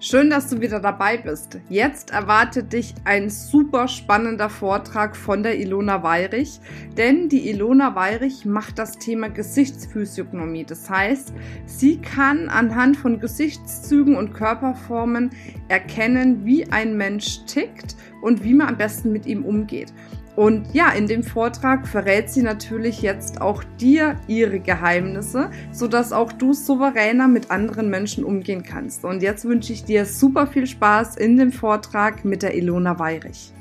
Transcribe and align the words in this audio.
Schön, 0.00 0.30
dass 0.30 0.48
du 0.48 0.60
wieder 0.60 0.78
dabei 0.78 1.16
bist. 1.16 1.58
Jetzt 1.68 2.12
erwartet 2.12 2.72
dich 2.72 2.94
ein 3.04 3.30
super 3.30 3.88
spannender 3.88 4.48
Vortrag 4.48 5.16
von 5.16 5.42
der 5.42 5.58
Ilona 5.58 6.04
Weirich, 6.04 6.60
denn 6.96 7.28
die 7.28 7.50
Ilona 7.50 7.96
Weirich 7.96 8.44
macht 8.44 8.78
das 8.78 8.92
Thema 8.92 9.28
Gesichtsphysiognomie. 9.28 10.64
Das 10.64 10.88
heißt, 10.88 11.32
sie 11.66 11.98
kann 11.98 12.48
anhand 12.48 12.96
von 12.96 13.18
Gesichtszügen 13.18 14.14
und 14.14 14.34
Körperformen 14.34 15.30
erkennen, 15.66 16.44
wie 16.44 16.70
ein 16.70 16.96
Mensch 16.96 17.44
tickt 17.46 17.96
und 18.22 18.44
wie 18.44 18.54
man 18.54 18.68
am 18.68 18.76
besten 18.76 19.10
mit 19.10 19.26
ihm 19.26 19.44
umgeht. 19.44 19.92
Und 20.38 20.72
ja, 20.72 20.90
in 20.90 21.08
dem 21.08 21.24
Vortrag 21.24 21.88
verrät 21.88 22.30
sie 22.30 22.42
natürlich 22.42 23.02
jetzt 23.02 23.40
auch 23.40 23.64
dir 23.80 24.14
ihre 24.28 24.60
Geheimnisse, 24.60 25.50
sodass 25.72 26.12
auch 26.12 26.30
du 26.30 26.52
souveräner 26.52 27.26
mit 27.26 27.50
anderen 27.50 27.90
Menschen 27.90 28.22
umgehen 28.22 28.62
kannst. 28.62 29.04
Und 29.04 29.20
jetzt 29.20 29.46
wünsche 29.46 29.72
ich 29.72 29.82
dir 29.82 30.06
super 30.06 30.46
viel 30.46 30.68
Spaß 30.68 31.16
in 31.16 31.38
dem 31.38 31.50
Vortrag 31.50 32.24
mit 32.24 32.44
der 32.44 32.54
Ilona 32.54 33.00
Weirich. 33.00 33.52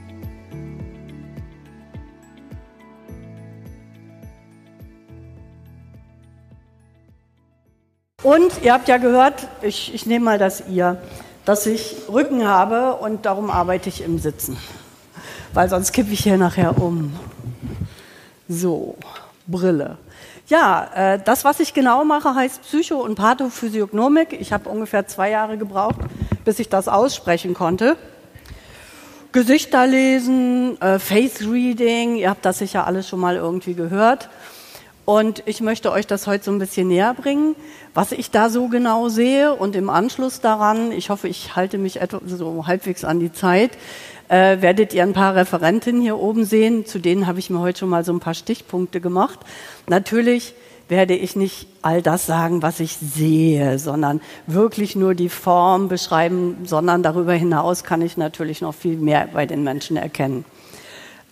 Und 8.22 8.52
ihr 8.62 8.74
habt 8.74 8.88
ja 8.88 8.98
gehört, 8.98 9.48
ich, 9.64 9.96
ich 9.96 10.06
nehme 10.06 10.26
mal 10.26 10.38
das 10.38 10.70
ihr, 10.70 11.02
dass 11.44 11.66
ich 11.66 12.04
Rücken 12.08 12.48
habe 12.48 12.98
und 12.98 13.26
darum 13.26 13.50
arbeite 13.50 13.90
ich 13.90 14.04
im 14.04 14.20
Sitzen 14.20 14.58
weil 15.54 15.70
sonst 15.70 15.92
kippe 15.92 16.12
ich 16.12 16.22
hier 16.22 16.38
nachher 16.38 16.82
um. 16.82 17.14
So, 18.48 18.96
Brille. 19.48 19.98
Ja, 20.48 20.90
äh, 20.96 21.20
das, 21.24 21.44
was 21.44 21.60
ich 21.60 21.74
genau 21.74 22.06
mache, 22.06 22.34
heißt 22.34 22.62
Psycho- 22.62 23.04
und 23.04 23.16
Pathophysiognomik. 23.16 24.32
Ich 24.40 24.54
habe 24.54 24.70
ungefähr 24.70 25.06
zwei 25.08 25.30
Jahre 25.30 25.58
gebraucht, 25.58 25.98
bis 26.46 26.60
ich 26.60 26.70
das 26.70 26.88
aussprechen 26.88 27.54
konnte. 27.54 27.98
Gesichter 29.34 29.86
lesen, 29.86 30.82
äh, 30.82 31.00
Face 31.00 31.42
Reading, 31.42 32.16
ihr 32.16 32.30
habt 32.30 32.46
das 32.46 32.60
sicher 32.60 32.88
alles 32.88 33.10
schon 33.10 33.20
mal 33.20 33.36
irgendwie 33.36 33.74
gehört. 33.74 34.30
Und 35.10 35.42
ich 35.46 35.62
möchte 35.62 35.94
euch 35.94 36.06
das 36.06 36.28
heute 36.28 36.44
so 36.44 36.52
ein 36.52 36.60
bisschen 36.60 36.90
näher 36.90 37.14
bringen, 37.14 37.56
was 37.94 38.12
ich 38.12 38.30
da 38.30 38.50
so 38.50 38.68
genau 38.68 39.08
sehe 39.08 39.54
und 39.54 39.74
im 39.78 39.90
Anschluss 39.90 40.42
daran, 40.42 40.92
ich 40.92 41.10
hoffe, 41.10 41.30
ich 41.30 41.56
halte 41.56 41.78
mich 41.78 42.02
etwa 42.02 42.20
so 42.26 42.68
halbwegs 42.68 43.06
an 43.06 43.22
die 43.22 43.32
Zeit, 43.32 43.72
äh, 44.28 44.62
werdet 44.62 44.94
ihr 44.94 45.04
ein 45.04 45.14
paar 45.14 45.34
Referentinnen 45.34 46.02
hier 46.02 46.20
oben 46.20 46.44
sehen. 46.44 46.86
Zu 46.86 47.00
denen 47.00 47.26
habe 47.26 47.40
ich 47.40 47.50
mir 47.50 47.62
heute 47.62 47.80
schon 47.80 47.88
mal 47.88 48.04
so 48.04 48.12
ein 48.12 48.20
paar 48.20 48.34
Stichpunkte 48.34 49.00
gemacht. 49.00 49.40
Natürlich 49.88 50.56
werde 50.90 51.16
ich 51.16 51.38
nicht 51.38 51.70
all 51.82 52.02
das 52.02 52.26
sagen, 52.26 52.62
was 52.62 52.82
ich 52.82 52.98
sehe, 52.98 53.80
sondern 53.80 54.20
wirklich 54.46 54.98
nur 54.98 55.16
die 55.16 55.30
Form 55.30 55.88
beschreiben, 55.88 56.58
sondern 56.66 57.02
darüber 57.02 57.32
hinaus 57.32 57.86
kann 57.86 58.02
ich 58.02 58.18
natürlich 58.18 58.60
noch 58.60 58.76
viel 58.76 58.98
mehr 58.98 59.30
bei 59.32 59.46
den 59.46 59.64
Menschen 59.64 59.96
erkennen. 59.96 60.44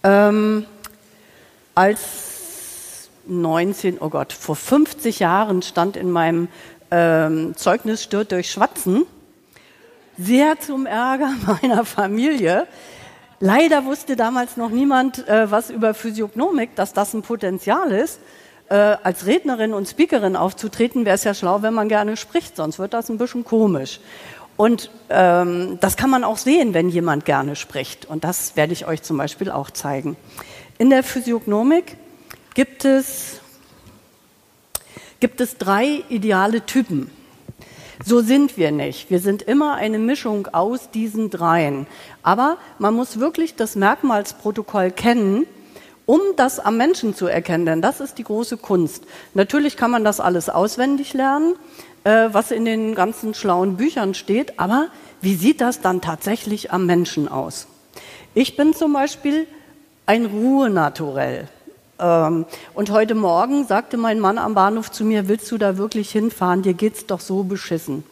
Ähm, 0.02 0.66
als 1.74 2.35
19, 3.28 3.98
oh 4.00 4.10
Gott, 4.10 4.34
vor 4.34 4.56
50 4.56 5.20
Jahren 5.20 5.62
stand 5.62 5.98
in 5.98 6.12
meinem 6.12 6.48
ähm, 6.92 7.56
Zeugnis 7.56 8.04
Stört 8.04 8.32
durch 8.32 8.52
Schwatzen 8.52 9.06
sehr 10.18 10.60
zum 10.60 10.86
Ärger 10.86 11.32
meiner 11.62 11.86
Familie. 11.86 12.68
Leider 13.40 13.86
wusste 13.86 14.16
damals 14.16 14.58
noch 14.58 14.70
niemand 14.70 15.28
äh, 15.28 15.52
was 15.52 15.70
über 15.70 15.94
Physiognomik, 15.94 16.76
dass 16.76 16.94
das 16.94 17.14
ein 17.14 17.22
Potenzial 17.22 17.92
ist. 17.92 18.20
Äh, 18.70 18.76
als 18.76 19.26
Rednerin 19.26 19.74
und 19.74 19.88
Speakerin 19.88 20.36
aufzutreten, 20.36 21.06
wäre 21.06 21.16
es 21.16 21.24
ja 21.24 21.34
schlau, 21.34 21.62
wenn 21.62 21.74
man 21.74 21.90
gerne 21.90 22.18
spricht, 22.18 22.56
sonst 22.56 22.80
wird 22.80 22.94
das 22.94 23.10
ein 23.10 23.18
bisschen 23.18 23.44
komisch. 23.44 24.00
Und 24.58 24.90
ähm, 25.10 25.78
das 25.82 25.98
kann 25.98 26.10
man 26.10 26.24
auch 26.24 26.38
sehen, 26.38 26.74
wenn 26.74 26.88
jemand 26.88 27.26
gerne 27.26 27.58
spricht. 27.58 28.06
Und 28.06 28.24
das 28.24 28.56
werde 28.56 28.74
ich 28.74 28.88
euch 28.88 29.04
zum 29.04 29.18
Beispiel 29.18 29.52
auch 29.52 29.70
zeigen. 29.70 30.16
In 30.78 30.90
der 30.90 31.04
Physiognomik 31.04 31.98
gibt 32.56 32.86
es, 32.86 33.40
gibt 35.20 35.40
es 35.42 35.58
drei 35.58 36.04
ideale 36.10 36.66
Typen. 36.66 37.12
So 38.04 38.22
sind 38.22 38.58
wir 38.58 38.72
nicht. 38.72 39.10
Wir 39.10 39.20
sind 39.20 39.42
immer 39.42 39.76
eine 39.76 40.00
Mischung 40.00 40.48
aus 40.48 40.90
diesen 40.90 41.30
dreien. 41.30 41.86
Aber 42.24 42.58
man 42.80 42.94
muss 42.94 43.20
wirklich 43.20 43.56
das 43.56 43.76
Merkmalsprotokoll 43.76 44.92
kennen, 44.92 45.46
um 46.06 46.20
das 46.36 46.60
am 46.60 46.78
Menschen 46.78 47.16
zu 47.16 47.28
erkennen, 47.28 47.66
denn 47.66 47.82
das 47.82 48.00
ist 48.00 48.18
die 48.18 48.24
große 48.24 48.58
Kunst. 48.58 49.06
Natürlich 49.34 49.76
kann 49.76 49.92
man 49.92 50.04
das 50.04 50.20
alles 50.20 50.50
auswendig 50.50 51.14
lernen, 51.14 51.56
äh, 52.04 52.30
was 52.32 52.52
in 52.52 52.66
den 52.66 52.96
ganzen 52.96 53.34
schlauen 53.34 53.76
Büchern 53.78 54.14
steht, 54.14 54.60
aber 54.60 54.90
wie 55.22 55.36
sieht 55.36 55.62
das 55.62 55.82
dann 55.82 56.02
tatsächlich 56.02 56.72
am 56.72 56.86
Menschen 56.86 57.28
aus? 57.28 57.68
Ich 58.36 58.56
bin 58.56 58.74
zum 58.74 58.94
Beispiel 58.94 59.48
ein 60.06 60.26
Ruhenaturell. 60.26 61.48
Ähm, 62.00 62.46
und 62.74 62.92
heute 62.92 63.16
Morgen 63.16 63.66
sagte 63.66 63.98
mein 63.98 64.20
Mann 64.20 64.38
am 64.38 64.54
Bahnhof 64.54 64.92
zu 64.92 65.06
mir, 65.06 65.28
willst 65.28 65.52
du 65.52 65.58
da 65.58 65.78
wirklich 65.78 66.12
hinfahren? 66.12 66.62
Dir 66.62 66.74
geht's 66.74 67.06
doch 67.06 67.20
so 67.20 67.44
beschissen. 67.44 68.04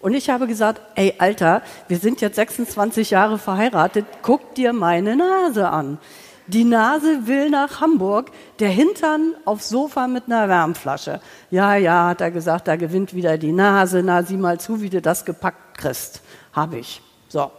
Und 0.00 0.14
ich 0.14 0.30
habe 0.30 0.46
gesagt, 0.46 0.80
ey 0.94 1.14
Alter, 1.18 1.62
wir 1.88 1.98
sind 1.98 2.20
jetzt 2.20 2.36
26 2.36 3.10
Jahre 3.10 3.38
verheiratet, 3.38 4.06
guck 4.22 4.54
dir 4.54 4.72
meine 4.72 5.14
Nase 5.14 5.68
an. 5.68 5.98
Die 6.46 6.64
Nase 6.64 7.28
will 7.28 7.48
nach 7.48 7.80
Hamburg, 7.80 8.32
der 8.58 8.70
Hintern 8.70 9.34
aufs 9.44 9.68
Sofa 9.68 10.08
mit 10.08 10.24
einer 10.26 10.48
Wärmflasche. 10.48 11.20
Ja, 11.50 11.76
ja, 11.76 12.08
hat 12.08 12.20
er 12.20 12.32
gesagt, 12.32 12.66
da 12.66 12.74
gewinnt 12.74 13.14
wieder 13.14 13.38
die 13.38 13.52
Nase. 13.52 14.02
Na, 14.02 14.24
sieh 14.24 14.36
mal 14.36 14.58
zu, 14.58 14.80
wie 14.80 14.90
du 14.90 15.00
das 15.00 15.24
gepackt 15.24 15.78
kriegst. 15.78 16.22
Habe 16.52 16.78
ich. 16.78 17.02
So. 17.28 17.52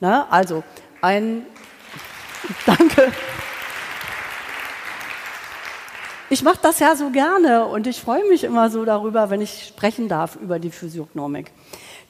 Na, 0.00 0.26
also, 0.30 0.64
ein, 1.00 1.46
danke. 2.66 3.12
Ich 6.34 6.42
mache 6.42 6.58
das 6.60 6.80
ja 6.80 6.96
so 6.96 7.10
gerne 7.10 7.66
und 7.66 7.86
ich 7.86 8.00
freue 8.00 8.28
mich 8.28 8.42
immer 8.42 8.68
so 8.68 8.84
darüber, 8.84 9.30
wenn 9.30 9.40
ich 9.40 9.66
sprechen 9.68 10.08
darf 10.08 10.34
über 10.34 10.58
die 10.58 10.70
Physiognomik. 10.70 11.52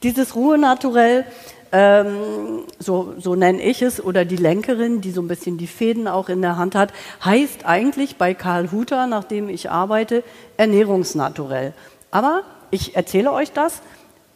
Dieses 0.01 0.35
Ruhenaturell, 0.35 1.25
ähm, 1.71 2.63
so, 2.79 3.13
so 3.19 3.35
nenne 3.35 3.61
ich 3.61 3.83
es, 3.83 4.03
oder 4.03 4.25
die 4.25 4.37
Lenkerin, 4.37 4.99
die 4.99 5.11
so 5.11 5.21
ein 5.21 5.27
bisschen 5.27 5.59
die 5.59 5.67
Fäden 5.67 6.07
auch 6.07 6.27
in 6.27 6.41
der 6.41 6.57
Hand 6.57 6.73
hat, 6.73 6.91
heißt 7.23 7.67
eigentlich 7.67 8.15
bei 8.15 8.33
Karl 8.33 8.71
Huter, 8.71 9.05
nach 9.05 9.25
dem 9.25 9.47
ich 9.47 9.69
arbeite, 9.69 10.23
Ernährungsnaturell. 10.57 11.73
Aber 12.09 12.41
ich 12.71 12.95
erzähle 12.95 13.31
euch 13.31 13.51
das, 13.51 13.83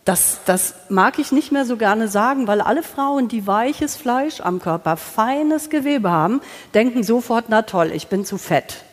das, 0.05 0.41
das 0.45 0.75
mag 0.89 1.17
ich 1.17 1.31
nicht 1.31 1.51
mehr 1.51 1.65
so 1.65 1.77
gerne 1.77 2.09
sagen, 2.09 2.45
weil 2.45 2.61
alle 2.61 2.83
Frauen, 2.83 3.27
die 3.27 3.47
weiches 3.47 3.95
Fleisch 3.95 4.39
am 4.39 4.61
Körper, 4.61 4.97
feines 4.97 5.71
Gewebe 5.71 6.11
haben, 6.11 6.41
denken 6.75 7.01
sofort, 7.01 7.45
na 7.47 7.63
toll, 7.63 7.89
ich 7.91 8.07
bin 8.07 8.23
zu 8.23 8.37
fett. 8.37 8.83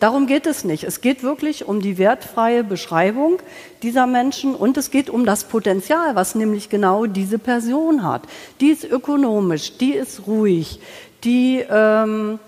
Darum 0.00 0.26
geht 0.26 0.46
es 0.46 0.64
nicht. 0.64 0.84
Es 0.84 1.00
geht 1.00 1.22
wirklich 1.22 1.66
um 1.66 1.80
die 1.80 1.98
wertfreie 1.98 2.64
Beschreibung 2.64 3.38
dieser 3.82 4.06
Menschen 4.06 4.54
und 4.54 4.76
es 4.76 4.90
geht 4.90 5.08
um 5.08 5.24
das 5.24 5.44
Potenzial, 5.44 6.14
was 6.14 6.34
nämlich 6.34 6.68
genau 6.68 7.06
diese 7.06 7.38
Person 7.38 8.02
hat. 8.02 8.22
Die 8.60 8.68
ist 8.68 8.84
ökonomisch, 8.84 9.78
die 9.78 9.92
ist 9.92 10.26
ruhig, 10.26 10.80
die, 11.22 11.64
ähm, 11.70 12.38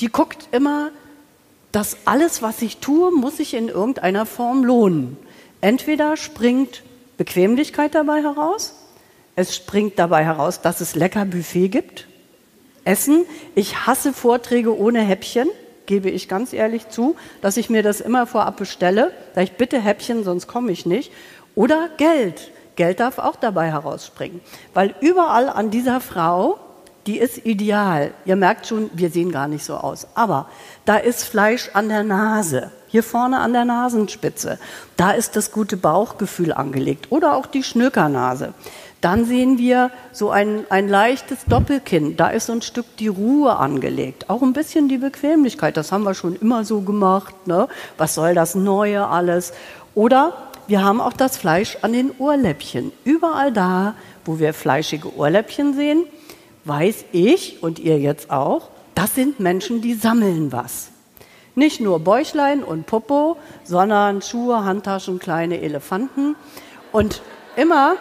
die 0.00 0.08
guckt 0.08 0.48
immer, 0.52 0.90
dass 1.72 1.96
alles, 2.04 2.42
was 2.42 2.62
ich 2.62 2.78
tue, 2.78 3.10
muss 3.12 3.38
sich 3.38 3.54
in 3.54 3.68
irgendeiner 3.68 4.26
Form 4.26 4.64
lohnen. 4.64 5.16
Entweder 5.60 6.16
springt 6.16 6.82
Bequemlichkeit 7.16 7.94
dabei 7.94 8.22
heraus, 8.22 8.74
es 9.36 9.56
springt 9.56 9.98
dabei 9.98 10.24
heraus, 10.24 10.60
dass 10.60 10.80
es 10.80 10.94
lecker 10.94 11.24
Buffet 11.24 11.68
gibt, 11.68 12.06
Essen. 12.84 13.24
Ich 13.54 13.86
hasse 13.86 14.12
Vorträge 14.12 14.76
ohne 14.78 15.00
Häppchen 15.00 15.48
gebe 15.86 16.10
ich 16.10 16.28
ganz 16.28 16.52
ehrlich 16.52 16.88
zu, 16.88 17.16
dass 17.40 17.56
ich 17.56 17.70
mir 17.70 17.82
das 17.82 18.00
immer 18.00 18.26
vorab 18.26 18.56
bestelle, 18.56 19.12
da 19.34 19.40
ich 19.40 19.52
bitte 19.52 19.80
Häppchen, 19.80 20.24
sonst 20.24 20.46
komme 20.46 20.72
ich 20.72 20.86
nicht. 20.86 21.12
Oder 21.54 21.88
Geld. 21.96 22.50
Geld 22.76 23.00
darf 23.00 23.18
auch 23.18 23.36
dabei 23.36 23.70
herausspringen. 23.70 24.40
Weil 24.72 24.94
überall 25.00 25.48
an 25.48 25.70
dieser 25.70 26.00
Frau, 26.00 26.58
die 27.06 27.18
ist 27.18 27.44
ideal. 27.44 28.12
Ihr 28.24 28.36
merkt 28.36 28.66
schon, 28.66 28.90
wir 28.94 29.10
sehen 29.10 29.30
gar 29.30 29.46
nicht 29.46 29.64
so 29.64 29.74
aus. 29.74 30.06
Aber 30.14 30.48
da 30.84 30.96
ist 30.96 31.24
Fleisch 31.24 31.70
an 31.74 31.88
der 31.88 32.02
Nase. 32.02 32.70
Hier 32.88 33.02
vorne 33.02 33.40
an 33.40 33.52
der 33.52 33.64
Nasenspitze. 33.64 34.58
Da 34.96 35.10
ist 35.10 35.36
das 35.36 35.52
gute 35.52 35.76
Bauchgefühl 35.76 36.52
angelegt. 36.52 37.08
Oder 37.10 37.36
auch 37.36 37.46
die 37.46 37.62
Schnökernase. 37.62 38.54
Dann 39.04 39.26
sehen 39.26 39.58
wir 39.58 39.90
so 40.12 40.30
ein, 40.30 40.64
ein 40.70 40.88
leichtes 40.88 41.44
Doppelkinn. 41.44 42.16
Da 42.16 42.28
ist 42.28 42.46
so 42.46 42.54
ein 42.54 42.62
Stück 42.62 42.96
die 42.96 43.08
Ruhe 43.08 43.56
angelegt. 43.56 44.30
Auch 44.30 44.40
ein 44.40 44.54
bisschen 44.54 44.88
die 44.88 44.96
Bequemlichkeit. 44.96 45.76
Das 45.76 45.92
haben 45.92 46.04
wir 46.04 46.14
schon 46.14 46.36
immer 46.36 46.64
so 46.64 46.80
gemacht. 46.80 47.46
Ne? 47.46 47.68
Was 47.98 48.14
soll 48.14 48.32
das 48.32 48.54
Neue 48.54 49.06
alles? 49.06 49.52
Oder 49.94 50.32
wir 50.68 50.82
haben 50.82 51.02
auch 51.02 51.12
das 51.12 51.36
Fleisch 51.36 51.76
an 51.82 51.92
den 51.92 52.12
Ohrläppchen. 52.18 52.92
Überall 53.04 53.52
da, 53.52 53.94
wo 54.24 54.38
wir 54.38 54.54
fleischige 54.54 55.14
Ohrläppchen 55.14 55.74
sehen, 55.74 56.04
weiß 56.64 57.04
ich 57.12 57.62
und 57.62 57.78
ihr 57.78 57.98
jetzt 57.98 58.30
auch, 58.30 58.70
das 58.94 59.14
sind 59.14 59.38
Menschen, 59.38 59.82
die 59.82 59.92
sammeln 59.92 60.50
was. 60.50 60.88
Nicht 61.54 61.78
nur 61.78 62.00
Bäuchlein 62.00 62.64
und 62.64 62.86
Popo, 62.86 63.36
sondern 63.64 64.22
Schuhe, 64.22 64.64
Handtaschen, 64.64 65.18
kleine 65.18 65.60
Elefanten. 65.60 66.36
Und 66.90 67.20
immer, 67.54 67.96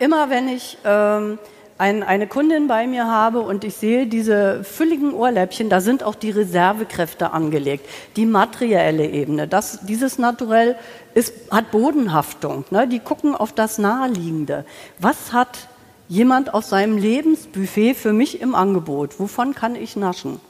immer 0.00 0.30
wenn 0.30 0.48
ich 0.48 0.78
ähm, 0.84 1.38
ein, 1.78 2.02
eine 2.02 2.26
Kundin 2.26 2.66
bei 2.66 2.86
mir 2.86 3.06
habe 3.06 3.40
und 3.40 3.64
ich 3.64 3.76
sehe 3.76 4.06
diese 4.06 4.64
fülligen 4.64 5.14
Ohrläppchen, 5.14 5.70
da 5.70 5.80
sind 5.80 6.02
auch 6.02 6.14
die 6.14 6.30
Reservekräfte 6.30 7.32
angelegt, 7.32 7.88
die 8.16 8.26
materielle 8.26 9.06
Ebene. 9.06 9.46
Das, 9.46 9.80
dieses 9.86 10.18
Naturell 10.18 10.76
ist, 11.14 11.32
hat 11.50 11.70
Bodenhaftung. 11.70 12.64
Ne? 12.70 12.88
Die 12.88 12.98
gucken 12.98 13.34
auf 13.34 13.52
das 13.52 13.78
Naheliegende. 13.78 14.64
Was 14.98 15.32
hat 15.32 15.68
jemand 16.08 16.52
auf 16.52 16.64
seinem 16.64 16.98
Lebensbuffet 16.98 17.94
für 17.94 18.12
mich 18.12 18.40
im 18.40 18.54
Angebot? 18.54 19.20
Wovon 19.20 19.54
kann 19.54 19.76
ich 19.76 19.96
naschen? 19.96 20.40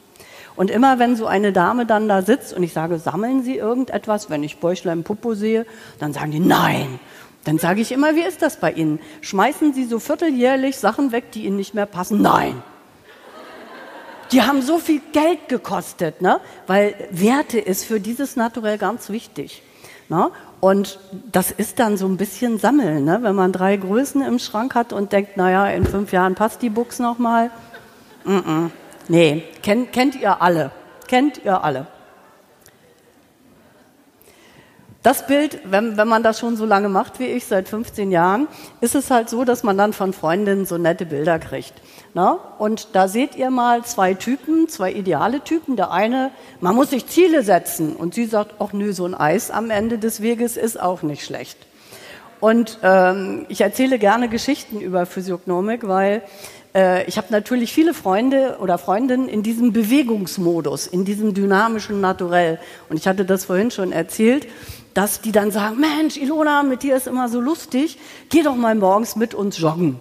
Und 0.57 0.71
immer 0.71 0.99
wenn 0.99 1.17
so 1.17 1.27
eine 1.27 1.53
Dame 1.53 1.87
dann 1.87 2.09
da 2.09 2.23
sitzt 2.23 2.53
und 2.53 2.63
ich 2.63 2.73
sage, 2.73 2.99
sammeln 2.99 3.43
Sie 3.43 3.57
irgendetwas, 3.57 4.31
wenn 4.31 4.43
ich 4.43 4.59
Bäuchlein 4.59 5.05
Popo 5.05 5.35
sehe, 5.35 5.65
dann 5.99 6.13
sagen 6.13 6.33
die, 6.33 6.41
nein. 6.41 6.99
Dann 7.45 7.59
sage 7.59 7.81
ich 7.81 7.93
immer, 7.93 8.15
wie 8.15 8.23
ist 8.23 8.43
das 8.43 8.59
bei 8.59 8.73
Ihnen? 8.73 9.01
Schmeißen 9.23 9.73
Sie 9.73 9.85
so 9.85 9.99
vierteljährlich 9.99 10.77
Sachen 10.77 11.13
weg, 11.13 11.33
die 11.33 11.47
Ihnen 11.47 11.57
nicht 11.57 11.75
mehr 11.75 11.87
passen? 11.87 12.21
Nein. 12.21 12.63
Die 14.33 14.43
haben 14.43 14.63
so 14.63 14.79
viel 14.79 15.01
Geld 15.13 15.49
gekostet, 15.49 16.23
ne? 16.23 16.41
weil 16.67 16.95
Werte 17.11 17.59
ist 17.59 17.85
für 17.85 17.99
dieses 17.99 18.37
Naturell 18.37 18.79
ganz 18.79 19.09
wichtig. 19.09 19.63
Ne? 20.09 20.31
Und 20.61 21.01
das 21.33 21.51
ist 21.51 21.79
dann 21.79 21.97
so 21.97 22.07
ein 22.07 22.17
bisschen 22.17 22.59
Sammeln, 22.59 23.05
ne? 23.05 23.21
wenn 23.23 23.35
man 23.35 23.53
drei 23.53 23.77
Größen 23.77 24.23
im 24.23 24.39
Schrank 24.39 24.75
hat 24.75 24.93
und 24.93 25.13
denkt, 25.13 25.37
naja, 25.37 25.67
in 25.69 25.85
fünf 25.85 26.13
Jahren 26.13 26.35
passt 26.35 26.63
die 26.63 26.71
Buchs 26.71 26.99
nochmal. 26.99 27.51
Mm 28.25 28.37
-mm. 28.37 28.71
Nee, 29.09 29.45
kennt, 29.63 29.93
kennt 29.93 30.15
ihr 30.15 30.41
alle. 30.41 30.71
Kennt 31.09 31.45
ihr 31.45 31.65
alle. 31.65 31.89
Das 35.03 35.27
Bild, 35.27 35.61
wenn, 35.65 35.97
wenn 35.97 36.09
man 36.09 36.23
das 36.23 36.39
schon 36.39 36.57
so 36.57 36.67
lange 36.67 36.91
macht 36.91 37.21
wie 37.21 37.25
ich, 37.25 37.47
seit 37.47 37.69
15 37.69 38.11
Jahren, 38.11 38.49
ist 38.83 38.95
es 38.95 39.11
halt 39.11 39.31
so, 39.31 39.45
dass 39.45 39.63
man 39.63 39.79
dann 39.79 39.95
von 39.95 40.13
Freundinnen 40.13 40.67
so 40.67 40.77
nette 40.77 41.07
Bilder 41.07 41.39
kriegt. 41.39 41.73
Na? 42.13 42.33
Und 42.59 42.89
da 42.93 43.09
seht 43.09 43.35
ihr 43.35 43.49
mal 43.51 43.83
zwei 43.83 44.13
Typen, 44.13 44.69
zwei 44.69 44.93
ideale 44.93 45.43
Typen. 45.43 45.77
Der 45.77 45.91
eine, 45.91 46.33
man 46.61 46.75
muss 46.75 46.91
sich 46.91 47.07
Ziele 47.07 47.43
setzen. 47.43 47.97
Und 47.97 48.13
sie 48.13 48.27
sagt, 48.27 48.57
ach 48.59 48.75
nö, 48.75 48.93
so 48.93 49.07
ein 49.07 49.15
Eis 49.15 49.51
am 49.51 49.71
Ende 49.71 49.97
des 49.97 50.21
Weges 50.21 50.59
ist 50.59 50.79
auch 50.79 51.01
nicht 51.01 51.25
schlecht. 51.25 51.57
Und 52.39 52.79
ähm, 52.83 53.47
ich 53.49 53.63
erzähle 53.63 53.99
gerne 53.99 54.29
Geschichten 54.29 54.83
über 54.83 55.07
Physiognomik, 55.07 55.89
weil 55.89 56.23
äh, 56.75 57.05
ich 57.05 57.17
habe 57.17 57.29
natürlich 57.31 57.73
viele 57.73 57.95
Freunde 57.95 58.59
oder 58.61 58.77
Freundinnen 58.79 59.29
in 59.29 59.43
diesem 59.43 59.73
Bewegungsmodus, 59.73 60.87
in 60.87 61.05
diesem 61.05 61.33
dynamischen 61.33 62.01
Naturell. 62.01 62.59
Und 62.89 62.99
ich 62.99 63.09
hatte 63.09 63.25
das 63.25 63.47
vorhin 63.47 63.71
schon 63.71 63.93
erzählt, 63.93 64.47
dass 64.95 65.21
die 65.21 65.33
dann 65.33 65.51
sagen, 65.51 65.79
Mensch, 65.79 66.17
Ilona, 66.17 66.63
mit 66.63 66.83
dir 66.83 66.97
ist 66.97 67.07
immer 67.07 67.29
so 67.29 67.41
lustig, 67.41 67.99
geh 68.29 68.43
doch 68.43 68.57
mal 68.57 68.75
morgens 68.75 69.17
mit 69.17 69.35
uns 69.35 69.59
joggen. 69.59 70.01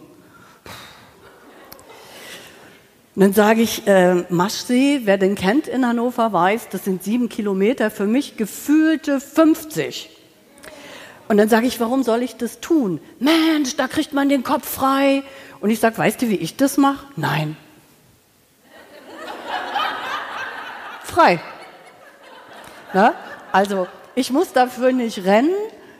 Und 3.16 3.24
dann 3.24 3.34
sage 3.34 3.62
ich, 3.62 3.86
äh, 3.86 4.24
Maschsee, 4.30 5.02
wer 5.04 5.18
den 5.18 5.36
kennt 5.36 5.68
in 5.68 5.86
Hannover, 5.86 6.32
weiß, 6.32 6.70
das 6.70 6.86
sind 6.86 7.04
sieben 7.04 7.28
Kilometer, 7.28 7.92
für 7.92 8.06
mich 8.06 8.38
gefühlte 8.38 9.20
50. 9.20 10.10
Und 11.28 11.38
dann 11.38 11.50
sage 11.50 11.68
ich, 11.68 11.80
warum 11.80 12.04
soll 12.04 12.24
ich 12.24 12.38
das 12.38 12.62
tun? 12.62 13.02
Mensch, 13.20 13.76
da 13.76 13.88
kriegt 13.88 14.14
man 14.14 14.30
den 14.30 14.44
Kopf 14.44 14.68
frei 14.68 15.24
und 15.60 15.70
ich 15.70 15.80
sage, 15.80 15.98
weißt 15.98 16.22
du, 16.22 16.30
wie 16.30 16.38
ich 16.38 16.56
das 16.56 16.78
mache? 16.78 17.06
Nein. 17.18 17.58
Frei. 21.04 21.40
Na? 22.94 23.14
Also, 23.52 23.88
ich 24.19 24.33
muss 24.33 24.51
dafür 24.51 24.92
nicht 24.92 25.24
rennen, 25.24 25.54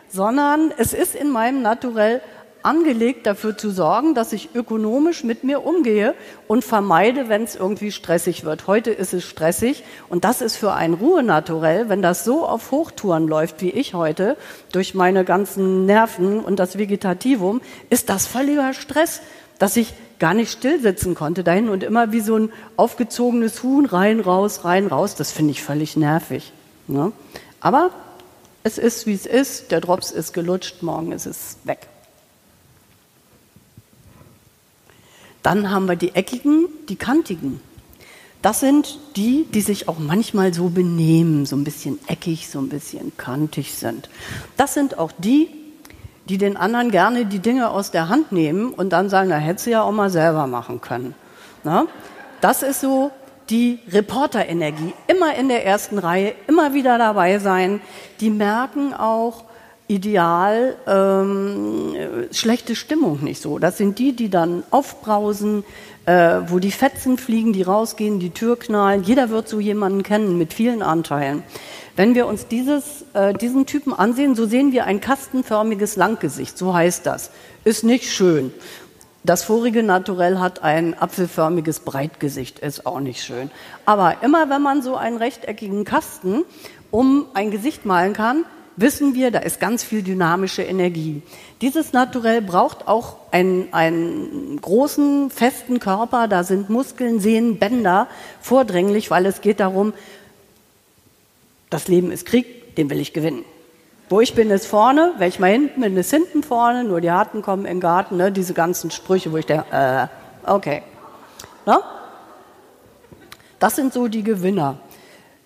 sondern 0.10 0.74
es 0.77 0.92
ist 0.92 1.16
in 1.16 1.31
meinem 1.31 1.62
Naturell 1.62 2.21
angelegt, 2.63 3.25
dafür 3.25 3.57
zu 3.57 3.69
sorgen, 3.69 4.13
dass 4.13 4.33
ich 4.33 4.50
ökonomisch 4.54 5.24
mit 5.24 5.45
mir 5.45 5.66
umgehe 5.66 6.13
und 6.45 6.66
vermeide, 6.66 7.30
wenn 7.30 7.44
es 7.44 7.56
irgendwie 7.56 7.94
stressig 7.94 8.44
wird. 8.44 8.68
Heute 8.68 8.92
ist 8.92 9.13
es 9.13 9.24
stressig 9.24 9.86
und 10.10 10.25
das 10.25 10.42
ist 10.42 10.57
für 10.57 10.74
ein 10.74 10.95
Ruhenaturell, 10.95 11.88
wenn 11.88 12.01
das 12.01 12.25
so 12.25 12.45
auf 12.45 12.71
Hochtouren 12.71 13.30
läuft 13.30 13.62
wie 13.62 13.69
ich 13.69 13.94
heute, 13.94 14.36
durch 14.74 14.94
meine 14.94 15.24
ganzen 15.24 15.86
Nerven 15.86 16.42
und 16.42 16.60
das 16.60 16.77
Vegetativum, 16.77 17.62
ist 17.89 18.10
das 18.10 18.27
völliger 18.27 18.74
Stress 18.74 19.21
dass 19.60 19.75
ich 19.75 19.94
gar 20.19 20.33
nicht 20.33 20.54
still 20.54 20.80
sitzen 20.80 21.16
konnte 21.16 21.44
dahin 21.44 21.68
und 21.68 21.83
immer 21.83 22.13
wie 22.13 22.21
so 22.21 22.38
ein 22.38 22.54
aufgezogenes 22.77 23.62
Huhn 23.62 23.86
rein, 23.86 24.21
raus, 24.21 24.63
rein, 24.63 24.88
raus. 24.88 25.16
Das 25.16 25.33
finde 25.33 25.51
ich 25.51 25.62
völlig 25.62 25.98
nervig. 25.98 26.54
Ne? 26.88 27.12
Aber 27.60 27.92
es 28.69 28.77
ist, 28.77 29.07
wie 29.07 29.13
es 29.13 29.25
ist. 29.25 29.71
Der 29.71 29.81
Drops 29.81 30.12
ist 30.12 30.33
gelutscht, 30.33 30.81
morgen 30.83 31.12
ist 31.12 31.25
es 31.25 31.57
weg. 31.63 31.88
Dann 35.42 35.71
haben 35.71 35.88
wir 35.88 35.95
die 35.95 36.13
eckigen, 36.16 36.68
die 36.88 36.95
kantigen. 36.95 37.62
Das 38.42 38.60
sind 38.60 39.00
die, 39.16 39.45
die 39.45 39.62
sich 39.62 39.88
auch 39.88 40.00
manchmal 40.00 40.54
so 40.54 40.69
benehmen, 40.69 41.45
so 41.45 41.56
ein 41.56 41.63
bisschen 41.63 42.00
eckig, 42.07 42.50
so 42.50 42.60
ein 42.60 42.69
bisschen 42.69 43.18
kantig 43.18 43.74
sind. 43.74 44.10
Das 44.56 44.74
sind 44.74 44.98
auch 44.98 45.12
die, 45.18 45.50
die 46.30 46.38
den 46.38 46.56
anderen 46.56 46.92
gerne 46.92 47.25
die 47.25 47.39
Dinge 47.39 47.69
aus 47.71 47.92
der 47.92 48.07
Hand 48.07 48.31
nehmen 48.31 48.71
und 48.71 48.92
dann 48.92 49.10
sagen, 49.10 49.30
na, 49.30 49.38
hätte 49.38 49.63
sie 49.63 49.71
ja 49.71 49.81
auch 49.81 49.92
mal 49.92 50.10
selber 50.10 50.48
machen 50.48 50.80
können. 50.80 51.16
Na? 51.63 51.88
Das 52.39 52.63
ist 52.63 52.81
so 52.81 53.12
die 53.50 53.80
Reporterenergie. 53.92 54.94
Immer 55.07 55.36
in 55.36 55.50
der 55.50 55.66
ersten 55.66 55.98
Reihe, 55.98 56.34
immer 56.48 56.74
wieder 56.74 56.98
dabei 56.98 57.40
sein. 57.40 57.81
Die 58.19 58.30
merken 58.30 58.94
auch 58.94 59.46
ideal 59.88 60.75
ähm, 60.86 61.96
schlechte 62.31 62.75
Stimmung 62.75 63.24
nicht 63.24 63.42
so. 63.42 63.57
Das 63.57 63.78
sind 63.78 63.98
die, 63.98 64.16
die 64.16 64.30
dann 64.30 64.63
aufbrausen, 64.69 65.63
äh, 66.06 66.42
wo 66.48 66.60
die 66.60 66.72
Fetzen 66.72 67.18
fliegen, 67.18 67.54
die 67.54 67.63
rausgehen, 67.63 68.19
die 68.19 68.30
Tür 68.30 68.57
knallen. 68.57 69.04
Jeder 69.04 69.31
wird 69.31 69.50
so 69.50 69.60
jemanden 69.60 70.04
kennen 70.04 70.38
mit 70.38 70.54
vielen 70.54 70.84
Anteilen. 70.84 71.44
Wenn 71.95 72.13
wir 72.13 72.28
uns 72.28 72.48
dieses, 72.48 73.04
äh, 73.13 73.34
diesen 73.34 73.66
Typen 73.66 73.92
ansehen, 73.92 74.36
so 74.36 74.45
sehen 74.45 74.72
wir 74.72 74.86
ein 74.86 75.02
kastenförmiges 75.02 75.95
Langgesicht, 75.95 76.56
so 76.56 76.74
heißt 76.74 77.07
das. 77.07 77.31
Ist 77.64 77.83
nicht 77.83 78.06
schön. 78.12 78.54
Das 79.23 79.44
vorige 79.44 79.83
Naturell 79.83 80.40
hat 80.40 80.64
ein 80.64 80.97
apfelförmiges 80.97 81.81
Breitgesicht, 81.81 82.59
ist 82.59 82.85
auch 82.85 82.99
nicht 82.99 83.21
schön. 83.21 83.52
Aber 83.85 84.23
immer 84.23 84.49
wenn 84.49 84.61
man 84.61 84.81
so 84.81 84.95
einen 84.95 85.18
rechteckigen 85.18 85.83
Kasten 85.83 86.44
um 86.90 87.26
ein 87.33 87.52
Gesicht 87.52 87.85
malen 87.85 88.14
kann, 88.14 88.45
wissen 88.78 89.14
wir, 89.14 89.30
da 89.30 89.40
ist 89.40 89.59
ganz 89.59 89.83
viel 89.83 90.04
dynamische 90.04 90.64
Energie. 90.64 91.21
Dieses 91.61 91.92
Naturell 91.92 92.42
braucht 92.42 92.88
auch 92.88 93.18
einen, 93.31 93.73
einen 93.73 94.59
großen, 94.61 95.30
festen 95.30 95.80
Körper, 95.80 96.30
da 96.30 96.44
sind 96.44 96.69
Muskeln, 96.69 97.19
Sehnen, 97.19 97.59
Bänder 97.59 98.07
vordringlich, 98.40 99.11
weil 99.11 99.26
es 99.26 99.42
geht 99.42 99.59
darum, 99.59 99.94
das 101.69 101.90
Leben 101.90 102.09
ist 102.11 102.26
Krieg, 102.26 102.76
den 102.78 102.90
will 102.90 102.99
ich 102.99 103.11
gewinnen. 103.11 103.44
Wo 104.09 104.21
ich 104.21 104.33
bin, 104.33 104.49
ist 104.49 104.66
vorne, 104.66 105.13
wenn 105.19 105.30
ich 105.30 105.39
mal 105.39 105.51
hinten 105.51 105.81
bin, 105.81 105.95
ist 105.95 106.09
hinten 106.09 106.42
vorne, 106.42 106.83
nur 106.83 106.99
die 106.99 107.11
Harten 107.11 107.44
kommen 107.44 107.66
den 107.66 107.80
Garten, 107.80 108.18
ne? 108.18 108.31
diese 108.31 108.56
ganzen 108.56 108.89
Sprüche, 108.89 109.31
wo 109.31 109.37
ich 109.37 109.45
denke, 109.45 109.66
äh, 109.71 110.07
okay. 110.51 110.81
Ne? 111.68 111.80
Das 113.59 113.75
sind 113.75 113.94
so 113.94 114.07
die 114.07 114.23
Gewinner. 114.23 114.78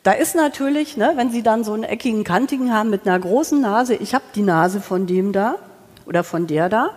Da 0.04 0.12
ist 0.12 0.36
natürlich, 0.36 0.98
ne, 0.98 1.14
wenn 1.16 1.30
Sie 1.32 1.44
dann 1.44 1.64
so 1.64 1.74
einen 1.74 1.84
eckigen, 1.84 2.24
kantigen 2.24 2.74
haben 2.74 2.90
mit 2.90 3.08
einer 3.08 3.20
großen 3.20 3.60
Nase, 3.60 3.96
ich 3.96 4.14
habe 4.14 4.26
die 4.36 4.42
Nase 4.42 4.82
von 4.82 5.08
dem 5.08 5.32
da 5.32 5.56
oder 6.06 6.24
von 6.24 6.48
der 6.48 6.70
da. 6.70 6.90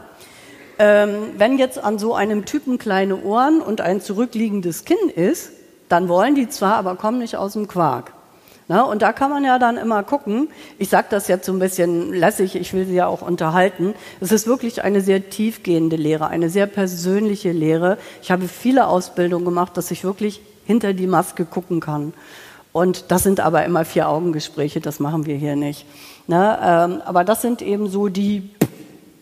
Ähm, 0.78 1.30
wenn 1.36 1.58
jetzt 1.58 1.82
an 1.82 1.98
so 1.98 2.14
einem 2.14 2.44
Typen 2.44 2.78
kleine 2.78 3.22
Ohren 3.22 3.60
und 3.60 3.80
ein 3.80 4.00
zurückliegendes 4.00 4.84
Kinn 4.84 5.08
ist, 5.14 5.50
dann 5.88 6.08
wollen 6.08 6.34
die 6.34 6.48
zwar, 6.48 6.74
aber 6.74 6.96
kommen 6.96 7.18
nicht 7.18 7.36
aus 7.36 7.54
dem 7.54 7.68
Quark. 7.68 8.12
Na, 8.68 8.82
und 8.82 9.00
da 9.02 9.12
kann 9.12 9.30
man 9.30 9.44
ja 9.44 9.60
dann 9.60 9.76
immer 9.76 10.02
gucken. 10.02 10.48
Ich 10.78 10.88
sage 10.88 11.06
das 11.10 11.28
jetzt 11.28 11.46
so 11.46 11.52
ein 11.52 11.60
bisschen 11.60 12.12
lässig, 12.12 12.56
ich 12.56 12.72
will 12.72 12.84
Sie 12.84 12.94
ja 12.94 13.06
auch 13.06 13.22
unterhalten. 13.22 13.94
Es 14.20 14.32
ist 14.32 14.48
wirklich 14.48 14.82
eine 14.82 15.00
sehr 15.00 15.30
tiefgehende 15.30 15.94
Lehre, 15.94 16.28
eine 16.28 16.50
sehr 16.50 16.66
persönliche 16.66 17.52
Lehre. 17.52 17.96
Ich 18.22 18.32
habe 18.32 18.48
viele 18.48 18.88
Ausbildungen 18.88 19.44
gemacht, 19.44 19.76
dass 19.76 19.92
ich 19.92 20.02
wirklich 20.02 20.40
hinter 20.64 20.94
die 20.94 21.06
Maske 21.06 21.44
gucken 21.44 21.78
kann. 21.78 22.12
Und 22.72 23.12
das 23.12 23.22
sind 23.22 23.38
aber 23.38 23.64
immer 23.64 23.84
vier 23.84 24.08
Augengespräche, 24.08 24.80
das 24.80 24.98
machen 24.98 25.26
wir 25.26 25.36
hier 25.36 25.54
nicht. 25.54 25.86
Na, 26.26 26.84
ähm, 26.84 27.02
aber 27.04 27.22
das 27.22 27.42
sind 27.42 27.62
eben 27.62 27.88
so 27.88 28.08
die, 28.08 28.50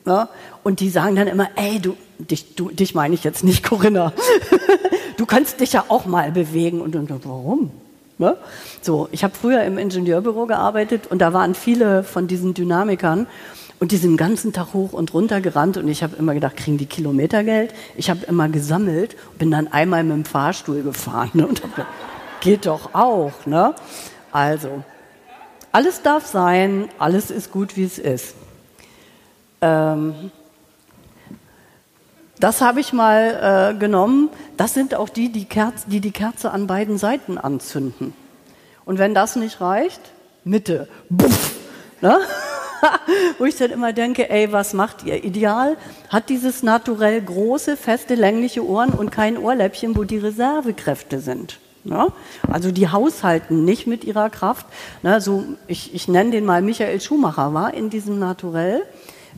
na, 0.07 0.31
und 0.63 0.81
die 0.81 0.89
sagen 0.89 1.17
dann 1.17 1.29
immer, 1.29 1.49
ey, 1.55 1.81
du, 1.81 1.97
dich, 2.19 2.55
du, 2.57 2.71
dich 2.71 2.95
meine 2.95 3.15
ich 3.15 3.25
jetzt 3.25 3.45
nicht, 3.45 3.63
Corinna. 3.63 4.15
du 5.19 5.27
kannst 5.27 5.61
dich 5.61 5.75
ja 5.75 5.85
auch 5.89 6.07
mal 6.07 6.33
bewegen. 6.33 6.81
Und, 6.81 6.97
und 6.97 7.11
warum? 7.27 7.71
Ne? 8.25 8.37
So, 8.81 9.09
ich 9.13 9.23
habe 9.23 9.35
früher 9.39 9.65
im 9.65 9.77
Ingenieurbüro 9.77 10.47
gearbeitet 10.47 11.07
und 11.09 11.19
da 11.19 11.35
waren 11.35 11.55
viele 11.55 12.03
von 12.05 12.27
diesen 12.27 12.55
Dynamikern 12.55 13.27
und 13.81 13.93
die 13.93 13.99
sind 13.99 14.13
den 14.13 14.17
ganzen 14.17 14.55
Tag 14.55 14.73
hoch 14.73 14.95
und 14.95 15.13
runter 15.13 15.43
gerannt 15.43 15.77
und 15.77 15.89
ich 15.89 16.03
habe 16.03 16.17
immer 16.17 16.33
gedacht, 16.33 16.57
kriegen 16.57 16.79
die 16.79 16.87
Kilometergeld? 16.87 17.75
Ich 17.97 18.09
habe 18.09 18.25
immer 18.27 18.49
gesammelt, 18.49 19.15
bin 19.39 19.51
dann 19.51 19.69
einmal 19.69 20.05
mit 20.05 20.17
dem 20.17 20.25
Fahrstuhl 20.25 20.83
gefahren 20.83 21.31
ne? 21.35 21.47
und 21.47 21.63
habe 21.63 21.73
gedacht, 21.73 21.93
geht 22.41 22.65
doch 22.65 22.95
auch. 22.95 23.45
Ne? 23.45 23.75
Also, 24.33 24.83
alles 25.71 26.01
darf 26.01 26.25
sein, 26.25 26.89
alles 26.99 27.31
ist 27.31 27.53
gut, 27.53 27.77
wie 27.77 27.85
es 27.85 27.99
ist. 27.99 28.35
Ähm, 29.61 30.31
das 32.41 32.61
habe 32.61 32.81
ich 32.81 32.93
mal 32.93 33.75
äh, 33.75 33.79
genommen. 33.79 34.29
Das 34.57 34.75
sind 34.75 34.95
auch 34.95 35.09
die, 35.09 35.31
die, 35.31 35.45
Kerze, 35.45 35.85
die 35.89 36.01
die 36.01 36.11
Kerze 36.11 36.51
an 36.51 36.67
beiden 36.67 36.99
Seiten 36.99 37.39
anzünden. 37.39 38.13
Und 38.85 38.99
wenn 38.99 39.15
das 39.15 39.37
nicht 39.37 39.61
reicht, 39.61 40.01
Mitte. 40.45 40.89
Buff, 41.09 41.55
ne? 42.01 42.19
Wo 43.39 43.45
ich 43.45 43.57
dann 43.57 43.71
immer 43.71 43.93
denke, 43.93 44.29
ey, 44.29 44.53
was 44.53 44.75
macht 44.75 45.05
ihr? 45.05 45.25
Ideal 45.25 45.77
hat 46.11 46.29
dieses 46.29 46.63
naturell 46.63 47.23
große, 47.23 47.77
feste, 47.77 48.15
längliche 48.15 48.65
Ohren 48.65 48.91
und 48.91 49.11
kein 49.11 49.39
Ohrläppchen, 49.39 49.97
wo 49.97 50.05
die 50.05 50.19
Reservekräfte 50.19 51.21
sind. 51.21 51.59
Ne? 51.85 52.09
Also 52.51 52.73
die 52.73 52.89
haushalten 52.89 53.65
nicht 53.65 53.87
mit 53.87 54.05
ihrer 54.05 54.29
Kraft. 54.29 54.67
Ne? 55.03 55.21
So, 55.21 55.45
ich, 55.67 55.95
ich 55.95 56.09
nenne 56.09 56.31
den 56.31 56.45
mal 56.45 56.63
Michael 56.63 57.01
Schumacher, 57.01 57.55
war 57.55 57.73
in 57.73 57.91
diesem 57.91 58.19
Naturell 58.19 58.83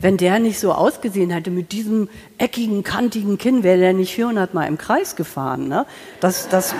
wenn 0.00 0.16
der 0.16 0.38
nicht 0.38 0.58
so 0.58 0.72
ausgesehen 0.72 1.28
hätte 1.30 1.50
mit 1.50 1.72
diesem 1.72 2.08
eckigen, 2.38 2.82
kantigen 2.82 3.36
Kinn, 3.38 3.62
wäre 3.62 3.78
der 3.78 3.92
nicht 3.92 4.14
400 4.14 4.54
Mal 4.54 4.66
im 4.66 4.78
Kreis 4.78 5.16
gefahren. 5.16 5.68
Ne? 5.68 5.84
Das, 6.20 6.48
das, 6.48 6.74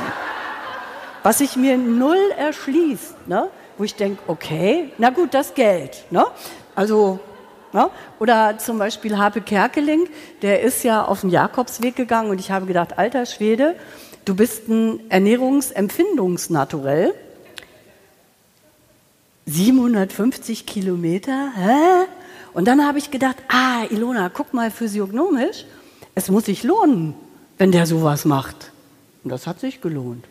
was 1.23 1.39
sich 1.39 1.57
mir 1.57 1.77
null 1.79 2.19
erschließt, 2.37 3.29
ne? 3.29 3.49
wo 3.79 3.85
ich 3.85 3.95
denke, 3.95 4.23
okay, 4.27 4.91
na 4.99 5.11
gut, 5.11 5.35
das 5.35 5.55
Geld. 5.55 6.05
Ne? 6.11 6.25
Also, 6.75 7.21
ne? 7.73 7.91
oder 8.19 8.59
zum 8.59 8.79
Beispiel 8.79 9.17
Habe 9.19 9.41
Kerkeling, 9.41 10.09
der 10.43 10.63
ist 10.63 10.83
ja 10.85 11.05
auf 11.05 11.23
den 11.23 11.31
Jakobsweg 11.31 11.97
gegangen 11.97 12.31
und 12.31 12.41
ich 12.41 12.51
habe 12.51 12.67
gedacht, 12.67 12.99
alter 12.99 13.27
Schwede, 13.27 13.77
du 14.25 14.35
bist 14.35 14.69
ein 14.69 15.01
Ernährungsempfindungsnaturell. 15.11 17.15
750 19.49 20.67
Kilometer, 20.67 21.53
hä? 21.57 22.09
Und 22.57 22.65
dann 22.65 22.87
habe 22.87 22.97
ich 22.97 23.11
gedacht, 23.11 23.37
ah, 23.49 23.85
Ilona, 23.91 24.31
guck 24.31 24.55
mal 24.55 24.71
physiognomisch, 24.71 25.67
es 26.15 26.31
muss 26.31 26.47
sich 26.47 26.63
lohnen, 26.63 27.15
wenn 27.59 27.71
der 27.71 27.85
sowas 27.85 28.25
macht. 28.25 28.73
Und 29.23 29.29
das 29.29 29.47
hat 29.47 29.61
sich 29.61 29.83
gelohnt. 29.83 30.25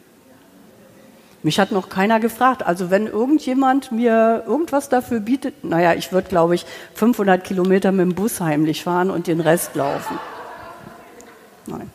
Mich 1.44 1.60
hat 1.60 1.72
noch 1.72 1.88
keiner 1.88 2.20
gefragt. 2.20 2.63
Also 2.63 2.89
wenn 2.89 3.05
irgendjemand 3.05 3.91
mir 3.91 4.44
irgendwas 4.48 4.89
dafür 4.89 5.20
bietet, 5.20 5.63
naja, 5.63 5.94
ich 5.94 6.12
würde, 6.12 6.27
glaube 6.27 6.55
ich, 6.55 6.65
500 6.96 7.44
Kilometer 7.44 7.91
mit 7.91 8.08
dem 8.08 8.15
Bus 8.15 8.41
heimlich 8.41 8.84
fahren 8.84 9.12
und 9.12 9.27
den 9.27 9.39
Rest 9.39 9.75
laufen. 9.75 10.17
Nein. 11.67 11.91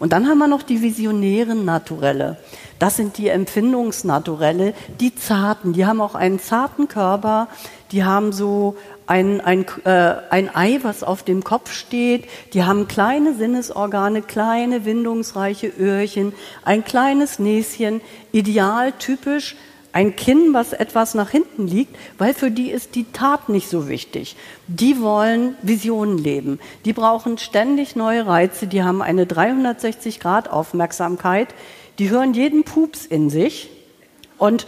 Und 0.00 0.12
dann 0.12 0.28
haben 0.28 0.38
wir 0.38 0.48
noch 0.48 0.62
die 0.64 0.82
visionären 0.82 1.64
Naturelle. 1.64 2.36
Das 2.78 2.96
sind 2.96 3.18
die 3.18 3.28
Empfindungsnaturelle, 3.28 4.74
die 5.00 5.14
zarten. 5.14 5.72
Die 5.72 5.86
haben 5.86 6.00
auch 6.00 6.14
einen 6.14 6.38
zarten 6.38 6.86
Körper, 6.86 7.48
die 7.92 8.04
haben 8.04 8.32
so 8.32 8.76
ein, 9.06 9.40
ein, 9.40 9.64
äh, 9.84 10.14
ein 10.30 10.54
Ei, 10.54 10.80
was 10.82 11.02
auf 11.02 11.22
dem 11.22 11.44
Kopf 11.44 11.72
steht, 11.72 12.24
die 12.52 12.64
haben 12.64 12.88
kleine 12.88 13.34
Sinnesorgane, 13.34 14.22
kleine 14.22 14.84
windungsreiche 14.84 15.68
Öhrchen, 15.68 16.34
ein 16.64 16.84
kleines 16.84 17.38
Näschen, 17.38 18.00
ideal 18.32 18.92
typisch 18.92 19.56
ein 19.92 20.16
Kinn, 20.16 20.52
was 20.52 20.72
etwas 20.72 21.14
nach 21.14 21.30
hinten 21.30 21.66
liegt, 21.66 21.96
weil 22.18 22.34
für 22.34 22.50
die 22.50 22.70
ist 22.70 22.94
die 22.94 23.10
Tat 23.12 23.48
nicht 23.48 23.68
so 23.68 23.88
wichtig. 23.88 24.36
Die 24.66 25.00
wollen 25.00 25.56
Visionen 25.62 26.18
leben. 26.18 26.60
Die 26.84 26.92
brauchen 26.92 27.38
ständig 27.38 27.96
neue 27.96 28.26
Reize. 28.26 28.66
Die 28.66 28.82
haben 28.82 29.02
eine 29.02 29.26
360 29.26 30.20
Grad 30.20 30.50
Aufmerksamkeit. 30.50 31.48
Die 31.98 32.10
hören 32.10 32.34
jeden 32.34 32.64
Pups 32.64 33.06
in 33.06 33.30
sich. 33.30 33.70
Und 34.36 34.66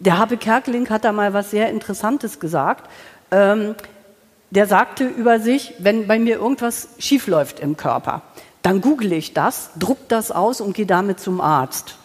der 0.00 0.18
Habe 0.18 0.36
Kerkeling 0.36 0.88
hat 0.90 1.04
da 1.04 1.12
mal 1.12 1.32
was 1.32 1.50
sehr 1.50 1.70
Interessantes 1.70 2.40
gesagt. 2.40 2.88
Ähm, 3.30 3.74
der 4.50 4.66
sagte 4.66 5.04
über 5.04 5.40
sich, 5.40 5.74
wenn 5.78 6.06
bei 6.06 6.18
mir 6.18 6.36
irgendwas 6.36 6.88
schiefläuft 6.98 7.60
im 7.60 7.76
Körper, 7.76 8.22
dann 8.62 8.80
google 8.80 9.12
ich 9.12 9.34
das, 9.34 9.70
druck 9.78 10.08
das 10.08 10.30
aus 10.30 10.60
und 10.60 10.74
gehe 10.74 10.86
damit 10.86 11.20
zum 11.20 11.40
Arzt. 11.40 11.96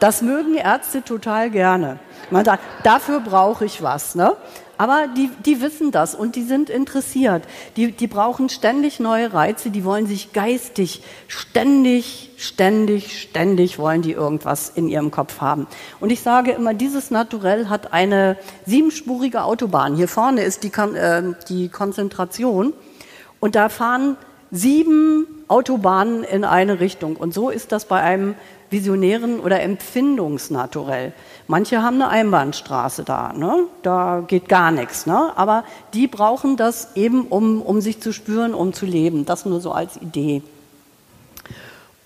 Das 0.00 0.20
mögen 0.20 0.54
Ärzte 0.54 1.02
total 1.02 1.50
gerne. 1.50 1.98
Man 2.30 2.44
sagt, 2.44 2.62
dafür 2.82 3.20
brauche 3.20 3.64
ich 3.64 3.82
was. 3.82 4.14
Ne? 4.14 4.36
Aber 4.82 5.06
die, 5.06 5.30
die 5.46 5.60
wissen 5.60 5.92
das 5.92 6.12
und 6.12 6.34
die 6.34 6.42
sind 6.42 6.68
interessiert. 6.68 7.44
Die, 7.76 7.92
die 7.92 8.08
brauchen 8.08 8.48
ständig 8.48 8.98
neue 8.98 9.32
Reize, 9.32 9.70
die 9.70 9.84
wollen 9.84 10.08
sich 10.08 10.32
geistig 10.32 11.04
ständig, 11.28 12.30
ständig, 12.36 13.22
ständig 13.22 13.78
wollen 13.78 14.02
die 14.02 14.10
irgendwas 14.10 14.72
in 14.74 14.88
ihrem 14.88 15.12
Kopf 15.12 15.40
haben. 15.40 15.68
Und 16.00 16.10
ich 16.10 16.20
sage 16.20 16.50
immer, 16.50 16.74
dieses 16.74 17.12
Naturell 17.12 17.68
hat 17.68 17.92
eine 17.92 18.36
siebenspurige 18.66 19.44
Autobahn. 19.44 19.94
Hier 19.94 20.08
vorne 20.08 20.42
ist 20.42 20.64
die, 20.64 20.72
äh, 20.72 21.32
die 21.48 21.68
Konzentration 21.68 22.72
und 23.38 23.54
da 23.54 23.68
fahren 23.68 24.16
sieben 24.50 25.28
Autobahnen 25.46 26.24
in 26.24 26.42
eine 26.42 26.80
Richtung. 26.80 27.14
Und 27.14 27.32
so 27.32 27.50
ist 27.50 27.70
das 27.70 27.84
bei 27.84 28.00
einem 28.00 28.34
visionären 28.72 29.40
oder 29.40 29.60
Empfindungsnaturell. 29.62 31.12
Manche 31.46 31.82
haben 31.82 31.96
eine 31.96 32.08
Einbahnstraße 32.08 33.04
da, 33.04 33.32
ne? 33.32 33.66
da 33.82 34.24
geht 34.26 34.48
gar 34.48 34.70
nichts. 34.70 35.06
Ne? 35.06 35.32
Aber 35.36 35.64
die 35.94 36.06
brauchen 36.08 36.56
das 36.56 36.96
eben, 36.96 37.26
um, 37.26 37.62
um 37.62 37.80
sich 37.80 38.00
zu 38.00 38.12
spüren, 38.12 38.54
um 38.54 38.72
zu 38.72 38.86
leben. 38.86 39.24
Das 39.24 39.44
nur 39.44 39.60
so 39.60 39.72
als 39.72 39.96
Idee. 39.98 40.42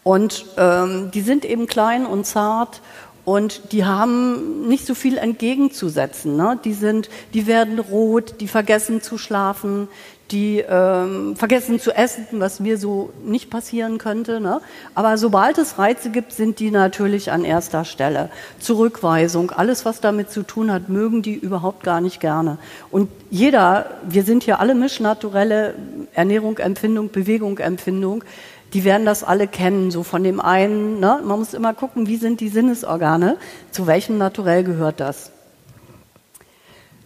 Und 0.03 0.45
ähm, 0.57 1.11
die 1.13 1.23
sind 1.23 1.45
eben 1.45 1.67
klein 1.67 2.07
und 2.07 2.27
zart 2.27 2.81
und 3.25 3.73
die 3.73 3.85
haben 3.85 4.69
nicht 4.69 4.87
so 4.87 4.95
viel 4.95 5.19
entgegenzusetzen. 5.19 6.37
Ne? 6.37 6.61
Die, 6.65 6.75
sind, 6.75 7.11
die 7.35 7.49
werden 7.49 7.81
rot, 7.81 8.37
die 8.41 8.47
vergessen 8.47 9.03
zu 9.03 9.19
schlafen, 9.19 9.89
die 10.31 10.59
ähm, 10.59 11.37
vergessen 11.37 11.79
zu 11.79 11.93
essen, 11.93 12.27
was 12.33 12.59
mir 12.59 12.79
so 12.79 13.11
nicht 13.25 13.49
passieren 13.49 13.99
könnte. 13.99 14.41
Ne? 14.41 14.61
Aber 14.95 15.19
sobald 15.19 15.59
es 15.59 15.79
Reize 15.79 16.11
gibt, 16.11 16.33
sind 16.33 16.59
die 16.59 16.71
natürlich 16.71 17.31
an 17.31 17.45
erster 17.45 17.85
Stelle. 17.85 18.31
Zurückweisung, 18.59 19.53
alles, 19.53 19.85
was 19.85 20.01
damit 20.01 20.31
zu 20.31 20.43
tun 20.43 20.73
hat, 20.73 20.89
mögen 20.89 21.23
die 21.23 21.35
überhaupt 21.35 21.85
gar 21.85 22.01
nicht 22.01 22.21
gerne. 22.21 22.59
Und 22.91 23.09
jeder, 23.31 23.91
wir 24.09 24.25
sind 24.25 24.43
hier 24.43 24.59
alle 24.59 24.75
Mischnaturelle, 24.75 25.75
Ernährung, 26.15 26.59
Empfindung, 26.59 27.11
Bewegung, 27.11 27.59
Empfindung, 27.59 28.25
die 28.73 28.83
werden 28.85 29.07
das 29.07 29.23
alle 29.23 29.47
kennen, 29.47 29.93
so 29.93 30.03
von 30.03 30.25
dem 30.25 30.41
einen. 30.41 30.99
Ne? 30.99 31.21
Man 31.25 31.39
muss 31.39 31.55
immer 31.55 31.73
gucken, 31.73 32.09
wie 32.09 32.17
sind 32.17 32.41
die 32.41 32.49
Sinnesorgane, 32.49 33.37
zu 33.71 33.87
welchem 33.87 34.19
Naturell 34.19 34.65
gehört 34.65 34.99
das. 34.99 35.31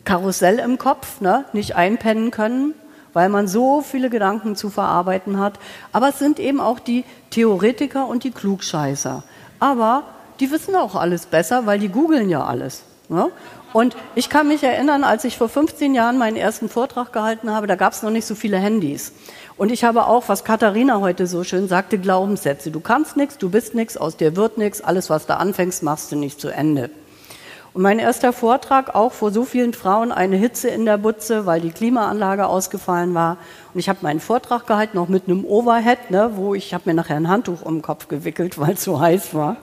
Karussell 0.04 0.58
im 0.58 0.78
Kopf, 0.78 1.20
ne? 1.20 1.44
nicht 1.52 1.76
einpennen 1.76 2.30
können, 2.30 2.74
weil 3.12 3.28
man 3.28 3.48
so 3.48 3.82
viele 3.82 4.10
Gedanken 4.10 4.56
zu 4.56 4.70
verarbeiten 4.70 5.38
hat. 5.38 5.58
Aber 5.92 6.08
es 6.08 6.18
sind 6.18 6.38
eben 6.38 6.60
auch 6.60 6.78
die 6.78 7.04
Theoretiker 7.30 8.06
und 8.06 8.24
die 8.24 8.30
Klugscheißer. 8.30 9.22
Aber 9.58 10.04
die 10.40 10.50
wissen 10.50 10.74
auch 10.74 10.94
alles 10.94 11.26
besser, 11.26 11.66
weil 11.66 11.78
die 11.78 11.88
googeln 11.88 12.28
ja 12.30 12.44
alles. 12.44 12.82
Ne? 13.08 13.30
Und 13.72 13.96
ich 14.14 14.28
kann 14.28 14.48
mich 14.48 14.64
erinnern, 14.64 15.04
als 15.04 15.24
ich 15.24 15.36
vor 15.36 15.48
15 15.48 15.94
Jahren 15.94 16.18
meinen 16.18 16.36
ersten 16.36 16.68
Vortrag 16.68 17.12
gehalten 17.12 17.50
habe, 17.50 17.66
da 17.66 17.76
gab 17.76 17.92
es 17.92 18.02
noch 18.02 18.10
nicht 18.10 18.26
so 18.26 18.34
viele 18.34 18.58
Handys. 18.58 19.12
Und 19.56 19.70
ich 19.70 19.84
habe 19.84 20.06
auch, 20.06 20.28
was 20.28 20.44
Katharina 20.44 21.00
heute 21.00 21.26
so 21.26 21.44
schön 21.44 21.68
sagte, 21.68 21.98
Glaubenssätze. 21.98 22.70
Du 22.70 22.80
kannst 22.80 23.16
nichts, 23.16 23.38
du 23.38 23.50
bist 23.50 23.74
nichts, 23.74 23.96
aus 23.96 24.16
dir 24.16 24.34
wird 24.34 24.58
nichts, 24.58 24.80
alles, 24.80 25.10
was 25.10 25.26
da 25.26 25.36
anfängst, 25.36 25.82
machst 25.82 26.10
du 26.10 26.16
nicht 26.16 26.40
zu 26.40 26.48
Ende. 26.48 26.90
Und 27.72 27.82
mein 27.82 28.00
erster 28.00 28.32
Vortrag 28.32 28.96
auch 28.96 29.12
vor 29.12 29.30
so 29.30 29.44
vielen 29.44 29.74
Frauen 29.74 30.10
eine 30.10 30.36
Hitze 30.36 30.68
in 30.68 30.84
der 30.84 30.98
Butze, 30.98 31.46
weil 31.46 31.60
die 31.60 31.70
Klimaanlage 31.70 32.46
ausgefallen 32.46 33.14
war. 33.14 33.36
Und 33.72 33.78
ich 33.78 33.88
habe 33.88 34.00
meinen 34.02 34.18
Vortrag 34.18 34.66
gehalten, 34.66 34.98
auch 34.98 35.08
mit 35.08 35.28
einem 35.28 35.44
Overhead, 35.44 36.10
ne, 36.10 36.32
wo 36.34 36.54
ich 36.54 36.74
habe 36.74 36.84
mir 36.86 36.94
nachher 36.94 37.16
ein 37.16 37.28
Handtuch 37.28 37.62
um 37.62 37.76
den 37.76 37.82
Kopf 37.82 38.08
gewickelt, 38.08 38.58
weil 38.58 38.74
es 38.74 38.82
so 38.82 39.00
heiß 39.00 39.34
war. 39.34 39.56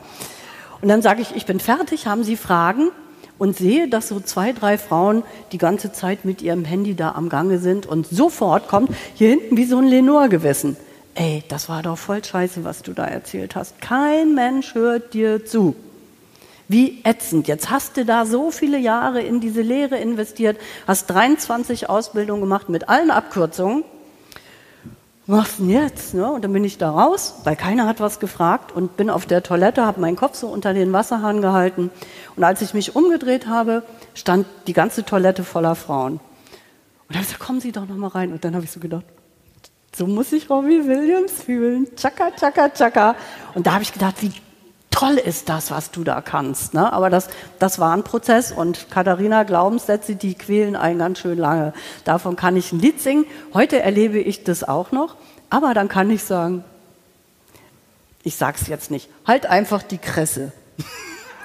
Und 0.81 0.87
dann 0.87 1.01
sage 1.01 1.21
ich, 1.21 1.35
ich 1.35 1.45
bin 1.45 1.59
fertig, 1.59 2.07
haben 2.07 2.23
Sie 2.23 2.37
Fragen? 2.37 2.89
Und 3.39 3.55
sehe, 3.55 3.87
dass 3.87 4.07
so 4.07 4.19
zwei, 4.19 4.51
drei 4.51 4.79
Frauen 4.79 5.21
die 5.51 5.59
ganze 5.59 5.91
Zeit 5.91 6.25
mit 6.25 6.41
ihrem 6.41 6.65
Handy 6.65 6.95
da 6.95 7.11
am 7.11 7.29
Gange 7.29 7.59
sind 7.59 7.85
und 7.85 8.07
sofort 8.07 8.67
kommt 8.67 8.89
hier 9.13 9.29
hinten 9.29 9.57
wie 9.57 9.65
so 9.65 9.77
ein 9.77 9.85
Lenore-Gewissen. 9.85 10.75
Ey, 11.13 11.43
das 11.47 11.69
war 11.69 11.83
doch 11.83 11.99
voll 11.99 12.23
scheiße, 12.23 12.63
was 12.63 12.81
du 12.81 12.93
da 12.93 13.05
erzählt 13.05 13.55
hast. 13.55 13.79
Kein 13.79 14.33
Mensch 14.33 14.73
hört 14.73 15.13
dir 15.13 15.45
zu. 15.45 15.75
Wie 16.67 17.01
ätzend. 17.05 17.47
Jetzt 17.47 17.69
hast 17.69 17.95
du 17.95 18.03
da 18.03 18.25
so 18.25 18.51
viele 18.51 18.77
Jahre 18.77 19.21
in 19.21 19.39
diese 19.39 19.61
Lehre 19.61 19.97
investiert, 19.97 20.57
hast 20.85 21.07
23 21.07 21.89
Ausbildungen 21.89 22.41
gemacht 22.41 22.67
mit 22.67 22.89
allen 22.89 23.09
Abkürzungen. 23.09 23.83
was 25.27 25.57
denn 25.57 25.69
jetzt? 25.69 26.13
Ne? 26.13 26.29
Und 26.29 26.43
dann 26.43 26.53
bin 26.53 26.63
ich 26.63 26.77
da 26.77 26.91
raus, 26.91 27.35
weil 27.43 27.55
keiner 27.55 27.85
hat 27.85 27.99
was 27.99 28.19
gefragt 28.19 28.73
und 28.73 28.97
bin 28.97 29.09
auf 29.09 29.25
der 29.25 29.43
Toilette, 29.43 29.85
habe 29.85 30.01
meinen 30.01 30.15
Kopf 30.15 30.35
so 30.35 30.47
unter 30.47 30.73
den 30.73 30.91
Wasserhahn 30.93 31.41
gehalten. 31.41 31.89
Und 32.35 32.43
als 32.43 32.61
ich 32.61 32.73
mich 32.73 32.95
umgedreht 32.95 33.47
habe, 33.47 33.83
stand 34.13 34.45
die 34.67 34.73
ganze 34.73 35.05
Toilette 35.05 35.43
voller 35.43 35.75
Frauen. 35.75 36.13
Und 36.13 36.21
dann 37.09 37.17
habe 37.17 37.23
ich 37.23 37.27
gesagt, 37.27 37.45
kommen 37.45 37.61
Sie 37.61 37.71
doch 37.71 37.87
noch 37.87 37.95
mal 37.95 38.07
rein. 38.07 38.33
Und 38.33 38.43
dann 38.43 38.55
habe 38.55 38.65
ich 38.65 38.71
so 38.71 38.81
gedacht, 38.81 39.05
so 39.95 40.05
muss 40.05 40.29
sich 40.29 40.49
Robbie 40.49 40.85
Williams 40.85 41.31
fühlen. 41.31 41.87
Chaka, 41.95 42.31
chaka, 42.31 42.69
chaka. 42.69 43.15
Und 43.55 43.67
da 43.67 43.73
habe 43.73 43.83
ich 43.83 43.93
gedacht, 43.93 44.15
wie 44.21 44.31
toll 44.97 45.17
ist 45.17 45.47
das, 45.47 45.69
was 45.69 45.91
du 45.91 46.03
da 46.03 46.21
kannst. 46.21 46.73
Ne? 46.73 46.91
Aber 46.91 47.09
das, 47.09 47.29
das 47.59 47.77
war 47.77 47.95
ein 47.95 48.03
Prozess 48.03 48.51
und 48.51 48.89
Katharina 48.89 49.43
Glaubenssätze, 49.43 50.15
die 50.15 50.33
quälen 50.33 50.75
einen 50.75 50.97
ganz 50.97 51.19
schön 51.19 51.37
lange. 51.37 51.73
Davon 52.03 52.35
kann 52.35 52.57
ich 52.57 52.71
ein 52.71 52.79
Lied 52.79 52.99
singen. 52.99 53.25
Heute 53.53 53.79
erlebe 53.79 54.17
ich 54.17 54.43
das 54.43 54.63
auch 54.63 54.91
noch. 54.91 55.15
Aber 55.51 55.75
dann 55.75 55.87
kann 55.87 56.09
ich 56.09 56.23
sagen, 56.23 56.63
ich 58.23 58.35
sag's 58.35 58.67
jetzt 58.67 58.89
nicht, 58.89 59.07
halt 59.25 59.45
einfach 59.45 59.83
die 59.83 59.99
Kresse. 59.99 60.51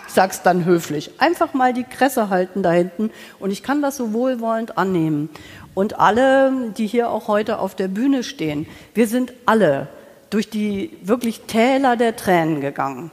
Ich 0.09 0.17
sag's 0.17 0.43
dann 0.43 0.67
höflich. 0.67 1.13
Einfach 1.21 1.55
mal 1.55 1.73
die 1.73 1.85
Kresse 1.85 2.29
halten 2.29 2.63
da 2.63 2.71
hinten 2.71 3.11
und 3.39 3.51
ich 3.51 3.63
kann 3.63 3.81
das 3.81 3.97
so 3.97 4.13
wohlwollend 4.13 4.77
annehmen. 4.77 5.31
Und 5.73 5.99
alle, 5.99 6.53
die 6.77 6.87
hier 6.87 7.09
auch 7.09 7.29
heute 7.29 7.59
auf 7.59 7.75
der 7.75 7.89
Bühne 7.89 8.23
stehen, 8.23 8.67
wir 8.93 9.09
sind 9.09 9.33
alle 9.47 9.89
durch 10.29 10.51
die 10.51 10.99
wirklich 11.03 11.43
Täler 11.47 11.97
der 11.97 12.15
Tränen 12.15 12.61
gegangen. 12.61 13.11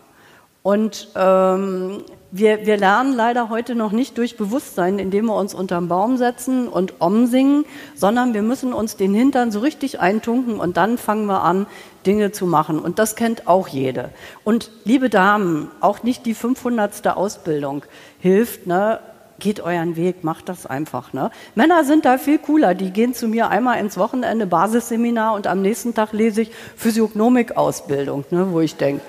Und 0.62 1.08
ähm, 1.16 2.04
wir, 2.32 2.66
wir 2.66 2.78
lernen 2.78 3.14
leider 3.14 3.50
heute 3.50 3.76
noch 3.76 3.92
nicht 3.92 4.18
durch 4.18 4.38
Bewusstsein, 4.38 5.00
indem 5.00 5.26
wir 5.26 5.36
uns 5.36 5.54
unterm 5.54 5.88
Baum 5.88 6.18
setzen 6.18 6.68
und 6.68 7.02
umsingen, 7.02 7.66
sondern 7.96 8.34
wir 8.34 8.42
müssen 8.42 8.74
uns 8.74 8.98
den 8.98 9.14
Hintern 9.14 9.52
so 9.52 9.60
richtig 9.60 10.00
eintunken 10.00 10.60
und 10.60 10.78
dann 10.78 10.98
fangen 10.98 11.26
wir 11.26 11.44
an, 11.44 11.66
Dinge 12.06 12.32
zu 12.32 12.46
machen. 12.46 12.80
Und 12.80 13.00
das 13.00 13.16
kennt 13.16 13.48
auch 13.48 13.68
jede. 13.68 14.10
Und 14.44 14.70
liebe 14.84 15.10
Damen, 15.10 15.70
auch 15.82 16.04
nicht 16.04 16.26
die 16.26 16.34
500. 16.34 17.08
Ausbildung 17.08 17.84
hilft, 18.20 18.68
ne? 18.68 19.00
Geht 19.40 19.62
euren 19.62 19.96
Weg, 19.96 20.26
macht 20.26 20.50
das 20.50 20.66
einfach. 20.66 21.14
Ne? 21.14 21.32
Männer 21.56 21.86
sind 21.86 22.04
da 22.04 22.18
viel 22.18 22.40
cooler. 22.40 22.76
Die 22.76 22.92
gehen 22.92 23.14
zu 23.14 23.30
mir 23.30 23.48
einmal 23.48 23.80
ins 23.80 23.98
Wochenende 23.98 24.46
Basisseminar 24.46 25.34
und 25.34 25.48
am 25.48 25.62
nächsten 25.62 25.94
Tag 25.94 26.12
lese 26.12 26.42
ich 26.42 26.52
Physiognomik-Ausbildung, 26.76 28.26
ne? 28.32 28.48
wo 28.52 28.60
ich 28.60 28.76
denke, 28.76 29.02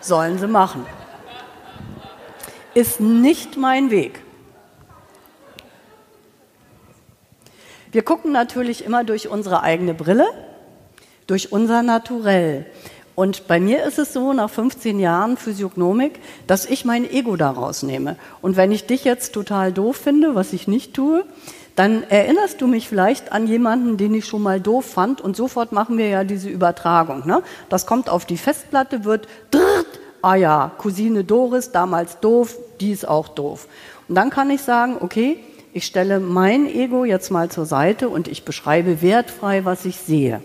sollen 0.00 0.38
sie 0.38 0.46
machen. 0.46 0.86
Ist 2.74 3.00
nicht 3.00 3.56
mein 3.56 3.90
Weg. 3.90 4.22
Wir 7.92 8.02
gucken 8.02 8.30
natürlich 8.30 8.84
immer 8.84 9.02
durch 9.02 9.28
unsere 9.28 9.62
eigene 9.62 9.94
Brille, 9.94 10.26
durch 11.26 11.50
unser 11.50 11.82
Naturell. 11.82 12.66
Und 13.16 13.48
bei 13.48 13.58
mir 13.58 13.84
ist 13.84 13.98
es 13.98 14.12
so, 14.12 14.32
nach 14.32 14.48
15 14.48 15.00
Jahren 15.00 15.36
Physiognomik, 15.36 16.20
dass 16.46 16.64
ich 16.64 16.84
mein 16.84 17.04
Ego 17.10 17.36
daraus 17.36 17.82
nehme. 17.82 18.16
Und 18.40 18.56
wenn 18.56 18.70
ich 18.70 18.86
dich 18.86 19.04
jetzt 19.04 19.34
total 19.34 19.72
doof 19.72 19.96
finde, 19.96 20.34
was 20.34 20.52
ich 20.52 20.68
nicht 20.68 20.94
tue, 20.94 21.24
dann 21.76 22.02
erinnerst 22.04 22.60
du 22.60 22.66
mich 22.66 22.88
vielleicht 22.88 23.32
an 23.32 23.46
jemanden, 23.46 23.96
den 23.96 24.14
ich 24.14 24.26
schon 24.26 24.42
mal 24.42 24.60
doof 24.60 24.84
fand 24.84 25.20
und 25.20 25.36
sofort 25.36 25.72
machen 25.72 25.98
wir 25.98 26.08
ja 26.08 26.24
diese 26.24 26.48
Übertragung. 26.48 27.26
Ne? 27.26 27.42
Das 27.68 27.86
kommt 27.86 28.08
auf 28.10 28.24
die 28.24 28.36
Festplatte, 28.36 29.04
wird 29.04 29.28
drrrt, 29.50 30.00
ah 30.22 30.34
ja, 30.34 30.72
Cousine 30.78 31.24
Doris, 31.24 31.72
damals 31.72 32.20
doof, 32.20 32.56
die 32.80 32.90
ist 32.90 33.06
auch 33.08 33.28
doof. 33.28 33.68
Und 34.08 34.14
dann 34.14 34.30
kann 34.30 34.50
ich 34.50 34.62
sagen, 34.62 34.96
okay, 35.00 35.38
ich 35.72 35.86
stelle 35.86 36.18
mein 36.18 36.66
Ego 36.66 37.04
jetzt 37.04 37.30
mal 37.30 37.48
zur 37.48 37.64
Seite 37.64 38.08
und 38.08 38.26
ich 38.26 38.44
beschreibe 38.44 39.02
wertfrei, 39.02 39.64
was 39.64 39.84
ich 39.84 39.98
sehe. 39.98 40.42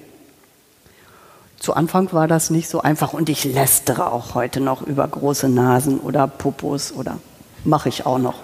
Zu 1.58 1.74
Anfang 1.74 2.14
war 2.14 2.28
das 2.28 2.52
nicht 2.52 2.70
so 2.70 2.82
einfach 2.82 3.14
und 3.14 3.28
ich 3.28 3.44
lästere 3.44 4.12
auch 4.12 4.36
heute 4.36 4.62
noch 4.62 4.84
über 4.84 5.08
große 5.08 5.50
Nasen 5.50 6.00
oder 6.00 6.28
Popos 6.28 6.92
oder 6.92 7.18
mache 7.64 7.90
ich 7.90 8.06
auch 8.06 8.20
noch. 8.20 8.36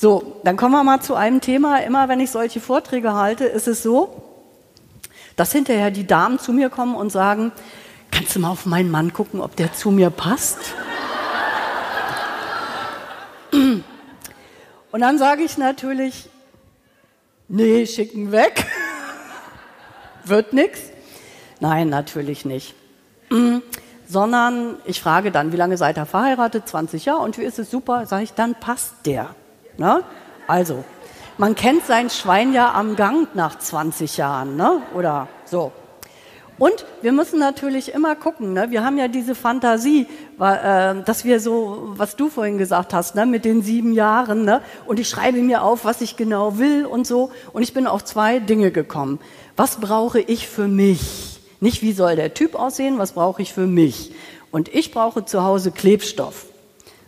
So, 0.00 0.40
dann 0.44 0.56
kommen 0.56 0.72
wir 0.72 0.82
mal 0.82 1.02
zu 1.02 1.14
einem 1.14 1.42
Thema. 1.42 1.82
Immer 1.82 2.08
wenn 2.08 2.20
ich 2.20 2.30
solche 2.30 2.58
Vorträge 2.58 3.12
halte, 3.12 3.44
ist 3.44 3.68
es 3.68 3.82
so, 3.82 4.22
dass 5.36 5.52
hinterher 5.52 5.90
die 5.90 6.06
Damen 6.06 6.38
zu 6.38 6.54
mir 6.54 6.70
kommen 6.70 6.94
und 6.94 7.12
sagen, 7.12 7.52
kannst 8.10 8.34
du 8.34 8.40
mal 8.40 8.48
auf 8.48 8.64
meinen 8.64 8.90
Mann 8.90 9.12
gucken, 9.12 9.42
ob 9.42 9.56
der 9.56 9.74
zu 9.74 9.90
mir 9.90 10.08
passt? 10.08 10.56
Und 13.52 13.84
dann 14.92 15.18
sage 15.18 15.42
ich 15.42 15.58
natürlich, 15.58 16.30
nee, 17.48 17.84
schicken 17.84 18.32
weg. 18.32 18.64
Wird 20.24 20.54
nichts. 20.54 20.80
Nein, 21.60 21.90
natürlich 21.90 22.46
nicht. 22.46 22.74
Sondern 24.08 24.76
ich 24.86 25.02
frage 25.02 25.30
dann, 25.30 25.52
wie 25.52 25.56
lange 25.56 25.76
seid 25.76 25.98
ihr 25.98 26.06
verheiratet? 26.06 26.66
20 26.66 27.04
Jahre. 27.04 27.20
Und 27.20 27.36
wie 27.36 27.44
ist 27.44 27.58
es 27.58 27.70
super? 27.70 28.06
Sage 28.06 28.24
ich, 28.24 28.32
dann 28.32 28.54
passt 28.54 28.94
der. 29.04 29.34
Ne? 29.78 30.02
Also, 30.46 30.84
man 31.38 31.54
kennt 31.54 31.86
sein 31.86 32.10
Schwein 32.10 32.52
ja 32.52 32.74
am 32.74 32.96
Gang 32.96 33.34
nach 33.34 33.58
20 33.58 34.16
Jahren, 34.18 34.56
ne? 34.56 34.82
oder 34.94 35.28
so. 35.46 35.72
Und 36.58 36.84
wir 37.00 37.12
müssen 37.12 37.38
natürlich 37.38 37.94
immer 37.94 38.14
gucken, 38.14 38.52
ne? 38.52 38.70
wir 38.70 38.84
haben 38.84 38.98
ja 38.98 39.08
diese 39.08 39.34
Fantasie, 39.34 40.06
äh, 40.38 40.94
dass 41.02 41.24
wir 41.24 41.40
so, 41.40 41.94
was 41.96 42.16
du 42.16 42.28
vorhin 42.28 42.58
gesagt 42.58 42.92
hast, 42.92 43.14
ne? 43.14 43.24
mit 43.24 43.46
den 43.46 43.62
sieben 43.62 43.94
Jahren, 43.94 44.44
ne? 44.44 44.60
und 44.84 45.00
ich 45.00 45.08
schreibe 45.08 45.38
mir 45.38 45.62
auf, 45.62 45.86
was 45.86 46.02
ich 46.02 46.16
genau 46.16 46.58
will 46.58 46.84
und 46.84 47.06
so. 47.06 47.30
Und 47.54 47.62
ich 47.62 47.72
bin 47.72 47.86
auf 47.86 48.04
zwei 48.04 48.40
Dinge 48.40 48.72
gekommen. 48.72 49.20
Was 49.56 49.76
brauche 49.76 50.20
ich 50.20 50.46
für 50.46 50.68
mich? 50.68 51.40
Nicht, 51.60 51.80
wie 51.80 51.92
soll 51.92 52.16
der 52.16 52.34
Typ 52.34 52.54
aussehen, 52.54 52.98
was 52.98 53.12
brauche 53.12 53.40
ich 53.40 53.54
für 53.54 53.66
mich? 53.66 54.12
Und 54.50 54.68
ich 54.68 54.92
brauche 54.92 55.24
zu 55.24 55.42
Hause 55.42 55.70
Klebstoff. 55.70 56.49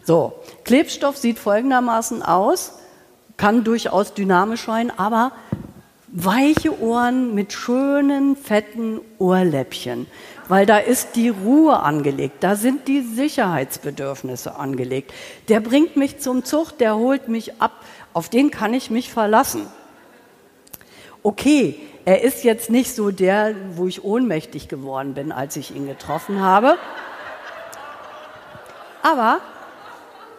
So, 0.05 0.33
Klebstoff 0.65 1.17
sieht 1.17 1.39
folgendermaßen 1.39 2.23
aus, 2.23 2.73
kann 3.37 3.63
durchaus 3.63 4.15
dynamisch 4.15 4.67
sein, 4.67 4.93
aber 4.97 5.33
weiche 6.09 6.81
Ohren 6.81 7.35
mit 7.35 7.53
schönen, 7.53 8.37
fetten 8.37 9.01
Ohrläppchen, 9.19 10.07
weil 10.49 10.67
da 10.67 10.79
ist 10.79 11.15
die 11.15 11.29
Ruhe 11.29 11.79
angelegt, 11.79 12.37
da 12.41 12.57
sind 12.57 12.89
die 12.89 13.01
Sicherheitsbedürfnisse 13.01 14.57
angelegt. 14.57 15.13
Der 15.49 15.61
bringt 15.61 15.97
mich 15.97 16.19
zum 16.19 16.45
Zug, 16.45 16.77
der 16.79 16.97
holt 16.97 17.29
mich 17.29 17.61
ab, 17.61 17.73
auf 18.13 18.29
den 18.29 18.51
kann 18.51 18.75
ich 18.75 18.91
mich 18.91 19.11
verlassen. 19.11 19.67
Okay, 21.23 21.81
er 22.05 22.23
ist 22.23 22.43
jetzt 22.43 22.69
nicht 22.69 22.95
so 22.95 23.13
der, 23.13 23.55
wo 23.77 23.87
ich 23.87 24.03
ohnmächtig 24.03 24.69
geworden 24.69 25.15
bin, 25.15 25.31
als 25.31 25.57
ich 25.57 25.75
ihn 25.75 25.87
getroffen 25.87 26.43
habe. 26.43 26.77
Aber 29.03 29.41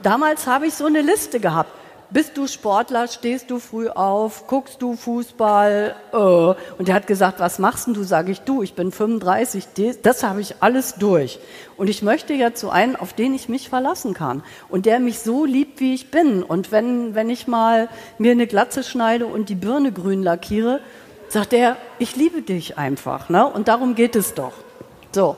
damals 0.03 0.47
habe 0.47 0.67
ich 0.67 0.73
so 0.73 0.85
eine 0.85 1.01
Liste 1.01 1.39
gehabt. 1.39 1.71
Bist 2.13 2.37
du 2.37 2.45
Sportler, 2.45 3.07
stehst 3.07 3.49
du 3.49 3.57
früh 3.57 3.89
auf, 3.89 4.45
guckst 4.45 4.83
du 4.83 4.95
Fußball? 4.95 5.95
Äh. 6.11 6.15
Und 6.15 6.87
er 6.87 6.93
hat 6.93 7.07
gesagt, 7.07 7.39
was 7.39 7.57
machst 7.57 7.87
denn 7.87 7.95
du? 7.95 8.03
Sage 8.03 8.31
ich, 8.31 8.41
du, 8.41 8.61
ich 8.61 8.75
bin 8.75 8.91
35, 8.91 9.65
das 10.03 10.21
habe 10.21 10.39
ich 10.39 10.57
alles 10.59 10.93
durch. 10.99 11.39
Und 11.75 11.89
ich 11.89 12.03
möchte 12.03 12.33
jetzt 12.33 12.61
so 12.61 12.69
einen, 12.69 12.95
auf 12.95 13.13
den 13.13 13.33
ich 13.33 13.49
mich 13.49 13.67
verlassen 13.67 14.13
kann 14.13 14.43
und 14.69 14.85
der 14.85 14.99
mich 14.99 15.21
so 15.21 15.43
liebt, 15.43 15.79
wie 15.79 15.95
ich 15.95 16.11
bin. 16.11 16.43
Und 16.43 16.71
wenn, 16.71 17.15
wenn 17.15 17.31
ich 17.31 17.47
mal 17.47 17.89
mir 18.19 18.33
eine 18.33 18.45
Glatze 18.45 18.83
schneide 18.83 19.25
und 19.25 19.49
die 19.49 19.55
Birne 19.55 19.91
grün 19.91 20.21
lackiere, 20.21 20.81
sagt 21.29 21.51
er, 21.51 21.77
ich 21.97 22.15
liebe 22.15 22.43
dich 22.43 22.77
einfach. 22.77 23.29
Ne? 23.29 23.43
Und 23.43 23.67
darum 23.67 23.95
geht 23.95 24.15
es 24.15 24.35
doch. 24.35 24.53
So, 25.13 25.35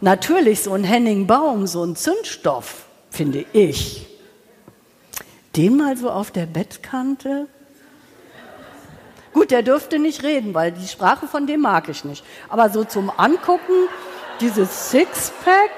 natürlich 0.00 0.62
so 0.62 0.72
ein 0.72 0.84
Henning 0.84 1.26
Baum, 1.26 1.66
so 1.66 1.84
ein 1.84 1.94
Zündstoff, 1.94 2.85
finde 3.16 3.46
ich 3.54 4.06
den 5.56 5.78
mal 5.78 5.96
so 5.96 6.10
auf 6.10 6.30
der 6.30 6.44
Bettkante? 6.44 7.48
Gut, 9.32 9.50
der 9.50 9.62
dürfte 9.62 9.98
nicht 9.98 10.22
reden, 10.22 10.52
weil 10.52 10.72
die 10.72 10.86
Sprache 10.86 11.26
von 11.26 11.46
dem 11.46 11.62
mag 11.62 11.88
ich 11.88 12.04
nicht. 12.04 12.24
Aber 12.48 12.68
so 12.68 12.84
zum 12.84 13.10
Angucken, 13.10 13.88
dieses 14.40 14.90
Sixpack. 14.90 15.70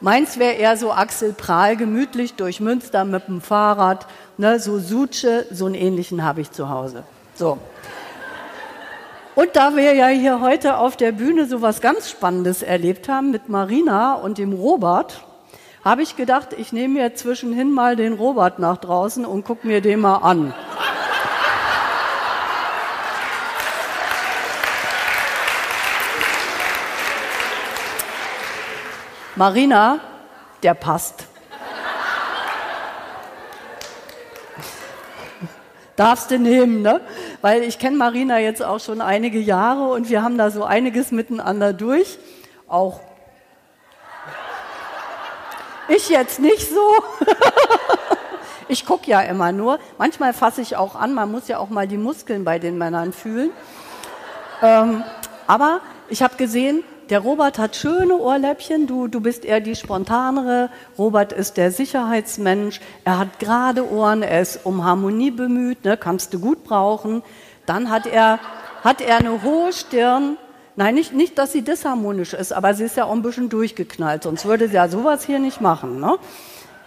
Meins 0.00 0.38
wäre 0.38 0.54
eher 0.54 0.76
so 0.76 0.92
Axel 0.92 1.32
Prahl, 1.32 1.76
gemütlich 1.76 2.34
durch 2.34 2.60
Münster 2.60 3.04
mit 3.04 3.26
dem 3.26 3.40
Fahrrad. 3.40 4.06
Ne, 4.36 4.60
so 4.60 4.78
Suche, 4.78 5.46
so 5.50 5.66
einen 5.66 5.74
ähnlichen 5.74 6.24
habe 6.24 6.40
ich 6.40 6.50
zu 6.52 6.68
Hause. 6.68 7.02
So. 7.34 7.58
Und 9.40 9.56
da 9.56 9.74
wir 9.74 9.94
ja 9.94 10.08
hier 10.08 10.42
heute 10.42 10.76
auf 10.76 10.98
der 10.98 11.12
Bühne 11.12 11.46
so 11.46 11.62
was 11.62 11.80
ganz 11.80 12.10
Spannendes 12.10 12.62
erlebt 12.62 13.08
haben 13.08 13.30
mit 13.30 13.48
Marina 13.48 14.12
und 14.12 14.36
dem 14.36 14.52
Robert, 14.52 15.24
habe 15.82 16.02
ich 16.02 16.14
gedacht, 16.14 16.48
ich 16.58 16.74
nehme 16.74 17.00
mir 17.00 17.14
zwischenhin 17.14 17.72
mal 17.72 17.96
den 17.96 18.12
Robert 18.12 18.58
nach 18.58 18.76
draußen 18.76 19.24
und 19.24 19.46
gucke 19.46 19.66
mir 19.66 19.80
den 19.80 20.00
mal 20.00 20.16
an. 20.16 20.52
Marina, 29.36 30.00
der 30.62 30.74
passt. 30.74 31.29
Darfst 36.00 36.30
du 36.30 36.38
nehmen, 36.38 36.80
ne? 36.80 37.02
Weil 37.42 37.62
ich 37.62 37.78
kenne 37.78 37.98
Marina 37.98 38.38
jetzt 38.38 38.62
auch 38.62 38.80
schon 38.80 39.02
einige 39.02 39.38
Jahre 39.38 39.92
und 39.92 40.08
wir 40.08 40.22
haben 40.22 40.38
da 40.38 40.50
so 40.50 40.64
einiges 40.64 41.12
miteinander 41.12 41.74
durch. 41.74 42.18
Auch 42.68 43.00
ich 45.88 46.08
jetzt 46.08 46.38
nicht 46.38 46.70
so. 46.70 46.80
ich 48.68 48.86
gucke 48.86 49.10
ja 49.10 49.20
immer 49.20 49.52
nur. 49.52 49.78
Manchmal 49.98 50.32
fasse 50.32 50.62
ich 50.62 50.74
auch 50.74 50.94
an, 50.94 51.12
man 51.12 51.30
muss 51.30 51.48
ja 51.48 51.58
auch 51.58 51.68
mal 51.68 51.86
die 51.86 51.98
Muskeln 51.98 52.44
bei 52.44 52.58
den 52.58 52.78
Männern 52.78 53.12
fühlen. 53.12 53.50
Ähm, 54.62 55.04
aber 55.46 55.82
ich 56.08 56.22
habe 56.22 56.36
gesehen, 56.36 56.82
der 57.10 57.18
Robert 57.18 57.58
hat 57.58 57.74
schöne 57.74 58.16
Ohrläppchen, 58.16 58.86
du, 58.86 59.08
du 59.08 59.20
bist 59.20 59.44
eher 59.44 59.60
die 59.60 59.74
spontanere. 59.74 60.70
Robert 60.96 61.32
ist 61.32 61.56
der 61.56 61.72
Sicherheitsmensch, 61.72 62.80
er 63.04 63.18
hat 63.18 63.40
gerade 63.40 63.90
Ohren, 63.90 64.22
er 64.22 64.40
ist 64.40 64.60
um 64.64 64.84
Harmonie 64.84 65.32
bemüht, 65.32 65.84
ne, 65.84 65.96
kannst 65.96 66.32
du 66.32 66.38
gut 66.38 66.62
brauchen. 66.62 67.22
Dann 67.66 67.90
hat 67.90 68.06
er, 68.06 68.38
hat 68.84 69.00
er 69.00 69.18
eine 69.18 69.42
hohe 69.42 69.72
Stirn. 69.72 70.36
Nein, 70.76 70.94
nicht, 70.94 71.12
nicht, 71.12 71.36
dass 71.36 71.50
sie 71.52 71.62
disharmonisch 71.62 72.32
ist, 72.32 72.52
aber 72.52 72.74
sie 72.74 72.84
ist 72.84 72.96
ja 72.96 73.04
auch 73.04 73.12
ein 73.12 73.22
bisschen 73.22 73.48
durchgeknallt, 73.48 74.22
sonst 74.22 74.44
würde 74.46 74.68
sie 74.68 74.76
ja 74.76 74.88
sowas 74.88 75.24
hier 75.26 75.40
nicht 75.40 75.60
machen. 75.60 76.00
Ne? 76.00 76.16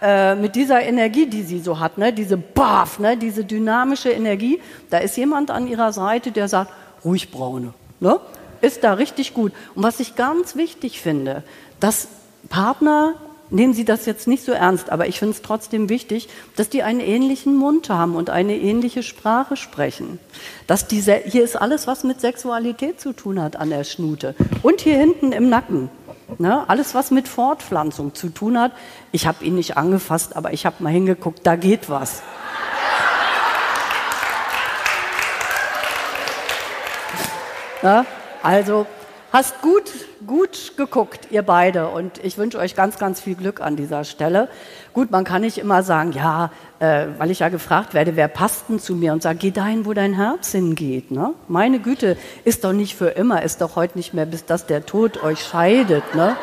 Äh, 0.00 0.34
mit 0.36 0.56
dieser 0.56 0.82
Energie, 0.82 1.26
die 1.26 1.42
sie 1.42 1.60
so 1.60 1.78
hat, 1.80 1.98
ne? 1.98 2.12
diese 2.14 2.38
Baff, 2.38 2.98
ne? 2.98 3.16
diese 3.18 3.44
dynamische 3.44 4.10
Energie, 4.10 4.60
da 4.88 4.98
ist 4.98 5.16
jemand 5.18 5.50
an 5.50 5.68
ihrer 5.68 5.92
Seite, 5.92 6.32
der 6.32 6.48
sagt, 6.48 6.72
ruhig 7.04 7.30
braune. 7.30 7.74
Ne? 8.00 8.18
Ist 8.64 8.84
da 8.84 8.94
richtig 8.94 9.34
gut. 9.34 9.52
Und 9.74 9.82
was 9.82 10.00
ich 10.00 10.16
ganz 10.16 10.56
wichtig 10.56 11.00
finde, 11.00 11.42
dass 11.80 12.08
Partner, 12.48 13.14
nehmen 13.50 13.74
Sie 13.74 13.84
das 13.84 14.06
jetzt 14.06 14.26
nicht 14.26 14.44
so 14.44 14.52
ernst, 14.52 14.90
aber 14.90 15.06
ich 15.06 15.18
finde 15.18 15.34
es 15.34 15.42
trotzdem 15.42 15.88
wichtig, 15.88 16.28
dass 16.56 16.68
die 16.68 16.82
einen 16.82 17.00
ähnlichen 17.00 17.56
Mund 17.56 17.88
haben 17.90 18.16
und 18.16 18.30
eine 18.30 18.56
ähnliche 18.56 19.02
Sprache 19.02 19.56
sprechen. 19.56 20.18
Dass 20.66 20.86
diese, 20.86 21.14
hier 21.14 21.44
ist 21.44 21.56
alles, 21.56 21.86
was 21.86 22.04
mit 22.04 22.20
Sexualität 22.20 23.00
zu 23.00 23.12
tun 23.12 23.40
hat 23.40 23.56
an 23.56 23.70
der 23.70 23.84
Schnute. 23.84 24.34
Und 24.62 24.80
hier 24.80 24.96
hinten 24.96 25.32
im 25.32 25.48
Nacken. 25.48 25.90
Ne? 26.38 26.68
Alles, 26.68 26.94
was 26.94 27.10
mit 27.10 27.28
Fortpflanzung 27.28 28.14
zu 28.14 28.30
tun 28.30 28.58
hat. 28.58 28.72
Ich 29.12 29.26
habe 29.26 29.44
ihn 29.44 29.54
nicht 29.54 29.76
angefasst, 29.76 30.36
aber 30.36 30.52
ich 30.52 30.66
habe 30.66 30.82
mal 30.82 30.90
hingeguckt, 30.90 31.40
da 31.44 31.56
geht 31.56 31.90
was. 31.90 32.22
Ja? 37.82 38.06
Also 38.44 38.86
hast 39.32 39.62
gut, 39.62 39.90
gut 40.26 40.74
geguckt, 40.76 41.28
ihr 41.30 41.40
beide. 41.40 41.88
Und 41.88 42.22
ich 42.22 42.36
wünsche 42.36 42.58
euch 42.58 42.76
ganz, 42.76 42.98
ganz 42.98 43.18
viel 43.18 43.36
Glück 43.36 43.62
an 43.62 43.74
dieser 43.74 44.04
Stelle. 44.04 44.50
Gut, 44.92 45.10
man 45.10 45.24
kann 45.24 45.40
nicht 45.40 45.56
immer 45.56 45.82
sagen, 45.82 46.12
ja, 46.12 46.50
äh, 46.78 47.06
weil 47.16 47.30
ich 47.30 47.38
ja 47.38 47.48
gefragt 47.48 47.94
werde, 47.94 48.16
wer 48.16 48.28
passt 48.28 48.68
denn 48.68 48.78
zu 48.78 48.96
mir? 48.96 49.14
Und 49.14 49.22
sage, 49.22 49.38
geh 49.38 49.50
dahin, 49.50 49.86
wo 49.86 49.94
dein 49.94 50.12
Herz 50.12 50.52
hingeht. 50.52 51.10
Ne? 51.10 51.32
Meine 51.48 51.78
Güte, 51.78 52.18
ist 52.44 52.64
doch 52.64 52.74
nicht 52.74 52.96
für 52.96 53.08
immer, 53.08 53.42
ist 53.42 53.62
doch 53.62 53.76
heute 53.76 53.96
nicht 53.96 54.12
mehr, 54.12 54.26
bis 54.26 54.44
dass 54.44 54.66
der 54.66 54.84
Tod 54.84 55.22
euch 55.22 55.42
scheidet. 55.42 56.14
Ne? 56.14 56.36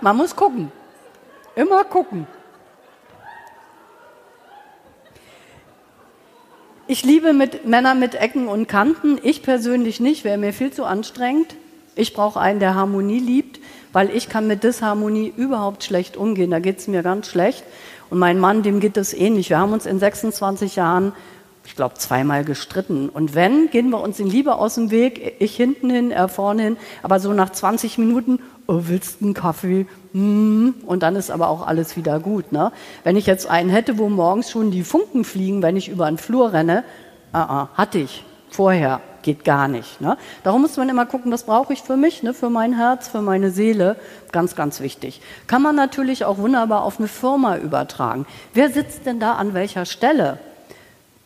Man 0.00 0.16
muss 0.16 0.36
gucken. 0.36 0.70
Immer 1.56 1.82
gucken. 1.82 2.28
Ich 6.90 7.04
liebe 7.04 7.34
mit 7.34 7.66
Männer 7.66 7.94
mit 7.94 8.14
Ecken 8.14 8.48
und 8.48 8.66
Kanten. 8.66 9.18
Ich 9.22 9.42
persönlich 9.42 10.00
nicht, 10.00 10.24
wäre 10.24 10.38
mir 10.38 10.54
viel 10.54 10.72
zu 10.72 10.86
anstrengend. 10.86 11.54
Ich 11.94 12.14
brauche 12.14 12.40
einen, 12.40 12.60
der 12.60 12.74
Harmonie 12.74 13.20
liebt, 13.20 13.60
weil 13.92 14.08
ich 14.08 14.30
kann 14.30 14.46
mit 14.46 14.64
Disharmonie 14.64 15.30
überhaupt 15.36 15.84
schlecht 15.84 16.16
umgehen. 16.16 16.50
Da 16.50 16.60
geht 16.60 16.78
es 16.78 16.88
mir 16.88 17.02
ganz 17.02 17.26
schlecht. 17.26 17.62
Und 18.08 18.18
mein 18.18 18.40
Mann, 18.40 18.62
dem 18.62 18.80
geht 18.80 18.96
es 18.96 19.12
ähnlich. 19.12 19.50
Wir 19.50 19.58
haben 19.58 19.74
uns 19.74 19.84
in 19.84 19.98
26 19.98 20.76
Jahren, 20.76 21.12
ich 21.66 21.76
glaube, 21.76 21.96
zweimal 21.96 22.42
gestritten. 22.42 23.10
Und 23.10 23.34
wenn, 23.34 23.68
gehen 23.68 23.90
wir 23.90 24.00
uns 24.00 24.18
in 24.18 24.26
Liebe 24.26 24.54
aus 24.54 24.76
dem 24.76 24.90
Weg. 24.90 25.36
Ich 25.40 25.54
hinten 25.56 25.90
hin, 25.90 26.10
er 26.10 26.28
vorne 26.28 26.62
hin. 26.62 26.76
Aber 27.02 27.20
so 27.20 27.34
nach 27.34 27.50
20 27.50 27.98
Minuten, 27.98 28.40
oh, 28.66 28.84
willst 28.86 29.20
du 29.20 29.26
einen 29.26 29.34
Kaffee? 29.34 29.86
Mm, 30.12 30.70
und 30.86 31.02
dann 31.02 31.16
ist 31.16 31.30
aber 31.30 31.48
auch 31.48 31.66
alles 31.66 31.96
wieder 31.96 32.20
gut. 32.20 32.52
Ne? 32.52 32.72
Wenn 33.04 33.16
ich 33.16 33.26
jetzt 33.26 33.48
einen 33.48 33.70
hätte, 33.70 33.98
wo 33.98 34.08
morgens 34.08 34.50
schon 34.50 34.70
die 34.70 34.82
Funken 34.82 35.24
fliegen, 35.24 35.62
wenn 35.62 35.76
ich 35.76 35.88
über 35.88 36.06
den 36.06 36.18
Flur 36.18 36.52
renne, 36.52 36.84
uh 37.34 37.38
-uh, 37.38 37.68
hatte 37.74 37.98
ich 37.98 38.24
vorher, 38.50 39.00
geht 39.22 39.44
gar 39.44 39.68
nicht. 39.68 40.00
Ne? 40.00 40.16
Darum 40.42 40.62
muss 40.62 40.76
man 40.76 40.88
immer 40.88 41.06
gucken, 41.06 41.30
was 41.32 41.44
brauche 41.44 41.72
ich 41.72 41.82
für 41.82 41.96
mich, 41.96 42.22
ne? 42.22 42.34
für 42.34 42.50
mein 42.50 42.74
Herz, 42.74 43.08
für 43.08 43.22
meine 43.22 43.50
Seele. 43.50 43.96
Ganz, 44.32 44.56
ganz 44.56 44.80
wichtig. 44.80 45.20
Kann 45.46 45.62
man 45.62 45.76
natürlich 45.76 46.24
auch 46.24 46.38
wunderbar 46.38 46.82
auf 46.82 46.98
eine 46.98 47.08
Firma 47.08 47.58
übertragen. 47.58 48.26
Wer 48.54 48.70
sitzt 48.70 49.06
denn 49.06 49.20
da 49.20 49.34
an 49.34 49.54
welcher 49.54 49.84
Stelle? 49.84 50.38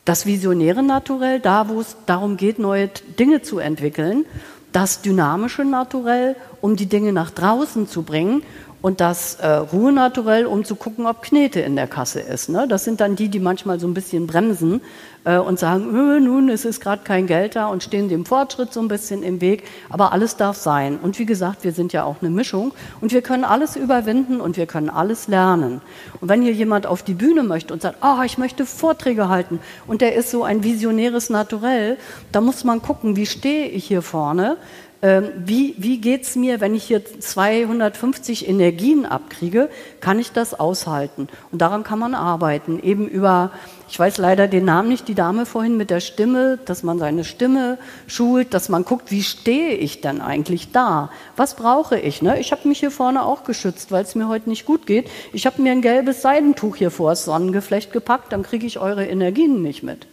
Das 0.04 0.26
visionäre 0.26 0.82
Naturell, 0.82 1.38
da 1.38 1.68
wo 1.68 1.80
es 1.80 1.96
darum 2.06 2.36
geht, 2.36 2.58
neue 2.58 2.88
Dinge 3.18 3.42
zu 3.42 3.60
entwickeln. 3.60 4.24
Das 4.72 5.02
dynamische 5.02 5.64
Naturell, 5.64 6.34
um 6.60 6.76
die 6.76 6.86
Dinge 6.86 7.12
nach 7.12 7.30
draußen 7.30 7.86
zu 7.86 8.02
bringen 8.02 8.42
und 8.82 9.00
das 9.00 9.36
äh, 9.36 9.46
Ruhenaturell, 9.46 10.44
um 10.44 10.64
zu 10.64 10.74
gucken, 10.74 11.06
ob 11.06 11.22
Knete 11.22 11.60
in 11.60 11.76
der 11.76 11.86
Kasse 11.86 12.20
ist. 12.20 12.48
Ne? 12.48 12.66
Das 12.68 12.84
sind 12.84 13.00
dann 13.00 13.16
die, 13.16 13.28
die 13.28 13.38
manchmal 13.38 13.78
so 13.78 13.86
ein 13.86 13.94
bisschen 13.94 14.26
bremsen 14.26 14.80
äh, 15.24 15.38
und 15.38 15.58
sagen, 15.58 15.92
nun, 16.24 16.48
es 16.48 16.64
ist 16.64 16.80
gerade 16.80 17.02
kein 17.04 17.28
Geld 17.28 17.54
da 17.54 17.68
und 17.68 17.84
stehen 17.84 18.08
dem 18.08 18.26
Fortschritt 18.26 18.72
so 18.72 18.80
ein 18.80 18.88
bisschen 18.88 19.22
im 19.22 19.40
Weg. 19.40 19.64
Aber 19.88 20.12
alles 20.12 20.36
darf 20.36 20.56
sein. 20.56 20.98
Und 21.00 21.18
wie 21.20 21.26
gesagt, 21.26 21.62
wir 21.62 21.72
sind 21.72 21.92
ja 21.92 22.02
auch 22.02 22.16
eine 22.20 22.30
Mischung 22.30 22.72
und 23.00 23.12
wir 23.12 23.22
können 23.22 23.44
alles 23.44 23.76
überwinden 23.76 24.40
und 24.40 24.56
wir 24.56 24.66
können 24.66 24.90
alles 24.90 25.28
lernen. 25.28 25.80
Und 26.20 26.28
wenn 26.28 26.42
hier 26.42 26.52
jemand 26.52 26.86
auf 26.86 27.04
die 27.04 27.14
Bühne 27.14 27.44
möchte 27.44 27.72
und 27.72 27.82
sagt, 27.82 27.98
oh, 28.02 28.22
ich 28.24 28.36
möchte 28.36 28.66
Vorträge 28.66 29.28
halten 29.28 29.60
und 29.86 30.00
der 30.00 30.16
ist 30.16 30.30
so 30.30 30.42
ein 30.42 30.64
visionäres 30.64 31.30
Naturell, 31.30 31.98
da 32.32 32.40
muss 32.40 32.64
man 32.64 32.82
gucken, 32.82 33.14
wie 33.14 33.26
stehe 33.26 33.68
ich 33.68 33.84
hier 33.84 34.02
vorne? 34.02 34.56
Ähm, 35.04 35.30
wie, 35.36 35.74
wie 35.78 36.00
geht 36.00 36.22
es 36.22 36.36
mir, 36.36 36.60
wenn 36.60 36.76
ich 36.76 36.84
hier 36.84 37.04
250 37.04 38.48
Energien 38.48 39.04
abkriege, 39.04 39.68
kann 40.00 40.20
ich 40.20 40.30
das 40.30 40.54
aushalten? 40.54 41.26
Und 41.50 41.60
daran 41.60 41.82
kann 41.82 41.98
man 41.98 42.14
arbeiten, 42.14 42.78
eben 42.80 43.08
über, 43.08 43.50
ich 43.88 43.98
weiß 43.98 44.18
leider 44.18 44.46
den 44.46 44.64
Namen 44.64 44.88
nicht, 44.88 45.08
die 45.08 45.16
Dame 45.16 45.44
vorhin 45.44 45.76
mit 45.76 45.90
der 45.90 45.98
Stimme, 45.98 46.60
dass 46.66 46.84
man 46.84 47.00
seine 47.00 47.24
Stimme 47.24 47.78
schult, 48.06 48.54
dass 48.54 48.68
man 48.68 48.84
guckt, 48.84 49.10
wie 49.10 49.24
stehe 49.24 49.74
ich 49.74 50.00
denn 50.00 50.20
eigentlich 50.20 50.70
da? 50.70 51.10
Was 51.34 51.56
brauche 51.56 51.98
ich? 51.98 52.22
Ne? 52.22 52.38
Ich 52.38 52.52
habe 52.52 52.68
mich 52.68 52.78
hier 52.78 52.92
vorne 52.92 53.24
auch 53.24 53.42
geschützt, 53.42 53.90
weil 53.90 54.04
es 54.04 54.14
mir 54.14 54.28
heute 54.28 54.48
nicht 54.48 54.66
gut 54.66 54.86
geht. 54.86 55.10
Ich 55.32 55.46
habe 55.46 55.60
mir 55.60 55.72
ein 55.72 55.82
gelbes 55.82 56.22
Seidentuch 56.22 56.76
hier 56.76 56.92
vor 56.92 57.10
das 57.10 57.24
Sonnengeflecht 57.24 57.92
gepackt, 57.92 58.32
dann 58.32 58.44
kriege 58.44 58.68
ich 58.68 58.78
eure 58.78 59.04
Energien 59.04 59.62
nicht 59.62 59.82
mit. 59.82 60.06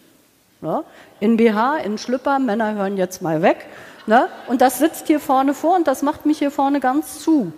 Ja? 0.64 0.84
In 1.20 1.38
BH, 1.38 1.78
in 1.78 2.00
Schlüpper, 2.00 2.40
Männer 2.40 2.74
hören 2.74 2.98
jetzt 2.98 3.22
mal 3.22 3.44
weg. 3.44 3.68
Ne? 4.10 4.28
Und 4.48 4.62
das 4.62 4.80
sitzt 4.80 5.06
hier 5.06 5.20
vorne 5.20 5.54
vor 5.54 5.76
und 5.76 5.88
das 5.88 6.02
macht 6.02 6.26
mich 6.26 6.40
hier 6.40 6.50
vorne 6.50 6.80
ganz 6.80 7.20
zu. 7.20 7.54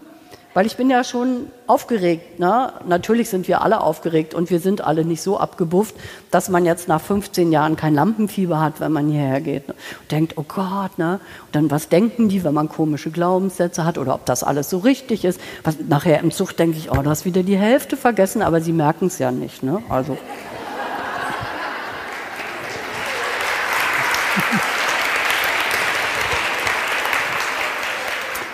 Weil 0.53 0.65
ich 0.65 0.75
bin 0.75 0.89
ja 0.89 1.05
schon 1.05 1.47
aufgeregt. 1.65 2.41
Ne? 2.41 2.73
Natürlich 2.85 3.29
sind 3.29 3.47
wir 3.47 3.61
alle 3.61 3.79
aufgeregt 3.79 4.33
und 4.33 4.49
wir 4.49 4.59
sind 4.59 4.81
alle 4.81 5.05
nicht 5.05 5.21
so 5.21 5.39
abgebufft, 5.39 5.95
dass 6.29 6.49
man 6.49 6.65
jetzt 6.65 6.89
nach 6.89 6.99
15 6.99 7.53
Jahren 7.53 7.77
kein 7.77 7.95
Lampenfieber 7.95 8.59
hat, 8.59 8.81
wenn 8.81 8.91
man 8.91 9.07
hierher 9.07 9.39
geht. 9.39 9.69
Ne? 9.69 9.75
Und 10.01 10.11
denkt, 10.11 10.33
oh 10.35 10.43
Gott, 10.45 10.97
ne? 10.97 11.21
Und 11.45 11.55
dann 11.55 11.71
was 11.71 11.87
denken 11.87 12.27
die, 12.27 12.43
wenn 12.43 12.53
man 12.53 12.67
komische 12.67 13.11
Glaubenssätze 13.11 13.85
hat 13.85 13.97
oder 13.97 14.13
ob 14.13 14.25
das 14.25 14.43
alles 14.43 14.69
so 14.69 14.79
richtig 14.79 15.23
ist. 15.23 15.39
Was, 15.63 15.77
nachher 15.87 16.19
im 16.19 16.31
Zug 16.31 16.57
denke 16.57 16.77
ich, 16.77 16.91
oh, 16.91 17.01
du 17.01 17.09
hast 17.09 17.23
wieder 17.23 17.43
die 17.43 17.57
Hälfte 17.57 17.95
vergessen, 17.95 18.41
aber 18.41 18.59
sie 18.59 18.73
merken 18.73 19.07
es 19.07 19.19
ja 19.19 19.31
nicht. 19.31 19.63
Ne? 19.63 19.81
Also. 19.87 20.17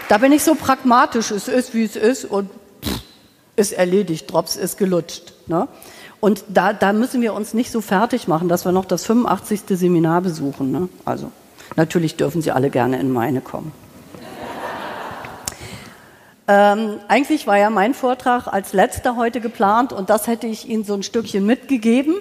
Da 0.10 0.18
bin 0.20 0.32
ich 0.32 0.44
so 0.44 0.56
pragmatisch, 0.56 1.32
es 1.32 1.50
ist 1.50 1.74
wie 1.74 1.84
es 1.84 1.98
ist 1.98 2.24
und 2.24 2.50
pff, 2.82 3.02
ist 3.58 3.74
erledigt, 3.74 4.32
Drops 4.32 4.56
ist 4.56 4.78
gelutscht. 4.78 5.34
Ne? 5.48 5.68
Und 6.22 6.46
da, 6.48 6.72
da 6.72 6.94
müssen 6.94 7.22
wir 7.22 7.34
uns 7.34 7.54
nicht 7.54 7.72
so 7.72 7.82
fertig 7.82 8.28
machen, 8.28 8.48
dass 8.48 8.64
wir 8.64 8.72
noch 8.72 8.86
das 8.86 9.06
85. 9.06 9.64
Seminar 9.68 10.22
besuchen. 10.22 10.72
Ne? 10.72 10.88
Also 11.04 11.32
natürlich 11.76 12.16
dürfen 12.16 12.42
Sie 12.42 12.52
alle 12.52 12.70
gerne 12.70 13.00
in 13.00 13.12
meine 13.12 13.42
kommen. 13.42 13.72
Ähm, 16.50 17.02
eigentlich 17.10 17.46
war 17.46 17.58
ja 17.58 17.70
mein 17.70 17.94
Vortrag 17.94 18.48
als 18.48 18.72
letzter 18.72 19.18
heute 19.18 19.42
geplant 19.42 19.92
und 19.92 20.10
das 20.10 20.28
hätte 20.28 20.48
ich 20.48 20.70
Ihnen 20.70 20.86
so 20.86 20.94
ein 20.94 21.04
Stückchen 21.04 21.46
mitgegeben, 21.46 22.16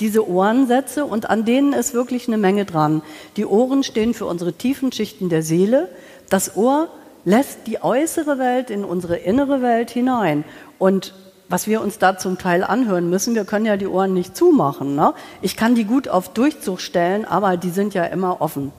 diese 0.00 0.28
Ohrensätze 0.28 1.04
und 1.04 1.30
an 1.30 1.44
denen 1.44 1.72
ist 1.72 1.94
wirklich 1.94 2.26
eine 2.26 2.38
Menge 2.38 2.64
dran. 2.64 3.02
Die 3.36 3.46
Ohren 3.46 3.84
stehen 3.84 4.14
für 4.14 4.26
unsere 4.26 4.52
tiefen 4.52 4.90
Schichten 4.90 5.28
der 5.28 5.44
Seele. 5.44 5.88
Das 6.28 6.56
Ohr 6.56 6.88
lässt 7.24 7.66
die 7.66 7.82
äußere 7.82 8.38
Welt 8.38 8.70
in 8.70 8.84
unsere 8.84 9.16
innere 9.16 9.62
Welt 9.62 9.90
hinein. 9.90 10.44
Und 10.78 11.14
was 11.48 11.66
wir 11.66 11.80
uns 11.80 11.98
da 11.98 12.18
zum 12.18 12.38
Teil 12.38 12.62
anhören 12.62 13.08
müssen, 13.08 13.34
wir 13.34 13.44
können 13.44 13.64
ja 13.64 13.76
die 13.76 13.86
Ohren 13.86 14.12
nicht 14.12 14.36
zumachen. 14.36 14.94
Ne? 14.94 15.14
Ich 15.40 15.56
kann 15.56 15.74
die 15.74 15.84
gut 15.84 16.08
auf 16.08 16.28
Durchzug 16.28 16.80
stellen, 16.80 17.24
aber 17.24 17.56
die 17.56 17.70
sind 17.70 17.94
ja 17.94 18.04
immer 18.04 18.40
offen. 18.40 18.72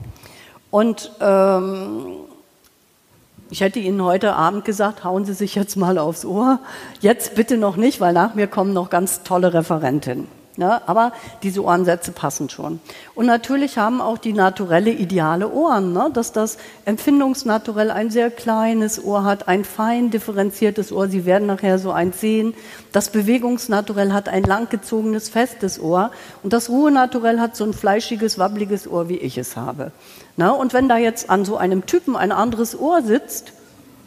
Und 0.70 1.10
ähm, 1.20 2.06
ich 3.50 3.60
hätte 3.60 3.80
Ihnen 3.80 4.02
heute 4.02 4.34
Abend 4.34 4.64
gesagt, 4.64 5.02
hauen 5.02 5.24
Sie 5.24 5.34
sich 5.34 5.56
jetzt 5.56 5.76
mal 5.76 5.98
aufs 5.98 6.24
Ohr. 6.24 6.60
Jetzt 7.00 7.34
bitte 7.34 7.56
noch 7.56 7.76
nicht, 7.76 8.00
weil 8.00 8.12
nach 8.12 8.34
mir 8.34 8.46
kommen 8.46 8.72
noch 8.72 8.90
ganz 8.90 9.24
tolle 9.24 9.52
Referentinnen. 9.52 10.39
Ne? 10.60 10.86
Aber 10.86 11.12
diese 11.42 11.64
Ohrensätze 11.64 12.12
passen 12.12 12.50
schon. 12.50 12.80
Und 13.14 13.24
natürlich 13.24 13.78
haben 13.78 14.02
auch 14.02 14.18
die 14.18 14.34
naturelle 14.34 14.90
ideale 14.90 15.50
Ohren, 15.50 15.94
ne? 15.94 16.10
dass 16.12 16.32
das 16.32 16.58
Empfindungsnaturell 16.84 17.90
ein 17.90 18.10
sehr 18.10 18.30
kleines 18.30 19.02
Ohr 19.02 19.24
hat, 19.24 19.48
ein 19.48 19.64
fein 19.64 20.10
differenziertes 20.10 20.92
Ohr. 20.92 21.08
Sie 21.08 21.24
werden 21.24 21.46
nachher 21.46 21.78
so 21.78 21.92
eins 21.92 22.20
sehen. 22.20 22.52
Das 22.92 23.08
Bewegungsnaturell 23.08 24.12
hat 24.12 24.28
ein 24.28 24.42
langgezogenes, 24.42 25.30
festes 25.30 25.80
Ohr. 25.80 26.10
Und 26.42 26.52
das 26.52 26.68
Ruhenaturell 26.68 27.40
hat 27.40 27.56
so 27.56 27.64
ein 27.64 27.72
fleischiges, 27.72 28.38
wabbliges 28.38 28.86
Ohr, 28.86 29.08
wie 29.08 29.16
ich 29.16 29.38
es 29.38 29.56
habe. 29.56 29.92
Ne? 30.36 30.52
Und 30.52 30.74
wenn 30.74 30.90
da 30.90 30.98
jetzt 30.98 31.30
an 31.30 31.46
so 31.46 31.56
einem 31.56 31.86
Typen 31.86 32.16
ein 32.16 32.32
anderes 32.32 32.78
Ohr 32.78 33.00
sitzt, 33.00 33.54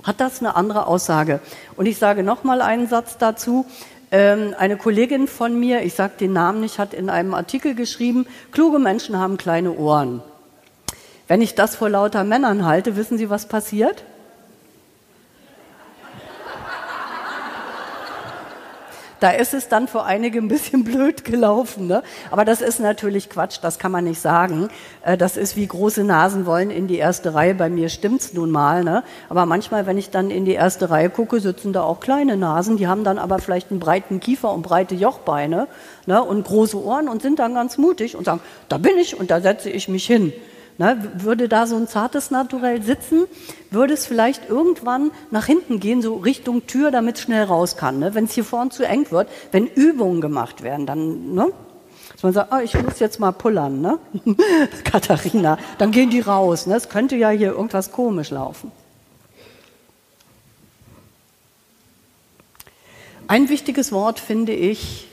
hat 0.03 0.19
das 0.19 0.39
eine 0.39 0.55
andere 0.55 0.85
Aussage. 0.85 1.39
Und 1.75 1.85
ich 1.85 1.97
sage 1.97 2.23
noch 2.23 2.43
mal 2.43 2.61
einen 2.61 2.87
Satz 2.87 3.17
dazu. 3.17 3.65
Ähm, 4.13 4.53
eine 4.59 4.77
Kollegin 4.77 5.27
von 5.27 5.59
mir, 5.59 5.81
ich 5.81 5.95
sage 5.95 6.13
den 6.19 6.33
Namen 6.33 6.61
nicht, 6.61 6.77
hat 6.77 6.93
in 6.93 7.09
einem 7.09 7.33
Artikel 7.33 7.73
geschrieben, 7.73 8.27
kluge 8.51 8.77
Menschen 8.77 9.17
haben 9.17 9.37
kleine 9.37 9.73
Ohren. 9.73 10.21
Wenn 11.27 11.41
ich 11.41 11.55
das 11.55 11.75
vor 11.75 11.89
lauter 11.89 12.23
Männern 12.23 12.63
halte, 12.63 12.95
wissen 12.95 13.17
Sie, 13.17 13.31
was 13.31 13.47
passiert? 13.47 14.03
Da 19.23 19.29
ist 19.29 19.53
es 19.53 19.69
dann 19.69 19.87
für 19.87 20.03
einige 20.03 20.39
ein 20.39 20.49
bisschen 20.49 20.83
blöd 20.83 21.23
gelaufen. 21.23 21.87
Ne? 21.87 22.03
Aber 22.29 22.43
das 22.43 22.59
ist 22.59 22.81
natürlich 22.81 23.29
Quatsch, 23.29 23.59
das 23.61 23.79
kann 23.79 23.93
man 23.93 24.03
nicht 24.03 24.19
sagen. 24.19 24.67
Äh, 25.01 25.15
das 25.15 25.37
ist 25.37 25.55
wie 25.55 25.65
große 25.65 26.03
Nasen 26.03 26.45
wollen 26.45 26.69
in 26.69 26.87
die 26.87 26.97
erste 26.97 27.33
Reihe. 27.33 27.55
Bei 27.55 27.69
mir 27.69 27.87
stimmt's 27.87 28.33
nun 28.33 28.51
mal. 28.51 28.83
Ne? 28.83 29.01
Aber 29.29 29.45
manchmal, 29.45 29.85
wenn 29.85 29.97
ich 29.97 30.09
dann 30.09 30.29
in 30.29 30.43
die 30.43 30.51
erste 30.51 30.89
Reihe 30.89 31.09
gucke, 31.09 31.39
sitzen 31.39 31.71
da 31.71 31.83
auch 31.83 32.01
kleine 32.01 32.35
Nasen. 32.35 32.75
Die 32.75 32.87
haben 32.87 33.05
dann 33.05 33.17
aber 33.17 33.39
vielleicht 33.39 33.71
einen 33.71 33.79
breiten 33.79 34.19
Kiefer 34.19 34.53
und 34.53 34.61
breite 34.61 34.93
Jochbeine 34.93 35.69
ne? 36.05 36.21
und 36.21 36.43
große 36.43 36.83
Ohren 36.83 37.07
und 37.07 37.21
sind 37.21 37.39
dann 37.39 37.53
ganz 37.53 37.77
mutig 37.77 38.17
und 38.17 38.25
sagen, 38.25 38.41
da 38.67 38.77
bin 38.77 38.97
ich 38.97 39.17
und 39.17 39.31
da 39.31 39.39
setze 39.39 39.69
ich 39.69 39.87
mich 39.87 40.05
hin. 40.05 40.33
Ne, 40.79 41.11
würde 41.17 41.47
da 41.47 41.67
so 41.67 41.75
ein 41.75 41.87
zartes 41.87 42.31
Naturell 42.31 42.81
sitzen, 42.81 43.25
würde 43.69 43.93
es 43.93 44.07
vielleicht 44.07 44.49
irgendwann 44.49 45.11
nach 45.29 45.45
hinten 45.45 45.79
gehen, 45.79 46.01
so 46.01 46.15
Richtung 46.15 46.65
Tür, 46.65 46.89
damit 46.89 47.17
es 47.17 47.21
schnell 47.21 47.43
raus 47.43 47.77
kann. 47.77 47.99
Ne? 47.99 48.15
Wenn 48.15 48.25
es 48.25 48.33
hier 48.33 48.43
vorne 48.43 48.71
zu 48.71 48.83
eng 48.83 49.05
wird, 49.11 49.29
wenn 49.51 49.67
Übungen 49.67 50.19
gemacht 50.19 50.63
werden, 50.63 50.87
dann, 50.87 51.35
ne? 51.35 51.51
dass 52.11 52.23
man 52.23 52.33
sagt, 52.33 52.51
oh, 52.53 52.57
ich 52.57 52.73
muss 52.81 52.97
jetzt 52.99 53.19
mal 53.19 53.31
pullern, 53.31 53.81
ne? 53.81 53.99
Katharina, 54.83 55.59
dann 55.77 55.91
gehen 55.91 56.09
die 56.09 56.21
raus. 56.21 56.65
Ne? 56.65 56.75
Es 56.75 56.89
könnte 56.89 57.17
ja 57.17 57.29
hier 57.29 57.51
irgendwas 57.51 57.91
komisch 57.91 58.31
laufen. 58.31 58.71
Ein 63.27 63.47
wichtiges 63.47 63.91
Wort 63.91 64.19
finde 64.19 64.53
ich, 64.53 65.07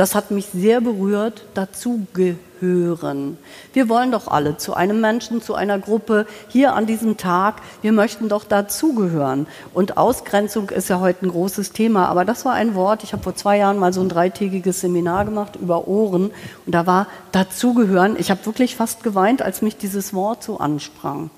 das 0.00 0.14
hat 0.14 0.30
mich 0.30 0.46
sehr 0.52 0.80
berührt, 0.80 1.44
dazugehören. 1.54 3.38
Wir 3.72 3.88
wollen 3.88 4.12
doch 4.12 4.28
alle 4.28 4.56
zu 4.56 4.74
einem 4.74 5.00
Menschen, 5.00 5.42
zu 5.42 5.54
einer 5.54 5.78
Gruppe 5.78 6.26
hier 6.48 6.74
an 6.74 6.86
diesem 6.86 7.16
Tag, 7.16 7.62
wir 7.82 7.92
möchten 7.92 8.28
doch 8.28 8.44
dazugehören. 8.44 9.46
Und 9.74 9.96
Ausgrenzung 9.96 10.70
ist 10.70 10.88
ja 10.88 11.00
heute 11.00 11.26
ein 11.26 11.30
großes 11.30 11.72
Thema, 11.72 12.08
aber 12.08 12.24
das 12.24 12.44
war 12.44 12.54
ein 12.54 12.74
Wort, 12.74 13.04
ich 13.04 13.12
habe 13.12 13.22
vor 13.22 13.36
zwei 13.36 13.58
Jahren 13.58 13.78
mal 13.78 13.92
so 13.92 14.00
ein 14.00 14.08
dreitägiges 14.08 14.80
Seminar 14.80 15.24
gemacht 15.24 15.56
über 15.56 15.86
Ohren 15.86 16.30
und 16.64 16.74
da 16.74 16.86
war 16.86 17.06
dazugehören. 17.32 18.16
Ich 18.18 18.30
habe 18.30 18.44
wirklich 18.46 18.76
fast 18.76 19.02
geweint, 19.02 19.42
als 19.42 19.62
mich 19.62 19.76
dieses 19.76 20.14
Wort 20.14 20.42
so 20.42 20.58
ansprang. 20.58 21.30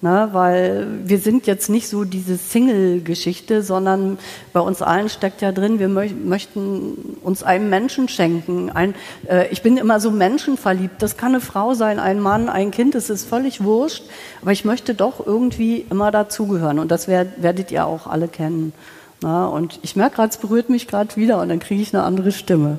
Ne, 0.00 0.28
weil 0.30 0.86
wir 1.06 1.18
sind 1.18 1.48
jetzt 1.48 1.68
nicht 1.68 1.88
so 1.88 2.04
diese 2.04 2.36
Single-Geschichte, 2.36 3.64
sondern 3.64 4.16
bei 4.52 4.60
uns 4.60 4.80
allen 4.80 5.08
steckt 5.08 5.42
ja 5.42 5.50
drin, 5.50 5.80
wir 5.80 5.88
mö 5.88 6.06
möchten 6.24 7.16
uns 7.24 7.42
einem 7.42 7.68
Menschen 7.68 8.08
schenken. 8.08 8.70
Ein, 8.70 8.94
äh, 9.28 9.48
ich 9.48 9.60
bin 9.62 9.76
immer 9.76 9.98
so 9.98 10.12
menschenverliebt. 10.12 11.02
Das 11.02 11.16
kann 11.16 11.32
eine 11.32 11.40
Frau 11.40 11.74
sein, 11.74 11.98
ein 11.98 12.20
Mann, 12.20 12.48
ein 12.48 12.70
Kind, 12.70 12.94
das 12.94 13.10
ist 13.10 13.28
völlig 13.28 13.64
wurscht. 13.64 14.04
Aber 14.40 14.52
ich 14.52 14.64
möchte 14.64 14.94
doch 14.94 15.26
irgendwie 15.26 15.84
immer 15.90 16.12
dazugehören. 16.12 16.78
Und 16.78 16.92
das 16.92 17.08
werd, 17.08 17.42
werdet 17.42 17.72
ihr 17.72 17.84
auch 17.84 18.06
alle 18.06 18.28
kennen. 18.28 18.72
Ne? 19.20 19.50
Und 19.50 19.80
ich 19.82 19.96
merke 19.96 20.14
gerade, 20.14 20.30
es 20.30 20.36
berührt 20.36 20.70
mich 20.70 20.86
gerade 20.86 21.16
wieder 21.16 21.40
und 21.40 21.48
dann 21.48 21.58
kriege 21.58 21.82
ich 21.82 21.92
eine 21.92 22.04
andere 22.04 22.30
Stimme. 22.30 22.78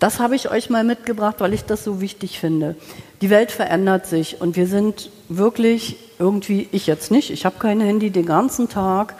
Das 0.00 0.18
habe 0.18 0.34
ich 0.34 0.50
euch 0.50 0.70
mal 0.70 0.82
mitgebracht, 0.82 1.36
weil 1.38 1.52
ich 1.52 1.64
das 1.64 1.84
so 1.84 2.00
wichtig 2.00 2.40
finde. 2.40 2.74
Die 3.20 3.28
Welt 3.28 3.52
verändert 3.52 4.06
sich 4.06 4.40
und 4.40 4.56
wir 4.56 4.66
sind 4.66 5.10
wirklich 5.28 5.96
irgendwie, 6.18 6.68
ich 6.72 6.86
jetzt 6.86 7.10
nicht, 7.10 7.30
ich 7.30 7.44
habe 7.44 7.58
kein 7.58 7.80
Handy, 7.80 8.10
den 8.10 8.24
ganzen 8.24 8.70
Tag 8.70 9.14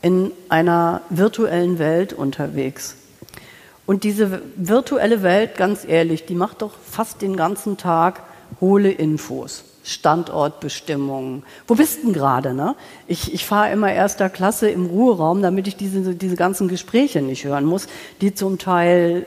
in 0.00 0.32
einer 0.48 1.02
virtuellen 1.10 1.78
Welt 1.78 2.14
unterwegs. 2.14 2.96
Und 3.84 4.04
diese 4.04 4.40
virtuelle 4.56 5.22
Welt, 5.22 5.56
ganz 5.56 5.84
ehrlich, 5.86 6.24
die 6.24 6.34
macht 6.34 6.62
doch 6.62 6.72
fast 6.82 7.20
den 7.20 7.36
ganzen 7.36 7.76
Tag 7.76 8.22
hohle 8.58 8.90
Infos. 8.90 9.64
Standortbestimmungen. 9.84 11.42
Wo 11.66 11.74
bist 11.74 11.98
du 11.98 12.06
denn 12.06 12.12
gerade? 12.12 12.54
Ne? 12.54 12.76
Ich, 13.06 13.34
ich 13.34 13.44
fahre 13.44 13.72
immer 13.72 13.92
erster 13.92 14.30
Klasse 14.30 14.70
im 14.70 14.86
Ruheraum, 14.86 15.42
damit 15.42 15.66
ich 15.66 15.76
diese, 15.76 16.14
diese 16.14 16.36
ganzen 16.36 16.68
Gespräche 16.68 17.20
nicht 17.20 17.44
hören 17.44 17.64
muss, 17.64 17.88
die 18.20 18.32
zum 18.32 18.58
Teil 18.58 19.26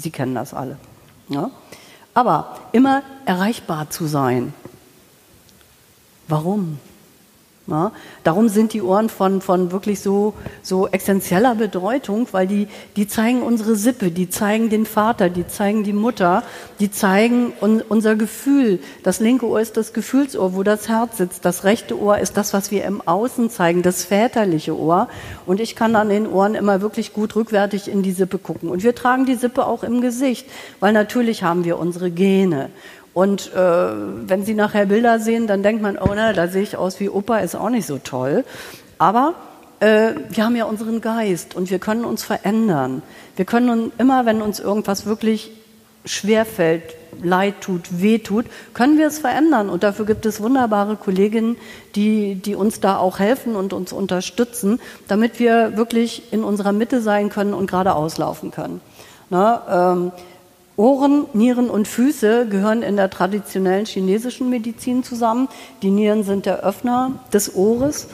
Sie 0.00 0.10
kennen 0.10 0.34
das 0.34 0.54
alle. 0.54 0.78
Ja? 1.28 1.50
Aber 2.14 2.56
immer 2.72 3.02
erreichbar 3.26 3.90
zu 3.90 4.06
sein. 4.06 4.54
Warum? 6.26 6.78
Ja, 7.70 7.92
darum 8.24 8.48
sind 8.48 8.72
die 8.72 8.82
Ohren 8.82 9.08
von, 9.08 9.40
von 9.40 9.70
wirklich 9.70 10.00
so, 10.00 10.34
so 10.60 10.88
essentieller 10.88 11.54
Bedeutung, 11.54 12.26
weil 12.32 12.48
die, 12.48 12.66
die 12.96 13.06
zeigen 13.06 13.42
unsere 13.42 13.76
Sippe, 13.76 14.10
die 14.10 14.28
zeigen 14.28 14.70
den 14.70 14.86
Vater, 14.86 15.30
die 15.30 15.46
zeigen 15.46 15.84
die 15.84 15.92
Mutter, 15.92 16.42
die 16.80 16.90
zeigen 16.90 17.52
un, 17.60 17.80
unser 17.88 18.16
Gefühl. 18.16 18.80
Das 19.04 19.20
linke 19.20 19.46
Ohr 19.46 19.60
ist 19.60 19.76
das 19.76 19.92
Gefühlsohr, 19.92 20.56
wo 20.56 20.64
das 20.64 20.88
Herz 20.88 21.18
sitzt. 21.18 21.44
Das 21.44 21.62
rechte 21.62 21.96
Ohr 21.96 22.18
ist 22.18 22.36
das, 22.36 22.52
was 22.52 22.72
wir 22.72 22.84
im 22.84 23.00
Außen 23.06 23.50
zeigen, 23.50 23.82
das 23.82 24.04
väterliche 24.04 24.76
Ohr. 24.76 25.08
Und 25.46 25.60
ich 25.60 25.76
kann 25.76 25.94
an 25.94 26.08
den 26.08 26.26
Ohren 26.26 26.56
immer 26.56 26.80
wirklich 26.80 27.12
gut 27.12 27.36
rückwärtig 27.36 27.86
in 27.86 28.02
die 28.02 28.10
Sippe 28.10 28.38
gucken. 28.38 28.68
Und 28.68 28.82
wir 28.82 28.96
tragen 28.96 29.26
die 29.26 29.36
Sippe 29.36 29.64
auch 29.64 29.84
im 29.84 30.00
Gesicht, 30.00 30.48
weil 30.80 30.92
natürlich 30.92 31.44
haben 31.44 31.64
wir 31.64 31.78
unsere 31.78 32.10
Gene. 32.10 32.70
Und 33.12 33.52
äh, 33.54 33.58
wenn 33.58 34.44
Sie 34.44 34.54
nachher 34.54 34.86
Bilder 34.86 35.18
sehen, 35.18 35.46
dann 35.46 35.62
denkt 35.62 35.82
man, 35.82 35.98
oh 35.98 36.14
ne, 36.14 36.32
da 36.32 36.48
sehe 36.48 36.62
ich 36.62 36.76
aus 36.76 37.00
wie 37.00 37.08
Opa, 37.08 37.38
ist 37.38 37.56
auch 37.56 37.70
nicht 37.70 37.86
so 37.86 37.98
toll. 37.98 38.44
Aber 38.98 39.34
äh, 39.80 40.12
wir 40.28 40.44
haben 40.44 40.56
ja 40.56 40.64
unseren 40.66 41.00
Geist 41.00 41.56
und 41.56 41.70
wir 41.70 41.78
können 41.78 42.04
uns 42.04 42.22
verändern. 42.22 43.02
Wir 43.36 43.44
können 43.44 43.92
immer, 43.98 44.26
wenn 44.26 44.42
uns 44.42 44.60
irgendwas 44.60 45.06
wirklich 45.06 45.50
schwerfällt, 46.04 46.82
leid 47.22 47.60
tut, 47.60 48.00
weh 48.00 48.18
tut, 48.18 48.46
können 48.72 48.96
wir 48.96 49.08
es 49.08 49.18
verändern. 49.18 49.68
Und 49.68 49.82
dafür 49.82 50.06
gibt 50.06 50.24
es 50.24 50.40
wunderbare 50.40 50.96
Kolleginnen, 50.96 51.56
die, 51.94 52.36
die 52.36 52.54
uns 52.54 52.80
da 52.80 52.96
auch 52.96 53.18
helfen 53.18 53.56
und 53.56 53.72
uns 53.72 53.92
unterstützen, 53.92 54.80
damit 55.08 55.38
wir 55.38 55.76
wirklich 55.76 56.32
in 56.32 56.44
unserer 56.44 56.72
Mitte 56.72 57.00
sein 57.02 57.28
können 57.28 57.54
und 57.54 57.70
geradeaus 57.70 58.18
laufen 58.18 58.50
können. 58.50 58.80
Na, 59.28 59.92
ähm, 59.92 60.12
Ohren, 60.80 61.26
Nieren 61.34 61.68
und 61.68 61.86
Füße 61.86 62.46
gehören 62.46 62.82
in 62.82 62.96
der 62.96 63.10
traditionellen 63.10 63.84
chinesischen 63.84 64.48
Medizin 64.48 65.04
zusammen. 65.04 65.48
Die 65.82 65.90
Nieren 65.90 66.24
sind 66.24 66.46
der 66.46 66.60
Öffner 66.60 67.12
des 67.34 67.54
Ohres. 67.54 68.06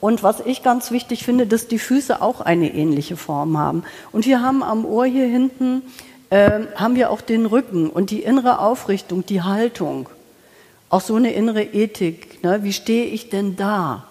Und 0.00 0.22
was 0.22 0.40
ich 0.40 0.62
ganz 0.62 0.90
wichtig 0.90 1.22
finde, 1.22 1.46
dass 1.46 1.68
die 1.68 1.78
Füße 1.78 2.22
auch 2.22 2.40
eine 2.40 2.72
ähnliche 2.72 3.18
Form 3.18 3.58
haben. 3.58 3.82
Und 4.10 4.24
wir 4.24 4.40
haben 4.40 4.62
am 4.62 4.86
Ohr 4.86 5.04
hier 5.04 5.26
hinten, 5.26 5.82
äh, 6.30 6.62
haben 6.76 6.96
wir 6.96 7.10
auch 7.10 7.20
den 7.20 7.44
Rücken 7.44 7.90
und 7.90 8.10
die 8.10 8.22
innere 8.22 8.58
Aufrichtung, 8.58 9.26
die 9.26 9.42
Haltung. 9.42 10.08
Auch 10.88 11.02
so 11.02 11.16
eine 11.16 11.34
innere 11.34 11.62
Ethik. 11.62 12.42
Ne? 12.42 12.60
Wie 12.62 12.72
stehe 12.72 13.04
ich 13.04 13.28
denn 13.28 13.54
da? 13.56 14.04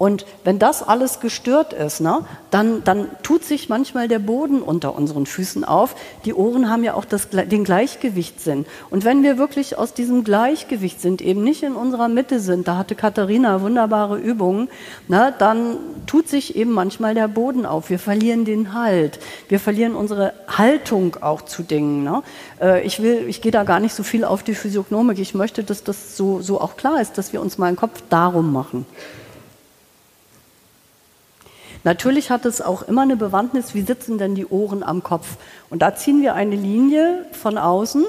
Und 0.00 0.24
wenn 0.44 0.58
das 0.58 0.82
alles 0.82 1.20
gestört 1.20 1.74
ist, 1.74 2.00
ne, 2.00 2.24
dann, 2.50 2.82
dann 2.84 3.08
tut 3.22 3.44
sich 3.44 3.68
manchmal 3.68 4.08
der 4.08 4.18
Boden 4.18 4.62
unter 4.62 4.96
unseren 4.96 5.26
Füßen 5.26 5.62
auf. 5.62 5.94
Die 6.24 6.32
Ohren 6.32 6.70
haben 6.70 6.84
ja 6.84 6.94
auch 6.94 7.04
das, 7.04 7.28
den 7.28 7.64
Gleichgewichtssinn. 7.64 8.64
Und 8.88 9.04
wenn 9.04 9.22
wir 9.22 9.36
wirklich 9.36 9.76
aus 9.76 9.92
diesem 9.92 10.24
Gleichgewicht 10.24 11.02
sind, 11.02 11.20
eben 11.20 11.44
nicht 11.44 11.62
in 11.62 11.74
unserer 11.74 12.08
Mitte 12.08 12.40
sind, 12.40 12.66
da 12.66 12.78
hatte 12.78 12.94
Katharina 12.94 13.60
wunderbare 13.60 14.16
Übungen, 14.16 14.70
ne, 15.06 15.34
dann 15.38 15.76
tut 16.06 16.28
sich 16.28 16.56
eben 16.56 16.72
manchmal 16.72 17.12
der 17.12 17.28
Boden 17.28 17.66
auf. 17.66 17.90
Wir 17.90 17.98
verlieren 17.98 18.46
den 18.46 18.72
Halt. 18.72 19.18
Wir 19.48 19.60
verlieren 19.60 19.94
unsere 19.94 20.32
Haltung 20.48 21.18
auch 21.20 21.42
zu 21.42 21.62
Dingen. 21.62 22.04
Ne. 22.04 22.22
Äh, 22.58 22.86
ich 22.86 23.02
will, 23.02 23.26
ich 23.28 23.42
gehe 23.42 23.52
da 23.52 23.64
gar 23.64 23.80
nicht 23.80 23.94
so 23.94 24.02
viel 24.02 24.24
auf 24.24 24.42
die 24.44 24.54
Physiognomik. 24.54 25.18
Ich 25.18 25.34
möchte, 25.34 25.62
dass 25.62 25.84
das 25.84 26.16
so, 26.16 26.40
so 26.40 26.58
auch 26.58 26.78
klar 26.78 27.02
ist, 27.02 27.18
dass 27.18 27.34
wir 27.34 27.42
uns 27.42 27.58
mal 27.58 27.66
einen 27.66 27.76
Kopf 27.76 28.02
darum 28.08 28.50
machen. 28.50 28.86
Natürlich 31.82 32.30
hat 32.30 32.44
es 32.44 32.60
auch 32.60 32.82
immer 32.82 33.02
eine 33.02 33.16
Bewandtnis, 33.16 33.74
wie 33.74 33.82
sitzen 33.82 34.18
denn 34.18 34.34
die 34.34 34.46
Ohren 34.46 34.82
am 34.82 35.02
Kopf? 35.02 35.36
Und 35.70 35.80
da 35.82 35.94
ziehen 35.94 36.20
wir 36.22 36.34
eine 36.34 36.56
Linie 36.56 37.24
von 37.32 37.56
außen 37.56 38.04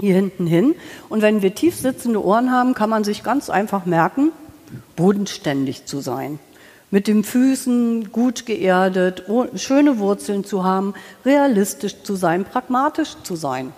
hier 0.00 0.14
hinten 0.14 0.46
hin. 0.46 0.74
Und 1.08 1.22
wenn 1.22 1.42
wir 1.42 1.54
tief 1.54 1.76
sitzende 1.76 2.24
Ohren 2.24 2.50
haben, 2.50 2.74
kann 2.74 2.90
man 2.90 3.04
sich 3.04 3.22
ganz 3.22 3.50
einfach 3.50 3.84
merken, 3.84 4.32
bodenständig 4.96 5.84
zu 5.84 6.00
sein. 6.00 6.38
mit 6.92 7.08
den 7.08 7.24
Füßen 7.24 8.12
gut 8.12 8.44
geerdet, 8.44 9.24
schöne 9.54 9.98
Wurzeln 9.98 10.44
zu 10.44 10.62
haben, 10.62 10.92
realistisch 11.24 12.02
zu 12.02 12.14
sein, 12.14 12.44
pragmatisch 12.44 13.16
zu 13.22 13.34
sein. 13.34 13.72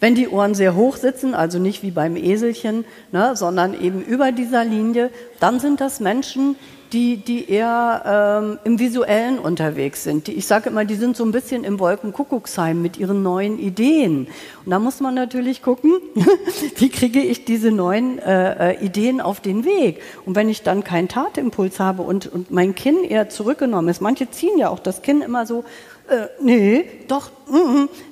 Wenn 0.00 0.16
die 0.16 0.28
Ohren 0.28 0.54
sehr 0.54 0.74
hoch 0.74 0.96
sitzen, 0.96 1.34
also 1.34 1.60
nicht 1.60 1.84
wie 1.84 1.92
beim 1.92 2.16
Eselchen, 2.16 2.84
ne, 3.12 3.36
sondern 3.36 3.80
eben 3.80 4.02
über 4.02 4.32
dieser 4.32 4.64
Linie, 4.64 5.10
dann 5.38 5.60
sind 5.60 5.80
das 5.80 6.00
Menschen, 6.00 6.56
die, 6.92 7.16
die 7.16 7.50
eher 7.50 8.40
ähm, 8.42 8.58
im 8.64 8.78
Visuellen 8.78 9.38
unterwegs 9.38 10.04
sind. 10.04 10.26
Die, 10.26 10.32
ich 10.32 10.46
sage 10.46 10.70
immer, 10.70 10.84
die 10.84 10.94
sind 10.94 11.16
so 11.16 11.24
ein 11.24 11.32
bisschen 11.32 11.64
im 11.64 11.78
Wolkenkuckucksheim 11.78 12.80
mit 12.80 12.96
ihren 12.98 13.22
neuen 13.22 13.58
Ideen. 13.58 14.28
Und 14.64 14.70
da 14.70 14.78
muss 14.78 15.00
man 15.00 15.14
natürlich 15.14 15.62
gucken, 15.62 15.94
wie 16.76 16.88
kriege 16.88 17.20
ich 17.20 17.44
diese 17.44 17.70
neuen 17.70 18.18
äh, 18.18 18.72
äh, 18.72 18.84
Ideen 18.84 19.20
auf 19.20 19.40
den 19.40 19.64
Weg. 19.64 20.00
Und 20.24 20.36
wenn 20.36 20.48
ich 20.48 20.62
dann 20.62 20.84
keinen 20.84 21.08
Tatimpuls 21.08 21.80
habe 21.80 22.02
und, 22.02 22.26
und 22.26 22.50
mein 22.50 22.74
Kinn 22.74 23.04
eher 23.04 23.28
zurückgenommen 23.28 23.88
ist, 23.88 24.00
manche 24.00 24.30
ziehen 24.30 24.58
ja 24.58 24.68
auch 24.68 24.80
das 24.80 25.02
Kinn 25.02 25.22
immer 25.22 25.46
so 25.46 25.64
äh, 26.08 26.28
nee, 26.40 26.84
doch, 27.10 27.30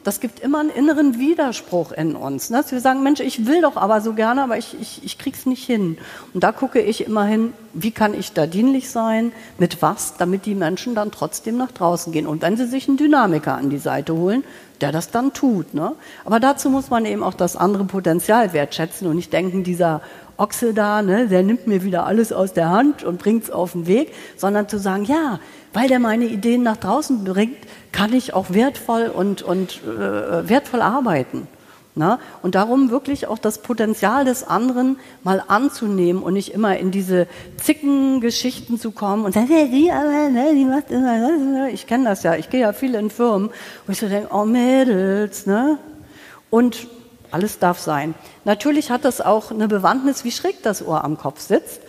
das 0.05 0.21
gibt 0.21 0.41
immer 0.41 0.61
einen 0.61 0.71
inneren 0.71 1.19
Widerspruch 1.19 1.93
in 1.93 2.17
uns. 2.17 2.51
Ne? 2.51 2.59
Dass 2.59 2.73
wir 2.73 2.81
sagen, 2.81 3.03
Mensch, 3.03 3.21
ich 3.21 3.47
will 3.47 3.63
doch 3.63 3.77
aber 3.77 4.01
so 4.01 4.13
gerne, 4.13 4.43
aber 4.43 4.59
ich, 4.59 4.77
ich, 4.81 5.05
ich 5.05 5.19
krieg's 5.19 5.47
nicht 5.47 5.65
hin. 5.65 5.99
Und 6.33 6.45
da 6.45 6.53
gucke 6.53 6.81
ich 6.81 7.07
immer 7.07 7.25
hin, 7.25 7.53
wie 7.73 7.91
kann 7.91 8.15
ich 8.15 8.33
da 8.33 8.47
dienlich 8.47 8.91
sein, 8.91 9.33
mit 9.59 9.83
was, 9.83 10.17
damit 10.17 10.47
die 10.47 10.55
Menschen 10.55 10.95
dann 10.95 11.11
trotzdem 11.11 11.57
nach 11.57 11.73
draußen 11.73 12.13
gehen. 12.13 12.27
Und 12.27 12.43
wenn 12.43 12.57
sie 12.57 12.67
sich 12.67 12.89
einen 12.89 12.97
Dynamiker 12.97 13.55
an 13.55 13.71
die 13.71 13.79
Seite 13.79 14.15
holen, 14.15 14.45
der 14.81 14.93
das 14.93 15.11
dann 15.11 15.33
tut. 15.33 15.75
Ne? 15.75 15.93
Aber 16.25 16.41
dazu 16.41 16.71
muss 16.71 16.91
man 16.91 17.05
eben 17.05 17.23
auch 17.23 17.35
das 17.35 17.57
andere 17.57 17.85
Potenzial 17.85 18.53
wertschätzen 18.53 19.09
und 19.09 19.17
nicht 19.17 19.33
denken, 19.33 19.65
dieser 19.65 20.03
Ochse 20.37 20.75
da, 20.75 21.01
ne, 21.03 21.29
der 21.29 21.43
nimmt 21.43 21.67
mir 21.67 21.85
wieder 21.85 22.07
alles 22.07 22.33
aus 22.33 22.53
der 22.53 22.71
Hand 22.71 23.05
und 23.05 23.19
bringt's 23.19 23.51
auf 23.51 23.73
den 23.73 23.87
Weg, 23.87 24.13
sondern 24.37 24.69
zu 24.69 24.79
sagen, 24.79 25.05
ja, 25.05 25.39
weil 25.73 25.89
der 25.89 26.01
meine 26.01 26.25
Ideen 26.25 26.63
nach 26.63 26.77
draußen 26.77 27.25
bringt, 27.25 27.59
kann 27.95 28.13
ich 28.13 28.35
auch 28.35 28.47
wertvoll 28.51 29.07
und, 29.07 29.43
und 29.43 29.81
äh, 29.85 30.49
wertvoll 30.49 30.83
arbeiten. 30.83 31.47
Na? 31.95 32.19
Und 32.43 32.57
darum 32.57 32.91
wirklich 32.91 33.29
auch 33.29 33.39
das 33.39 33.59
Potenzial 33.59 34.25
des 34.25 34.43
anderen 34.43 34.99
mal 35.23 35.41
anzunehmen 35.47 36.25
und 36.25 36.35
nicht 36.35 36.53
immer 36.53 36.77
in 36.77 36.91
diese 36.91 37.29
Zickengeschichten 37.63 38.81
zu 38.81 38.91
kommen 38.91 39.25
und 39.25 39.33
sagen, 39.33 39.47
hey, 39.47 39.71
die 39.71 39.93
aber, 39.93 40.29
ne, 40.29 40.55
die 40.55 40.65
macht 40.65 40.91
immer, 40.91 41.69
ich 41.73 41.87
kenne 41.87 42.07
das 42.07 42.25
ja, 42.25 42.35
ich 42.35 42.51
gehe 42.51 42.63
ja 42.63 42.73
viel 42.73 42.97
in 42.97 43.11
Firmen, 43.11 43.51
wo 43.87 43.93
ich 43.93 44.01
so 44.01 44.09
denke, 44.09 44.35
oh 44.35 44.45
Mädels, 44.45 45.47
ne? 45.47 45.79
Und 46.51 46.89
alles 47.31 47.61
darf 47.61 47.79
sein. 47.79 48.17
Natürlich 48.45 48.91
hat 48.91 49.05
das 49.05 49.21
auch 49.21 49.53
eine 49.53 49.69
Bewandtnis, 49.69 50.25
wie 50.25 50.33
schräg 50.33 50.65
das 50.65 50.85
Ohr 50.85 51.05
am 51.05 51.17
Kopf 51.17 51.41
sitzt. 51.41 51.81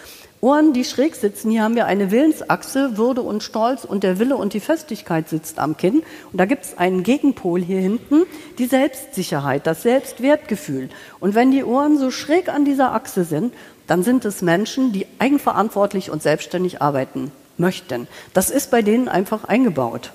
Ohren, 0.46 0.74
die 0.74 0.84
schräg 0.84 1.16
sitzen, 1.16 1.50
hier 1.50 1.64
haben 1.64 1.76
wir 1.76 1.88
eine 1.88 2.12
Willensachse, 2.12 2.98
Würde 2.98 3.24
und 3.24 3.42
Stolz 3.42 3.84
und 3.84 4.04
der 4.04 4.20
Wille 4.20 4.38
und 4.38 4.54
die 4.54 4.60
Festigkeit 4.60 5.28
sitzt 5.28 5.58
am 5.58 5.76
Kinn. 5.76 6.04
Und 6.32 6.38
da 6.40 6.46
gibt 6.46 6.66
es 6.66 6.78
einen 6.78 7.02
Gegenpol 7.02 7.64
hier 7.64 7.80
hinten, 7.80 8.28
die 8.60 8.68
Selbstsicherheit, 8.68 9.66
das 9.66 9.82
Selbstwertgefühl. 9.82 10.90
Und 11.20 11.34
wenn 11.34 11.50
die 11.50 11.64
Ohren 11.64 11.98
so 11.98 12.12
schräg 12.12 12.48
an 12.48 12.64
dieser 12.64 12.94
Achse 12.94 13.24
sind, 13.24 13.56
dann 13.88 14.04
sind 14.04 14.24
es 14.24 14.44
Menschen, 14.44 14.92
die 14.92 15.08
eigenverantwortlich 15.18 16.12
und 16.12 16.22
selbstständig 16.22 16.80
arbeiten 16.80 17.32
möchten. 17.58 18.08
Das 18.36 18.52
ist 18.52 18.70
bei 18.70 18.84
denen 18.84 19.08
einfach 19.08 19.46
eingebaut. 19.46 20.12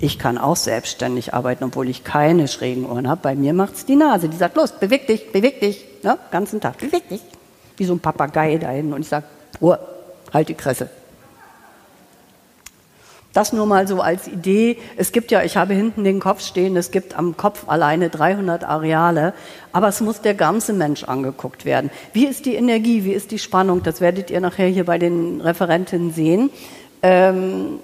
Ich 0.00 0.18
kann 0.18 0.36
auch 0.36 0.56
selbstständig 0.56 1.32
arbeiten, 1.32 1.62
obwohl 1.62 1.88
ich 1.88 2.02
keine 2.02 2.48
schrägen 2.48 2.86
Ohren 2.86 3.08
habe. 3.08 3.20
Bei 3.22 3.36
mir 3.36 3.52
macht 3.52 3.76
es 3.76 3.86
die 3.86 3.94
Nase. 3.94 4.28
Die 4.28 4.36
sagt, 4.36 4.56
los, 4.56 4.72
beweg 4.72 5.06
dich, 5.06 5.30
beweg 5.30 5.60
dich. 5.60 5.84
Ja, 6.02 6.18
ganzen 6.32 6.60
Tag, 6.60 6.78
beweg 6.78 7.08
dich. 7.08 7.20
Wie 7.76 7.84
so 7.84 7.92
ein 7.92 8.00
Papagei 8.00 8.58
da 8.58 8.70
hinten. 8.70 8.94
Und 8.94 9.02
ich 9.02 9.08
sage, 9.08 9.26
Ruhe, 9.60 9.78
halt 10.32 10.48
die 10.48 10.54
Kresse. 10.54 10.90
Das 13.32 13.52
nur 13.52 13.66
mal 13.66 13.86
so 13.86 14.00
als 14.00 14.26
Idee. 14.26 14.76
Es 14.96 15.12
gibt 15.12 15.30
ja, 15.30 15.42
ich 15.42 15.56
habe 15.56 15.72
hinten 15.72 16.02
den 16.02 16.18
Kopf 16.18 16.40
stehen, 16.40 16.76
es 16.76 16.90
gibt 16.90 17.16
am 17.16 17.36
Kopf 17.36 17.68
alleine 17.68 18.10
300 18.10 18.64
Areale, 18.64 19.34
aber 19.72 19.88
es 19.88 20.00
muss 20.00 20.20
der 20.20 20.34
ganze 20.34 20.72
Mensch 20.72 21.04
angeguckt 21.04 21.64
werden. 21.64 21.90
Wie 22.12 22.26
ist 22.26 22.44
die 22.44 22.56
Energie, 22.56 23.04
wie 23.04 23.12
ist 23.12 23.30
die 23.30 23.38
Spannung? 23.38 23.84
Das 23.84 24.00
werdet 24.00 24.30
ihr 24.30 24.40
nachher 24.40 24.66
hier 24.66 24.84
bei 24.84 24.98
den 24.98 25.40
Referentinnen 25.40 26.12
sehen. 26.12 26.50
Ähm 27.02 27.78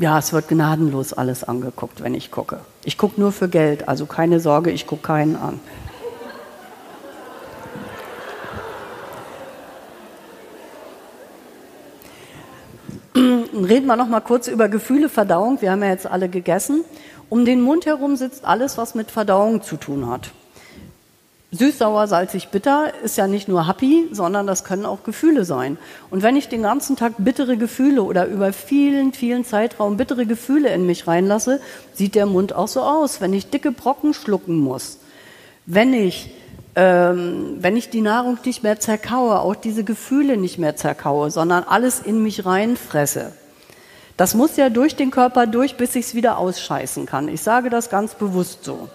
ja, 0.00 0.18
es 0.18 0.32
wird 0.32 0.48
gnadenlos 0.48 1.12
alles 1.12 1.42
angeguckt, 1.42 2.02
wenn 2.02 2.14
ich 2.14 2.30
gucke. 2.30 2.60
Ich 2.84 2.98
gucke 2.98 3.20
nur 3.20 3.32
für 3.32 3.48
Geld, 3.48 3.88
also 3.88 4.06
keine 4.06 4.40
Sorge, 4.40 4.70
ich 4.70 4.86
gucke 4.86 5.02
keinen 5.02 5.36
an. 5.36 5.60
Reden 13.18 13.86
wir 13.86 13.96
noch 13.96 14.08
mal 14.08 14.20
kurz 14.20 14.46
über 14.46 14.68
Gefühle, 14.68 15.08
Verdauung. 15.08 15.60
Wir 15.60 15.72
haben 15.72 15.82
ja 15.82 15.90
jetzt 15.90 16.06
alle 16.06 16.28
gegessen. 16.28 16.84
Um 17.28 17.44
den 17.44 17.60
Mund 17.60 17.84
herum 17.84 18.16
sitzt 18.16 18.44
alles, 18.44 18.78
was 18.78 18.94
mit 18.94 19.10
Verdauung 19.10 19.62
zu 19.62 19.76
tun 19.76 20.08
hat. 20.08 20.30
Süß, 21.50 21.78
sauer, 21.78 22.06
salzig, 22.06 22.48
bitter 22.48 22.92
ist 23.02 23.16
ja 23.16 23.26
nicht 23.26 23.48
nur 23.48 23.66
happy, 23.66 24.08
sondern 24.12 24.46
das 24.46 24.64
können 24.64 24.84
auch 24.84 25.02
Gefühle 25.02 25.44
sein. 25.44 25.78
Und 26.10 26.22
wenn 26.22 26.36
ich 26.36 26.48
den 26.48 26.62
ganzen 26.62 26.94
Tag 26.94 27.14
bittere 27.18 27.56
Gefühle 27.56 28.02
oder 28.02 28.26
über 28.26 28.52
vielen, 28.52 29.12
vielen 29.14 29.44
Zeitraum 29.44 29.96
bittere 29.96 30.26
Gefühle 30.26 30.72
in 30.72 30.86
mich 30.86 31.06
reinlasse, 31.06 31.60
sieht 31.94 32.14
der 32.14 32.26
Mund 32.26 32.54
auch 32.54 32.68
so 32.68 32.82
aus, 32.82 33.20
wenn 33.20 33.32
ich 33.32 33.48
dicke 33.48 33.72
Brocken 33.72 34.14
schlucken 34.14 34.58
muss. 34.58 34.98
Wenn 35.64 35.92
ich 35.94 36.30
ähm, 36.78 37.56
wenn 37.58 37.76
ich 37.76 37.90
die 37.90 38.02
Nahrung 38.02 38.38
nicht 38.44 38.62
mehr 38.62 38.78
zerkaue, 38.78 39.40
auch 39.40 39.56
diese 39.56 39.82
Gefühle 39.82 40.36
nicht 40.36 40.58
mehr 40.58 40.76
zerkaue, 40.76 41.32
sondern 41.32 41.64
alles 41.64 41.98
in 41.98 42.22
mich 42.22 42.46
reinfresse. 42.46 43.32
Das 44.16 44.36
muss 44.36 44.56
ja 44.56 44.70
durch 44.70 44.94
den 44.94 45.10
Körper 45.10 45.48
durch, 45.48 45.76
bis 45.76 45.96
ich 45.96 46.06
es 46.06 46.14
wieder 46.14 46.38
ausscheißen 46.38 47.04
kann. 47.04 47.26
Ich 47.26 47.42
sage 47.42 47.68
das 47.68 47.90
ganz 47.90 48.14
bewusst 48.14 48.62
so. 48.62 48.88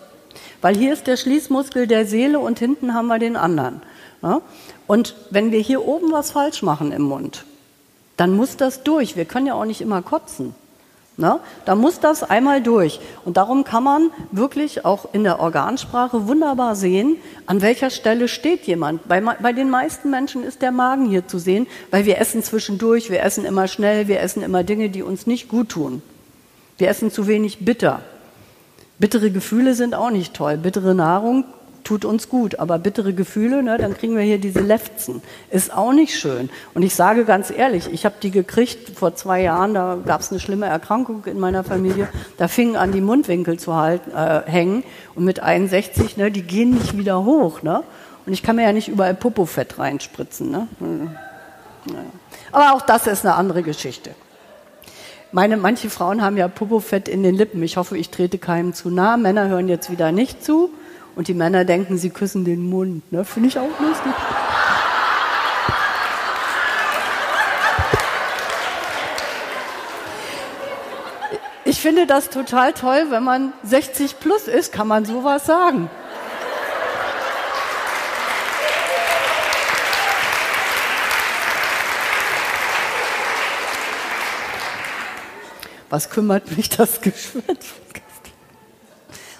Weil 0.61 0.77
hier 0.77 0.93
ist 0.93 1.07
der 1.07 1.17
Schließmuskel 1.17 1.85
der 1.85 2.05
Seele 2.05 2.39
und 2.39 2.57
hinten 2.57 2.93
haben 2.93 3.07
wir 3.07 3.19
den 3.19 3.35
anderen. 3.35 3.81
Ja? 4.21 4.39
Und 4.87 5.15
wenn 5.29 5.51
wir 5.51 5.59
hier 5.59 5.85
oben 5.85 6.13
was 6.13 6.31
falsch 6.31 6.61
machen 6.61 6.93
im 6.93 7.01
Mund, 7.01 7.43
dann 8.15 8.33
muss 8.33 8.55
das 8.55 8.83
durch. 8.83 9.17
Wir 9.17 9.25
können 9.25 9.47
ja 9.47 9.55
auch 9.55 9.65
nicht 9.65 9.81
immer 9.81 10.01
kotzen. 10.01 10.55
Ne? 11.15 11.39
Da 11.65 11.75
muss 11.75 11.99
das 11.99 12.23
einmal 12.23 12.63
durch. 12.63 12.99
Und 13.23 13.37
darum 13.37 13.63
kann 13.63 13.83
man 13.83 14.09
wirklich 14.31 14.83
auch 14.83 15.13
in 15.13 15.23
der 15.23 15.39
Organsprache 15.39 16.27
wunderbar 16.27 16.75
sehen, 16.75 17.17
an 17.45 17.61
welcher 17.61 17.91
Stelle 17.91 18.27
steht 18.27 18.63
jemand. 18.63 19.07
Bei, 19.07 19.21
bei, 19.21 19.53
den 19.53 19.69
meisten 19.69 20.09
Menschen 20.09 20.43
ist 20.43 20.63
der 20.63 20.71
Magen 20.71 21.05
hier 21.05 21.27
zu 21.27 21.37
sehen, 21.37 21.67
weil 21.91 22.05
wir 22.05 22.17
essen 22.17 22.41
zwischendurch, 22.41 23.11
wir 23.11 23.21
essen 23.21 23.45
immer 23.45 23.67
schnell, 23.67 24.07
wir 24.07 24.21
essen 24.21 24.41
immer 24.41 24.63
Dinge, 24.63 24.89
die 24.89 25.03
uns 25.03 25.27
nicht 25.27 25.49
gut 25.49 25.69
tun. 25.69 26.01
Wir 26.79 26.89
essen 26.89 27.11
zu 27.11 27.27
wenig 27.27 27.63
bitter. 27.63 28.01
Bittere 28.97 29.29
Gefühle 29.29 29.75
sind 29.75 29.93
auch 29.93 30.09
nicht 30.09 30.33
toll. 30.33 30.57
Bittere 30.57 30.95
Nahrung 30.95 31.45
tut 31.83 32.05
uns 32.05 32.29
gut. 32.29 32.59
Aber 32.59 32.79
bittere 32.79 33.13
Gefühle, 33.13 33.63
ne, 33.63 33.77
dann 33.77 33.95
kriegen 33.95 34.15
wir 34.15 34.23
hier 34.23 34.39
diese 34.39 34.59
Lefzen. 34.59 35.21
Ist 35.49 35.73
auch 35.73 35.93
nicht 35.93 36.17
schön. 36.17 36.49
Und 36.73 36.83
ich 36.83 36.95
sage 36.95 37.25
ganz 37.25 37.51
ehrlich, 37.51 37.91
ich 37.91 38.05
habe 38.05 38.15
die 38.21 38.31
gekriegt 38.31 38.97
vor 38.97 39.15
zwei 39.15 39.41
Jahren, 39.41 39.73
da 39.73 39.97
gab 40.05 40.21
es 40.21 40.31
eine 40.31 40.39
schlimme 40.39 40.65
Erkrankung 40.65 41.25
in 41.25 41.39
meiner 41.39 41.63
Familie, 41.63 42.07
da 42.37 42.47
fingen 42.47 42.75
an, 42.75 42.91
die 42.91 43.01
Mundwinkel 43.01 43.59
zu 43.59 43.75
halten, 43.75 44.11
äh, 44.11 44.43
hängen. 44.45 44.83
Und 45.15 45.25
mit 45.25 45.41
61, 45.41 46.17
ne, 46.17 46.31
die 46.31 46.43
gehen 46.43 46.71
nicht 46.71 46.97
wieder 46.97 47.23
hoch. 47.25 47.61
Ne? 47.61 47.83
Und 48.25 48.33
ich 48.33 48.43
kann 48.43 48.55
mir 48.55 48.63
ja 48.63 48.73
nicht 48.73 48.87
überall 48.87 49.15
Popofett 49.15 49.79
reinspritzen. 49.79 50.51
Ne? 50.51 50.67
Hm. 50.79 51.09
Aber 52.51 52.73
auch 52.73 52.81
das 52.81 53.07
ist 53.07 53.25
eine 53.25 53.35
andere 53.35 53.63
Geschichte. 53.63 54.11
Meine, 55.31 55.57
manche 55.57 55.89
Frauen 55.89 56.21
haben 56.21 56.37
ja 56.37 56.47
Popofett 56.47 57.09
in 57.09 57.23
den 57.23 57.35
Lippen. 57.35 57.61
Ich 57.63 57.75
hoffe, 57.77 57.97
ich 57.97 58.11
trete 58.11 58.37
keinem 58.37 58.73
zu 58.73 58.89
nah. 58.91 59.17
Männer 59.17 59.47
hören 59.49 59.67
jetzt 59.67 59.89
wieder 59.89 60.11
nicht 60.11 60.43
zu. 60.45 60.69
Und 61.15 61.27
die 61.27 61.33
Männer 61.33 61.63
denken, 61.63 61.97
sie 61.97 62.09
küssen 62.09 62.43
den 62.43 62.69
Mund. 62.69 63.11
Ne? 63.11 63.23
Finde 63.23 63.49
ich 63.49 63.59
auch 63.59 63.79
lustig. 63.79 64.13
Ich 71.65 71.79
finde 71.79 72.05
das 72.07 72.29
total 72.29 72.73
toll, 72.73 73.07
wenn 73.09 73.23
man 73.23 73.53
60 73.63 74.19
plus 74.19 74.47
ist, 74.47 74.73
kann 74.73 74.87
man 74.87 75.05
sowas 75.05 75.45
sagen. 75.45 75.89
Was 85.89 86.09
kümmert 86.09 86.57
mich 86.57 86.69
das 86.69 87.01
Geschwürz? 87.01 87.67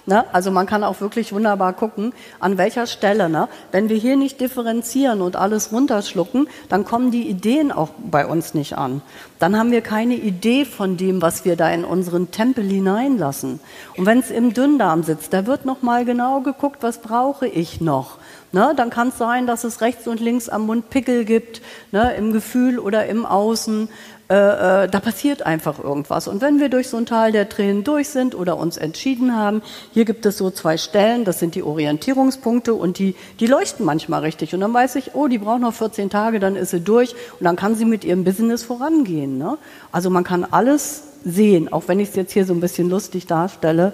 Ne? 0.06 0.24
Also 0.34 0.50
man 0.50 0.66
kann 0.66 0.84
auch 0.84 1.00
wirklich 1.00 1.32
wunderbar 1.32 1.72
gucken, 1.72 2.12
an 2.38 2.58
welcher 2.58 2.86
Stelle. 2.86 3.30
Ne? 3.30 3.48
Wenn 3.72 3.88
wir 3.88 3.96
hier 3.96 4.16
nicht 4.16 4.40
differenzieren 4.40 5.22
und 5.22 5.36
alles 5.36 5.72
runterschlucken, 5.72 6.48
dann 6.68 6.84
kommen 6.84 7.10
die 7.10 7.28
Ideen 7.28 7.72
auch 7.72 7.90
bei 8.10 8.26
uns 8.26 8.52
nicht 8.52 8.76
an. 8.76 9.00
Dann 9.38 9.58
haben 9.58 9.70
wir 9.70 9.80
keine 9.80 10.14
Idee 10.14 10.66
von 10.66 10.96
dem, 10.96 11.22
was 11.22 11.44
wir 11.44 11.56
da 11.56 11.70
in 11.70 11.84
unseren 11.84 12.30
Tempel 12.30 12.64
hineinlassen. 12.64 13.60
Und 13.96 14.04
wenn 14.04 14.18
es 14.18 14.30
im 14.30 14.52
Dünndarm 14.52 15.04
sitzt, 15.04 15.32
da 15.32 15.46
wird 15.46 15.64
noch 15.64 15.82
mal 15.82 16.04
genau 16.04 16.40
geguckt, 16.40 16.82
was 16.82 16.98
brauche 16.98 17.46
ich 17.46 17.80
noch. 17.80 18.18
Ne, 18.52 18.72
dann 18.76 18.88
kann 18.88 19.08
es 19.08 19.18
sein, 19.18 19.48
dass 19.48 19.64
es 19.64 19.80
rechts 19.80 20.06
und 20.06 20.20
links 20.20 20.48
am 20.48 20.66
Mund 20.66 20.88
Pickel 20.88 21.24
gibt, 21.24 21.60
ne, 21.90 22.14
im 22.14 22.32
Gefühl 22.32 22.78
oder 22.78 23.06
im 23.06 23.26
Außen. 23.26 23.88
Äh, 24.30 24.84
äh, 24.84 24.88
da 24.88 25.00
passiert 25.00 25.44
einfach 25.44 25.78
irgendwas. 25.78 26.28
Und 26.28 26.40
wenn 26.40 26.58
wir 26.58 26.70
durch 26.70 26.88
so 26.88 26.96
ein 26.96 27.04
Tal 27.04 27.30
der 27.30 27.50
Tränen 27.50 27.84
durch 27.84 28.08
sind 28.08 28.34
oder 28.34 28.56
uns 28.56 28.78
entschieden 28.78 29.36
haben, 29.36 29.60
hier 29.92 30.06
gibt 30.06 30.24
es 30.24 30.38
so 30.38 30.50
zwei 30.50 30.78
Stellen, 30.78 31.26
das 31.26 31.40
sind 31.40 31.54
die 31.54 31.62
Orientierungspunkte 31.62 32.72
und 32.72 32.98
die, 32.98 33.16
die 33.38 33.46
leuchten 33.46 33.84
manchmal 33.84 34.22
richtig. 34.22 34.54
Und 34.54 34.60
dann 34.60 34.72
weiß 34.72 34.96
ich, 34.96 35.14
oh, 35.14 35.28
die 35.28 35.36
braucht 35.36 35.60
noch 35.60 35.74
14 35.74 36.08
Tage, 36.08 36.40
dann 36.40 36.56
ist 36.56 36.70
sie 36.70 36.80
durch 36.80 37.14
und 37.38 37.44
dann 37.44 37.56
kann 37.56 37.74
sie 37.74 37.84
mit 37.84 38.02
ihrem 38.02 38.24
Business 38.24 38.62
vorangehen. 38.62 39.36
Ne? 39.36 39.58
Also 39.92 40.08
man 40.08 40.24
kann 40.24 40.44
alles 40.50 41.02
sehen, 41.22 41.70
auch 41.70 41.84
wenn 41.88 42.00
ich 42.00 42.08
es 42.10 42.16
jetzt 42.16 42.32
hier 42.32 42.46
so 42.46 42.54
ein 42.54 42.60
bisschen 42.60 42.88
lustig 42.88 43.26
darstelle. 43.26 43.92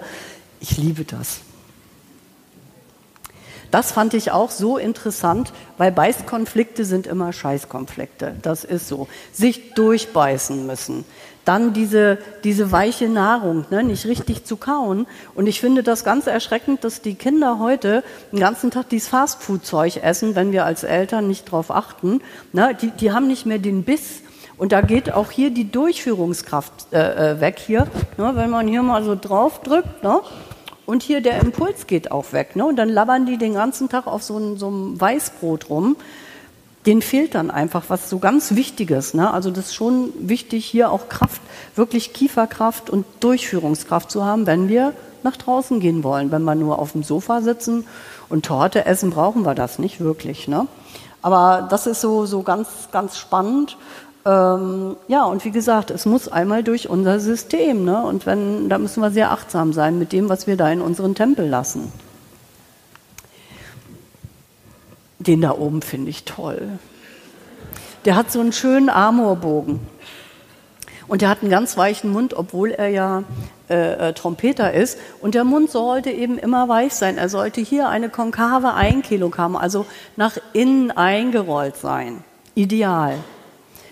Ich 0.61 0.77
liebe 0.77 1.03
das. 1.03 1.41
Das 3.71 3.93
fand 3.93 4.13
ich 4.13 4.31
auch 4.31 4.51
so 4.51 4.77
interessant, 4.77 5.53
weil 5.77 5.93
Beißkonflikte 5.93 6.83
sind 6.83 7.07
immer 7.07 7.31
Scheißkonflikte. 7.31 8.35
Das 8.41 8.65
ist 8.65 8.89
so. 8.89 9.07
Sich 9.31 9.73
durchbeißen 9.73 10.67
müssen. 10.67 11.05
Dann 11.45 11.73
diese, 11.73 12.19
diese 12.43 12.71
weiche 12.71 13.09
Nahrung, 13.09 13.65
ne, 13.71 13.83
nicht 13.83 14.05
richtig 14.05 14.43
zu 14.43 14.57
kauen. 14.57 15.07
Und 15.33 15.47
ich 15.47 15.59
finde 15.59 15.81
das 15.81 16.03
ganz 16.03 16.27
erschreckend, 16.27 16.83
dass 16.83 17.01
die 17.01 17.15
Kinder 17.15 17.57
heute 17.57 18.03
den 18.31 18.39
ganzen 18.39 18.69
Tag 18.69 18.89
dieses 18.89 19.07
Fastfood-Zeug 19.07 20.03
essen, 20.03 20.35
wenn 20.35 20.51
wir 20.51 20.65
als 20.65 20.83
Eltern 20.83 21.27
nicht 21.27 21.47
darauf 21.47 21.71
achten. 21.71 22.21
Ne, 22.53 22.77
die, 22.79 22.91
die 22.91 23.11
haben 23.11 23.27
nicht 23.27 23.45
mehr 23.45 23.57
den 23.57 23.83
Biss. 23.83 24.21
Und 24.57 24.71
da 24.71 24.81
geht 24.81 25.11
auch 25.11 25.31
hier 25.31 25.49
die 25.49 25.71
Durchführungskraft 25.71 26.93
äh, 26.93 27.31
äh 27.31 27.41
weg 27.41 27.57
hier. 27.57 27.87
Ne, 28.17 28.33
wenn 28.35 28.51
man 28.51 28.67
hier 28.67 28.83
mal 28.83 29.03
so 29.03 29.15
drauf 29.15 29.61
drückt, 29.61 30.03
ne, 30.03 30.19
und 30.91 31.03
hier 31.03 31.21
der 31.21 31.39
Impuls 31.39 31.87
geht 31.87 32.11
auch 32.11 32.33
weg. 32.33 32.57
Ne? 32.57 32.65
Und 32.65 32.75
dann 32.75 32.89
labern 32.89 33.25
die 33.25 33.37
den 33.37 33.53
ganzen 33.53 33.87
Tag 33.87 34.07
auf 34.07 34.23
so, 34.23 34.37
ein, 34.37 34.57
so 34.57 34.67
einem 34.67 34.99
Weißbrot 34.99 35.69
rum. 35.69 35.95
Den 36.85 37.01
fehlt 37.01 37.33
dann 37.33 37.49
einfach 37.49 37.85
was 37.87 38.09
so 38.09 38.19
ganz 38.19 38.55
Wichtiges. 38.55 39.13
Ne? 39.13 39.31
Also 39.31 39.51
das 39.51 39.67
ist 39.67 39.73
schon 39.73 40.11
wichtig, 40.19 40.65
hier 40.65 40.91
auch 40.91 41.07
Kraft, 41.07 41.41
wirklich 41.75 42.11
Kieferkraft 42.11 42.89
und 42.89 43.05
Durchführungskraft 43.21 44.11
zu 44.11 44.25
haben, 44.25 44.45
wenn 44.45 44.67
wir 44.67 44.91
nach 45.23 45.37
draußen 45.37 45.79
gehen 45.79 46.03
wollen. 46.03 46.29
Wenn 46.29 46.43
wir 46.43 46.55
nur 46.55 46.77
auf 46.77 46.91
dem 46.91 47.03
Sofa 47.03 47.39
sitzen 47.39 47.87
und 48.27 48.45
Torte 48.45 48.85
essen, 48.85 49.11
brauchen 49.11 49.45
wir 49.45 49.55
das 49.55 49.79
nicht 49.79 50.01
wirklich. 50.01 50.49
Ne? 50.49 50.67
Aber 51.21 51.69
das 51.69 51.87
ist 51.87 52.01
so, 52.01 52.25
so 52.25 52.43
ganz, 52.43 52.67
ganz 52.91 53.17
spannend. 53.17 53.77
Ähm, 54.25 54.95
ja, 55.07 55.23
und 55.25 55.43
wie 55.45 55.51
gesagt, 55.51 55.89
es 55.89 56.05
muss 56.05 56.27
einmal 56.27 56.63
durch 56.63 56.89
unser 56.89 57.19
System. 57.19 57.85
Ne? 57.85 58.03
Und 58.03 58.25
wenn, 58.25 58.69
da 58.69 58.77
müssen 58.77 59.01
wir 59.01 59.11
sehr 59.11 59.31
achtsam 59.31 59.73
sein 59.73 59.97
mit 59.97 60.11
dem, 60.11 60.29
was 60.29 60.47
wir 60.47 60.57
da 60.57 60.69
in 60.71 60.81
unseren 60.81 61.15
Tempel 61.15 61.47
lassen. 61.47 61.91
Den 65.19 65.41
da 65.41 65.51
oben 65.51 65.81
finde 65.81 66.09
ich 66.09 66.23
toll. 66.25 66.79
Der 68.05 68.15
hat 68.15 68.31
so 68.31 68.39
einen 68.39 68.53
schönen 68.53 68.89
Amorbogen. 68.89 69.79
Und 71.07 71.21
der 71.21 71.29
hat 71.29 71.41
einen 71.41 71.51
ganz 71.51 71.75
weichen 71.77 72.11
Mund, 72.11 72.33
obwohl 72.33 72.71
er 72.71 72.87
ja 72.87 73.23
äh, 73.69 74.09
äh, 74.09 74.13
Trompeter 74.13 74.73
ist. 74.73 74.97
Und 75.19 75.35
der 75.35 75.43
Mund 75.43 75.69
sollte 75.69 76.09
eben 76.09 76.37
immer 76.37 76.69
weich 76.69 76.93
sein. 76.93 77.17
Er 77.17 77.27
sollte 77.27 77.59
hier 77.61 77.89
eine 77.89 78.09
konkave 78.09 78.73
Einkehlung 78.73 79.37
haben, 79.37 79.57
also 79.57 79.85
nach 80.15 80.37
innen 80.53 80.89
eingerollt 80.91 81.75
sein. 81.75 82.23
Ideal. 82.55 83.17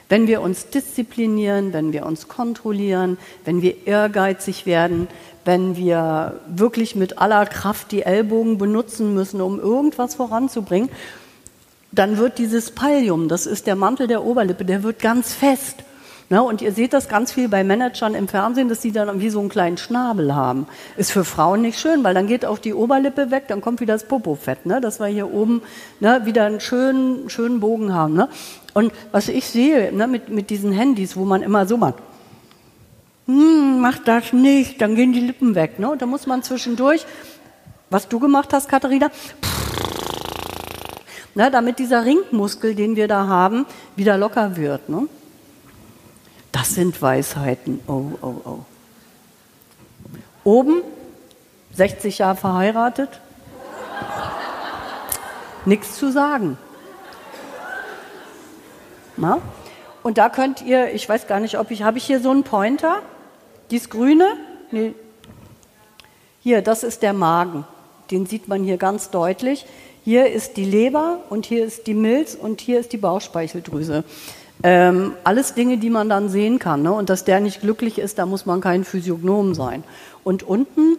Wenn 0.09 0.27
wir 0.27 0.41
uns 0.41 0.69
disziplinieren, 0.69 1.71
wenn 1.71 1.93
wir 1.93 2.05
uns 2.05 2.27
kontrollieren, 2.27 3.17
wenn 3.45 3.61
wir 3.61 3.87
ehrgeizig 3.87 4.65
werden, 4.65 5.07
wenn 5.45 5.77
wir 5.77 6.41
wirklich 6.47 6.95
mit 6.95 7.19
aller 7.19 7.45
Kraft 7.45 7.91
die 7.91 8.01
Ellbogen 8.01 8.57
benutzen 8.57 9.13
müssen, 9.13 9.39
um 9.39 9.59
irgendwas 9.59 10.15
voranzubringen, 10.15 10.89
dann 11.91 12.17
wird 12.17 12.37
dieses 12.37 12.71
Pallium, 12.71 13.29
das 13.29 13.45
ist 13.45 13.67
der 13.67 13.75
Mantel 13.75 14.07
der 14.07 14.23
Oberlippe, 14.23 14.65
der 14.65 14.83
wird 14.83 14.99
ganz 14.99 15.33
fest. 15.33 15.77
Ne? 16.29 16.43
Und 16.43 16.61
ihr 16.61 16.71
seht 16.71 16.93
das 16.93 17.09
ganz 17.09 17.31
viel 17.31 17.49
bei 17.49 17.63
Managern 17.63 18.13
im 18.13 18.27
Fernsehen, 18.27 18.69
dass 18.69 18.83
sie 18.83 18.91
dann 18.91 19.19
wie 19.19 19.31
so 19.31 19.39
einen 19.39 19.49
kleinen 19.49 19.77
Schnabel 19.77 20.35
haben. 20.35 20.67
Ist 20.95 21.11
für 21.11 21.25
Frauen 21.25 21.63
nicht 21.63 21.79
schön, 21.79 22.03
weil 22.03 22.13
dann 22.13 22.27
geht 22.27 22.45
auch 22.45 22.59
die 22.59 22.73
Oberlippe 22.73 23.31
weg, 23.31 23.45
dann 23.47 23.61
kommt 23.61 23.81
wieder 23.81 23.93
das 23.93 24.03
Popofett, 24.03 24.67
ne? 24.67 24.79
dass 24.79 24.99
wir 24.99 25.07
hier 25.07 25.33
oben 25.33 25.63
ne, 25.99 26.21
wieder 26.25 26.45
einen 26.45 26.59
schönen, 26.59 27.29
schönen 27.31 27.59
Bogen 27.59 27.93
haben. 27.93 28.13
Ne? 28.13 28.29
Und 28.79 28.93
was 29.11 29.27
ich 29.27 29.45
sehe 29.45 29.91
ne, 29.91 30.07
mit, 30.07 30.29
mit 30.29 30.49
diesen 30.49 30.71
Handys, 30.71 31.17
wo 31.17 31.25
man 31.25 31.41
immer 31.41 31.67
so 31.67 31.75
macht, 31.75 31.95
hm, 33.25 33.81
mach 33.81 33.97
das 33.97 34.31
nicht, 34.31 34.79
dann 34.79 34.95
gehen 34.95 35.11
die 35.11 35.19
Lippen 35.19 35.53
weg. 35.53 35.79
Ne? 35.79 35.89
Und 35.91 36.01
da 36.01 36.05
muss 36.05 36.25
man 36.27 36.43
zwischendurch, 36.43 37.05
was 37.89 38.07
du 38.07 38.19
gemacht 38.19 38.53
hast, 38.53 38.69
Katharina, 38.69 39.11
ne, 41.35 41.51
damit 41.51 41.77
dieser 41.79 42.05
Ringmuskel, 42.05 42.73
den 42.73 42.95
wir 42.95 43.09
da 43.09 43.27
haben, 43.27 43.65
wieder 43.97 44.17
locker 44.17 44.55
wird. 44.55 44.87
Ne? 44.87 45.09
Das 46.53 46.73
sind 46.73 47.01
Weisheiten. 47.01 47.81
Oh, 47.85 48.05
oh, 48.21 48.35
oh. 48.45 48.59
Oben, 50.45 50.83
60 51.73 52.19
Jahre 52.19 52.37
verheiratet, 52.37 53.09
nichts 55.65 55.97
zu 55.97 56.13
sagen. 56.13 56.57
Na? 59.19 59.41
Und 60.01 60.17
da 60.17 60.29
könnt 60.29 60.61
ihr, 60.61 60.93
ich 60.93 61.07
weiß 61.07 61.27
gar 61.27 61.39
nicht, 61.39 61.59
ob 61.59 61.71
ich, 61.71 61.83
habe 61.83 61.97
ich 61.97 62.05
hier 62.05 62.21
so 62.21 62.31
einen 62.31 62.43
Pointer? 62.43 63.01
Dies 63.69 63.89
grüne? 63.89 64.25
Nee. 64.71 64.93
Hier, 66.41 66.61
das 66.61 66.83
ist 66.83 67.03
der 67.03 67.13
Magen. 67.13 67.65
Den 68.11 68.25
sieht 68.25 68.47
man 68.47 68.63
hier 68.63 68.77
ganz 68.77 69.09
deutlich. 69.09 69.65
Hier 70.05 70.31
ist 70.31 70.55
die 70.57 70.63
Leber 70.63 71.19
und 71.29 71.45
hier 71.45 71.65
ist 71.65 71.85
die 71.85 71.93
Milz 71.93 72.33
und 72.33 72.61
hier 72.61 72.79
ist 72.79 72.93
die 72.93 72.97
Bauchspeicheldrüse. 72.97 74.03
Ähm, 74.63 75.13
alles 75.23 75.53
Dinge, 75.53 75.77
die 75.77 75.89
man 75.89 76.09
dann 76.09 76.29
sehen 76.29 76.57
kann. 76.57 76.81
Ne? 76.81 76.91
Und 76.91 77.09
dass 77.09 77.25
der 77.25 77.41
nicht 77.41 77.61
glücklich 77.61 77.99
ist, 77.99 78.17
da 78.17 78.25
muss 78.25 78.45
man 78.45 78.61
kein 78.61 78.85
Physiognom 78.85 79.53
sein. 79.53 79.83
Und 80.23 80.43
unten 80.43 80.97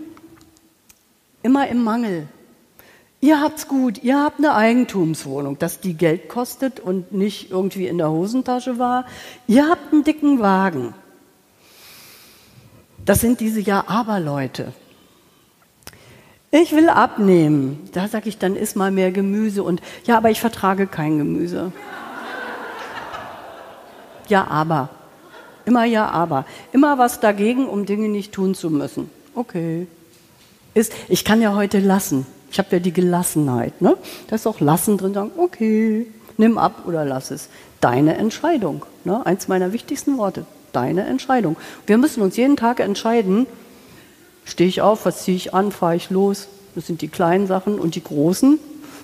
immer 1.42 1.68
im 1.68 1.82
Mangel. 1.82 2.28
Ihr 3.22 3.40
habt's 3.40 3.68
gut, 3.68 4.02
ihr 4.02 4.18
habt 4.18 4.38
eine 4.38 4.54
Eigentumswohnung, 4.54 5.58
dass 5.58 5.80
die 5.80 5.94
Geld 5.94 6.30
kostet 6.30 6.80
und 6.80 7.12
nicht 7.12 7.50
irgendwie 7.50 7.86
in 7.86 7.98
der 7.98 8.10
Hosentasche 8.10 8.78
war. 8.78 9.04
Ihr 9.46 9.68
habt 9.68 9.92
einen 9.92 10.04
dicken 10.04 10.40
Wagen. 10.40 10.94
Das 13.04 13.20
sind 13.20 13.40
diese 13.40 13.60
Ja-Aber-Leute. 13.60 14.72
Ich 16.50 16.72
will 16.72 16.88
abnehmen. 16.88 17.88
Da 17.92 18.08
sage 18.08 18.28
ich, 18.28 18.38
dann 18.38 18.56
isst 18.56 18.74
mal 18.74 18.90
mehr 18.90 19.12
Gemüse 19.12 19.62
und 19.62 19.82
ja, 20.04 20.16
aber 20.16 20.30
ich 20.30 20.40
vertrage 20.40 20.86
kein 20.86 21.18
Gemüse. 21.18 21.72
Ja, 24.28 24.46
aber. 24.46 24.88
Immer 25.66 25.84
ja, 25.84 26.08
aber. 26.08 26.46
Immer 26.72 26.98
was 26.98 27.20
dagegen, 27.20 27.68
um 27.68 27.84
Dinge 27.84 28.08
nicht 28.08 28.32
tun 28.32 28.54
zu 28.54 28.70
müssen. 28.70 29.10
Okay. 29.34 29.86
Ist, 30.72 30.92
ich 31.08 31.24
kann 31.24 31.42
ja 31.42 31.54
heute 31.54 31.80
lassen. 31.80 32.26
Ich 32.50 32.58
habe 32.58 32.68
ja 32.72 32.78
die 32.80 32.92
Gelassenheit. 32.92 33.80
Ne? 33.80 33.96
Da 34.28 34.36
ist 34.36 34.46
auch 34.46 34.60
Lassen 34.60 34.98
drin, 34.98 35.14
sagen, 35.14 35.30
okay, 35.36 36.06
nimm 36.36 36.58
ab 36.58 36.82
oder 36.86 37.04
lass 37.04 37.30
es. 37.30 37.48
Deine 37.80 38.16
Entscheidung. 38.16 38.84
Ne? 39.04 39.24
Eins 39.24 39.48
meiner 39.48 39.72
wichtigsten 39.72 40.18
Worte. 40.18 40.44
Deine 40.72 41.04
Entscheidung. 41.04 41.56
Wir 41.86 41.98
müssen 41.98 42.22
uns 42.22 42.36
jeden 42.36 42.56
Tag 42.56 42.80
entscheiden, 42.80 43.46
stehe 44.44 44.68
ich 44.68 44.82
auf, 44.82 45.04
was 45.06 45.24
ziehe 45.24 45.36
ich 45.36 45.54
an, 45.54 45.72
fahre 45.72 45.96
ich 45.96 46.10
los. 46.10 46.48
Das 46.74 46.86
sind 46.86 47.02
die 47.02 47.08
kleinen 47.08 47.46
Sachen 47.46 47.78
und 47.78 47.94
die 47.94 48.02
großen, 48.02 48.58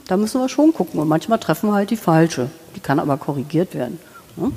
da 0.07 0.17
müssen 0.17 0.41
wir 0.41 0.49
schon 0.49 0.73
gucken. 0.73 1.01
Und 1.01 1.09
manchmal 1.09 1.39
treffen 1.39 1.71
wir 1.71 1.75
halt 1.75 1.91
die 1.91 1.97
falsche. 1.97 2.51
Die 2.75 2.81
kann 2.81 2.99
aber 2.99 3.17
korrigiert 3.17 3.75
werden. 3.75 3.99
Ne? 4.37 4.53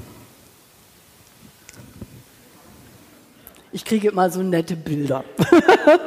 Ich 3.71 3.85
kriege 3.85 4.09
immer 4.09 4.29
so 4.31 4.41
nette 4.41 4.75
Bilder. 4.75 5.23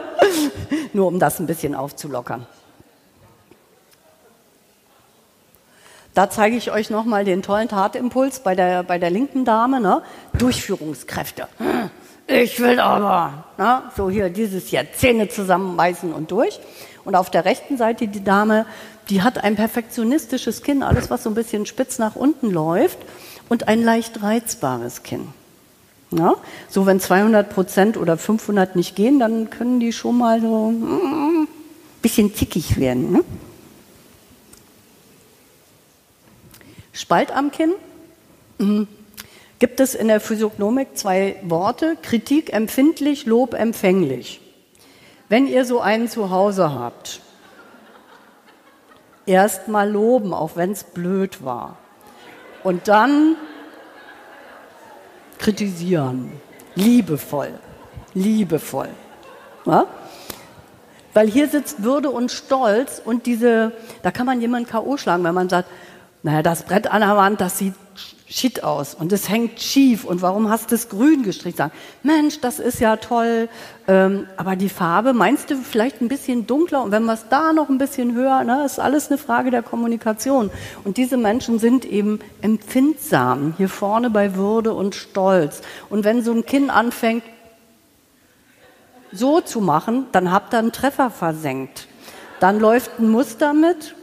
Nur 0.92 1.06
um 1.06 1.18
das 1.18 1.38
ein 1.38 1.46
bisschen 1.46 1.74
aufzulockern. 1.74 2.46
Da 6.14 6.28
zeige 6.28 6.56
ich 6.56 6.70
euch 6.70 6.90
nochmal 6.90 7.24
den 7.24 7.42
tollen 7.42 7.68
Tatimpuls 7.68 8.40
bei 8.40 8.54
der, 8.54 8.82
bei 8.82 8.98
der 8.98 9.10
linken 9.10 9.44
Dame. 9.44 9.80
Ne? 9.80 10.02
Durchführungskräfte. 10.36 11.48
Ich 12.26 12.60
will 12.60 12.80
aber. 12.80 13.44
Ne? 13.58 13.82
So 13.96 14.10
hier 14.10 14.28
dieses 14.28 14.66
hier, 14.66 14.86
Zähne 14.94 15.28
zusammenbeißen 15.28 16.12
und 16.12 16.30
durch. 16.30 16.60
Und 17.04 17.16
auf 17.16 17.30
der 17.30 17.44
rechten 17.44 17.76
Seite 17.76 18.08
die 18.08 18.22
Dame, 18.22 18.66
die 19.08 19.22
hat 19.22 19.42
ein 19.42 19.56
perfektionistisches 19.56 20.62
Kinn, 20.62 20.82
alles 20.82 21.10
was 21.10 21.22
so 21.24 21.30
ein 21.30 21.34
bisschen 21.34 21.66
spitz 21.66 21.98
nach 21.98 22.14
unten 22.14 22.50
läuft 22.50 22.98
und 23.48 23.68
ein 23.68 23.82
leicht 23.82 24.22
reizbares 24.22 25.02
Kinn. 25.02 25.28
Ja? 26.10 26.34
So, 26.68 26.86
wenn 26.86 27.00
200 27.00 27.50
Prozent 27.50 27.96
oder 27.96 28.16
500 28.16 28.76
nicht 28.76 28.94
gehen, 28.96 29.18
dann 29.18 29.50
können 29.50 29.80
die 29.80 29.92
schon 29.92 30.18
mal 30.18 30.40
so 30.40 30.70
ein 30.70 30.80
mm, 30.80 31.48
bisschen 32.02 32.34
zickig 32.34 32.78
werden. 32.78 33.12
Ne? 33.12 33.24
Spalt 36.92 37.32
am 37.32 37.50
Kinn. 37.50 37.72
Mhm. 38.58 38.88
Gibt 39.58 39.80
es 39.80 39.94
in 39.94 40.08
der 40.08 40.20
Physiognomik 40.20 40.96
zwei 40.96 41.36
Worte, 41.42 41.96
Kritik 42.02 42.52
empfindlich, 42.52 43.26
Lob 43.26 43.54
empfänglich. 43.54 44.40
Wenn 45.28 45.46
ihr 45.46 45.64
so 45.64 45.80
einen 45.80 46.08
zu 46.08 46.30
Hause 46.30 46.74
habt, 46.74 47.20
erst 49.24 49.68
mal 49.68 49.90
loben, 49.90 50.34
auch 50.34 50.56
wenn 50.56 50.72
es 50.72 50.84
blöd 50.84 51.44
war. 51.44 51.78
Und 52.62 52.88
dann 52.88 53.36
kritisieren. 55.38 56.32
Liebevoll. 56.74 57.50
Liebevoll. 58.14 58.88
Ja? 59.64 59.86
Weil 61.14 61.28
hier 61.28 61.48
sitzt 61.48 61.82
Würde 61.82 62.10
und 62.10 62.30
Stolz 62.30 63.02
und 63.04 63.26
diese, 63.26 63.72
da 64.02 64.10
kann 64.10 64.26
man 64.26 64.40
jemanden 64.40 64.68
K.O. 64.68 64.96
schlagen, 64.96 65.24
wenn 65.24 65.34
man 65.34 65.48
sagt, 65.48 65.68
naja, 66.22 66.42
das 66.42 66.64
Brett 66.64 66.86
an 66.86 67.00
der 67.00 67.16
Wand, 67.16 67.40
das 67.40 67.58
sieht 67.58 67.74
shit 68.32 68.64
aus 68.64 68.94
und 68.94 69.12
es 69.12 69.28
hängt 69.28 69.60
schief 69.60 70.04
und 70.04 70.22
warum 70.22 70.48
hast 70.48 70.70
du 70.70 70.74
es 70.74 70.88
grün 70.88 71.22
gestrichen? 71.22 71.56
Sagen, 71.58 71.72
Mensch, 72.02 72.40
das 72.40 72.60
ist 72.60 72.80
ja 72.80 72.96
toll, 72.96 73.48
ähm, 73.88 74.26
aber 74.36 74.56
die 74.56 74.68
Farbe, 74.68 75.12
meinst 75.12 75.50
du 75.50 75.56
vielleicht 75.56 76.00
ein 76.00 76.08
bisschen 76.08 76.46
dunkler 76.46 76.82
und 76.82 76.92
wenn 76.92 77.04
wir 77.04 77.12
es 77.12 77.26
da 77.28 77.52
noch 77.52 77.68
ein 77.68 77.76
bisschen 77.76 78.14
höher, 78.14 78.44
ne, 78.44 78.64
ist 78.64 78.78
alles 78.80 79.08
eine 79.08 79.18
Frage 79.18 79.50
der 79.50 79.62
Kommunikation. 79.62 80.50
Und 80.84 80.96
diese 80.96 81.18
Menschen 81.18 81.58
sind 81.58 81.84
eben 81.84 82.20
empfindsam, 82.40 83.54
hier 83.58 83.68
vorne 83.68 84.08
bei 84.08 84.34
Würde 84.34 84.72
und 84.72 84.94
Stolz. 84.94 85.60
Und 85.90 86.04
wenn 86.04 86.22
so 86.22 86.32
ein 86.32 86.46
Kind 86.46 86.70
anfängt, 86.70 87.24
so 89.12 89.42
zu 89.42 89.60
machen, 89.60 90.06
dann 90.12 90.32
habt 90.32 90.54
ihr 90.54 90.58
einen 90.58 90.72
Treffer 90.72 91.10
versenkt. 91.10 91.86
Dann 92.40 92.60
läuft 92.60 92.98
ein 92.98 93.10
Muster 93.10 93.52
mit 93.52 93.94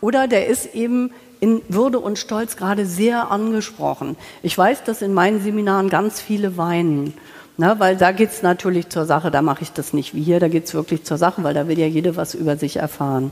oder 0.00 0.26
der 0.26 0.46
ist 0.46 0.74
eben 0.74 1.12
in 1.44 1.60
Würde 1.68 1.98
und 1.98 2.18
Stolz 2.18 2.56
gerade 2.56 2.86
sehr 2.86 3.30
angesprochen. 3.30 4.16
Ich 4.42 4.56
weiß, 4.56 4.82
dass 4.84 5.02
in 5.02 5.12
meinen 5.12 5.42
Seminaren 5.42 5.90
ganz 5.90 6.18
viele 6.18 6.56
weinen. 6.56 7.12
Ne, 7.58 7.76
weil 7.78 7.96
da 7.96 8.12
geht 8.12 8.30
es 8.30 8.42
natürlich 8.42 8.88
zur 8.88 9.04
Sache, 9.04 9.30
da 9.30 9.40
mache 9.40 9.62
ich 9.62 9.70
das 9.70 9.92
nicht 9.92 10.12
wie 10.14 10.22
hier, 10.22 10.40
da 10.40 10.48
geht 10.48 10.64
es 10.64 10.74
wirklich 10.74 11.04
zur 11.04 11.18
Sache, 11.18 11.44
weil 11.44 11.54
da 11.54 11.68
will 11.68 11.78
ja 11.78 11.86
jeder 11.86 12.16
was 12.16 12.34
über 12.34 12.56
sich 12.56 12.76
erfahren. 12.76 13.30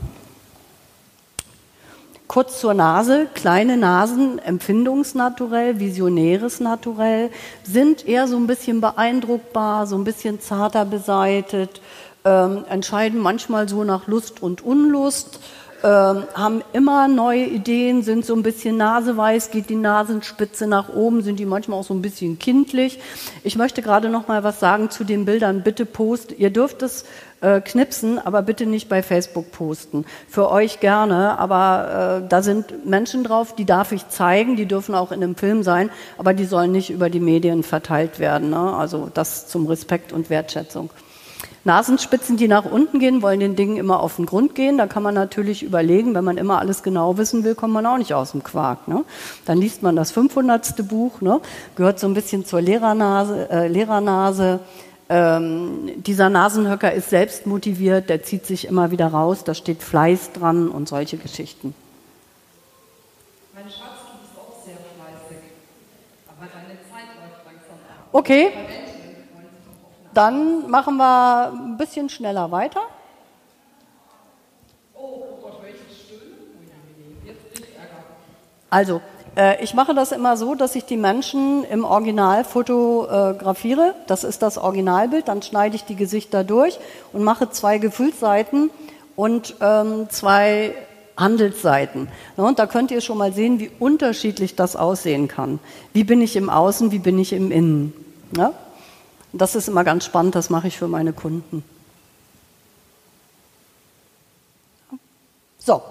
Kurz 2.27 2.61
zur 2.61 2.73
Nase, 2.73 3.27
kleine 3.33 3.75
Nasen, 3.75 4.39
empfindungsnaturell, 4.39 5.79
visionäres 5.79 6.61
Naturell, 6.61 7.31
sind 7.63 8.07
eher 8.07 8.27
so 8.29 8.37
ein 8.37 8.47
bisschen 8.47 8.79
beeindruckbar, 8.79 9.87
so 9.87 9.97
ein 9.97 10.05
bisschen 10.05 10.39
zarter 10.39 10.85
beseitet, 10.85 11.81
ähm, 12.23 12.63
entscheiden 12.69 13.19
manchmal 13.19 13.67
so 13.67 13.83
nach 13.83 14.07
Lust 14.07 14.41
und 14.41 14.61
Unlust 14.63 15.39
haben 15.87 16.61
immer 16.71 17.07
neue 17.07 17.45
Ideen, 17.45 18.03
sind 18.03 18.25
so 18.25 18.35
ein 18.35 18.43
bisschen 18.43 18.77
naseweiß, 18.77 19.51
geht 19.51 19.69
die 19.69 19.75
Nasenspitze 19.75 20.65
nach 20.65 20.89
oben, 20.89 21.21
sind 21.21 21.39
die 21.39 21.45
manchmal 21.45 21.79
auch 21.79 21.83
so 21.83 21.93
ein 21.93 22.01
bisschen 22.01 22.39
kindlich. 22.39 22.99
Ich 23.43 23.57
möchte 23.57 23.81
gerade 23.81 24.09
noch 24.09 24.27
mal 24.27 24.43
was 24.43 24.59
sagen 24.59 24.89
zu 24.89 25.03
den 25.03 25.25
Bildern. 25.25 25.61
Bitte 25.61 25.85
post, 25.85 26.31
ihr 26.37 26.51
dürft 26.51 26.81
es 26.83 27.05
äh, 27.41 27.59
knipsen, 27.59 28.17
aber 28.17 28.41
bitte 28.41 28.65
nicht 28.65 28.87
bei 28.87 29.03
Facebook 29.03 29.51
posten. 29.51 30.05
Für 30.29 30.49
euch 30.49 30.79
gerne, 30.79 31.37
aber 31.37 32.21
äh, 32.23 32.29
da 32.29 32.41
sind 32.41 32.85
Menschen 32.85 33.25
drauf, 33.25 33.53
die 33.53 33.65
darf 33.65 33.91
ich 33.91 34.07
zeigen, 34.07 34.55
die 34.55 34.65
dürfen 34.65 34.95
auch 34.95 35.11
in 35.11 35.21
einem 35.21 35.35
Film 35.35 35.63
sein, 35.63 35.89
aber 36.17 36.33
die 36.33 36.45
sollen 36.45 36.71
nicht 36.71 36.89
über 36.89 37.09
die 37.09 37.19
Medien 37.19 37.63
verteilt 37.63 38.19
werden. 38.19 38.51
Ne? 38.51 38.73
Also 38.75 39.09
das 39.13 39.47
zum 39.47 39.67
Respekt 39.67 40.13
und 40.13 40.29
Wertschätzung. 40.29 40.89
Nasenspitzen, 41.65 42.35
die 42.35 42.49
nach 42.49 42.65
unten 42.65 42.99
gehen, 42.99 43.21
wollen 43.21 43.39
den 43.39 43.55
Dingen 43.55 43.77
immer 43.77 44.01
auf 44.01 44.17
den 44.17 44.25
Grund 44.25 44.53
gehen. 44.53 44.77
Da 44.77 44.87
kann 44.87 45.01
man 45.01 45.13
natürlich 45.13 45.63
überlegen, 45.63 46.13
wenn 46.13 46.23
man 46.23 46.37
immer 46.37 46.59
alles 46.59 46.83
genau 46.83 47.17
wissen 47.17 47.45
will, 47.45 47.55
kommt 47.55 47.73
man 47.73 47.85
auch 47.85 47.97
nicht 47.97 48.13
aus 48.13 48.31
dem 48.31 48.43
Quark. 48.43 48.87
Ne? 48.87 49.05
Dann 49.45 49.57
liest 49.57 49.81
man 49.81 49.95
das 49.95 50.11
500. 50.11 50.87
Buch, 50.87 51.21
ne? 51.21 51.39
gehört 51.75 51.99
so 51.99 52.07
ein 52.07 52.13
bisschen 52.13 52.45
zur 52.45 52.59
Lehrernase. 52.59 53.49
Äh, 53.49 53.67
Lehrernase. 53.67 54.59
Ähm, 55.09 55.91
dieser 55.97 56.29
Nasenhöcker 56.29 56.91
ist 56.91 57.09
selbst 57.09 57.45
motiviert, 57.45 58.09
der 58.09 58.23
zieht 58.23 58.45
sich 58.45 58.67
immer 58.67 58.91
wieder 58.91 59.07
raus, 59.07 59.43
da 59.43 59.53
steht 59.53 59.83
Fleiß 59.83 60.31
dran 60.31 60.69
und 60.69 60.87
solche 60.87 61.17
Geschichten. 61.17 61.75
Mein 63.53 63.65
Schatz, 63.65 63.75
du 64.11 64.17
bist 64.21 64.33
auch 64.37 64.65
sehr 64.65 64.75
fleißig, 64.75 65.43
aber 66.27 66.47
deine 66.47 66.79
Zeit 66.89 67.15
läuft 67.19 67.45
langsam 67.45 67.77
ab. 67.89 68.07
Okay. 68.11 68.51
Dann 70.13 70.69
machen 70.69 70.97
wir 70.97 71.51
ein 71.51 71.77
bisschen 71.77 72.09
schneller 72.09 72.51
weiter. 72.51 72.81
Also, 78.69 79.01
äh, 79.35 79.63
ich 79.63 79.73
mache 79.75 79.93
das 79.93 80.11
immer 80.11 80.35
so, 80.35 80.55
dass 80.55 80.75
ich 80.75 80.85
die 80.85 80.97
Menschen 80.97 81.63
im 81.63 81.85
Original 81.85 82.43
fotografiere. 82.43 83.93
Das 84.07 84.23
ist 84.23 84.41
das 84.41 84.57
Originalbild. 84.57 85.27
Dann 85.27 85.41
schneide 85.41 85.75
ich 85.75 85.85
die 85.85 85.95
Gesichter 85.95 86.43
durch 86.43 86.79
und 87.11 87.23
mache 87.23 87.49
zwei 87.51 87.77
Gefühlsseiten 87.77 88.71
und 89.15 89.55
ähm, 89.61 90.09
zwei 90.09 90.73
Handelsseiten. 91.15 92.07
und 92.37 92.57
da 92.57 92.65
könnt 92.65 92.89
ihr 92.89 92.99
schon 92.99 93.19
mal 93.19 93.31
sehen, 93.31 93.59
wie 93.59 93.69
unterschiedlich 93.79 94.55
das 94.55 94.75
aussehen 94.75 95.27
kann. 95.27 95.59
Wie 95.93 96.03
bin 96.03 96.21
ich 96.21 96.35
im 96.35 96.49
Außen, 96.49 96.91
wie 96.91 96.97
bin 96.97 97.19
ich 97.19 97.33
im 97.33 97.51
Innen. 97.51 97.93
Ja? 98.35 98.53
Das 99.33 99.55
ist 99.55 99.67
immer 99.67 99.83
ganz 99.83 100.05
spannend, 100.05 100.35
das 100.35 100.51
mache 100.51 100.67
ich 100.67 100.77
für 100.77 100.87
meine 100.87 101.11
Kunden. 101.11 101.63
So. 105.57 105.81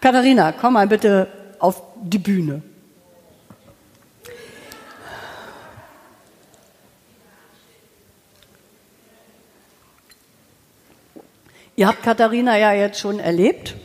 Katharina, 0.00 0.52
komm 0.52 0.74
mal 0.74 0.86
bitte 0.86 1.28
auf 1.58 1.82
die 2.02 2.18
Bühne. 2.18 2.62
Ihr 11.76 11.86
habt 11.86 12.02
Katharina 12.02 12.56
ja 12.56 12.72
jetzt 12.72 12.98
schon 12.98 13.20
erlebt. 13.20 13.76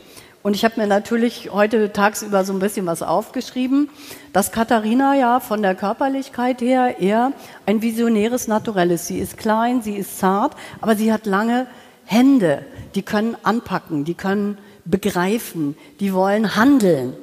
Und 0.44 0.54
ich 0.54 0.62
habe 0.62 0.78
mir 0.78 0.86
natürlich 0.86 1.52
heute 1.52 1.90
tagsüber 1.90 2.44
so 2.44 2.52
ein 2.52 2.58
bisschen 2.58 2.84
was 2.84 3.00
aufgeschrieben, 3.00 3.88
dass 4.34 4.52
Katharina 4.52 5.16
ja 5.16 5.40
von 5.40 5.62
der 5.62 5.74
Körperlichkeit 5.74 6.60
her 6.60 7.00
eher 7.00 7.32
ein 7.64 7.80
visionäres 7.80 8.46
Naturell 8.46 8.90
ist. 8.90 9.06
Sie 9.06 9.18
ist 9.18 9.38
klein, 9.38 9.80
sie 9.80 9.96
ist 9.96 10.18
zart, 10.18 10.54
aber 10.82 10.96
sie 10.96 11.10
hat 11.14 11.24
lange 11.24 11.66
Hände, 12.04 12.62
die 12.94 13.00
können 13.00 13.38
anpacken, 13.42 14.04
die 14.04 14.12
können 14.12 14.58
begreifen, 14.84 15.78
die 15.98 16.12
wollen 16.12 16.56
handeln. 16.56 17.14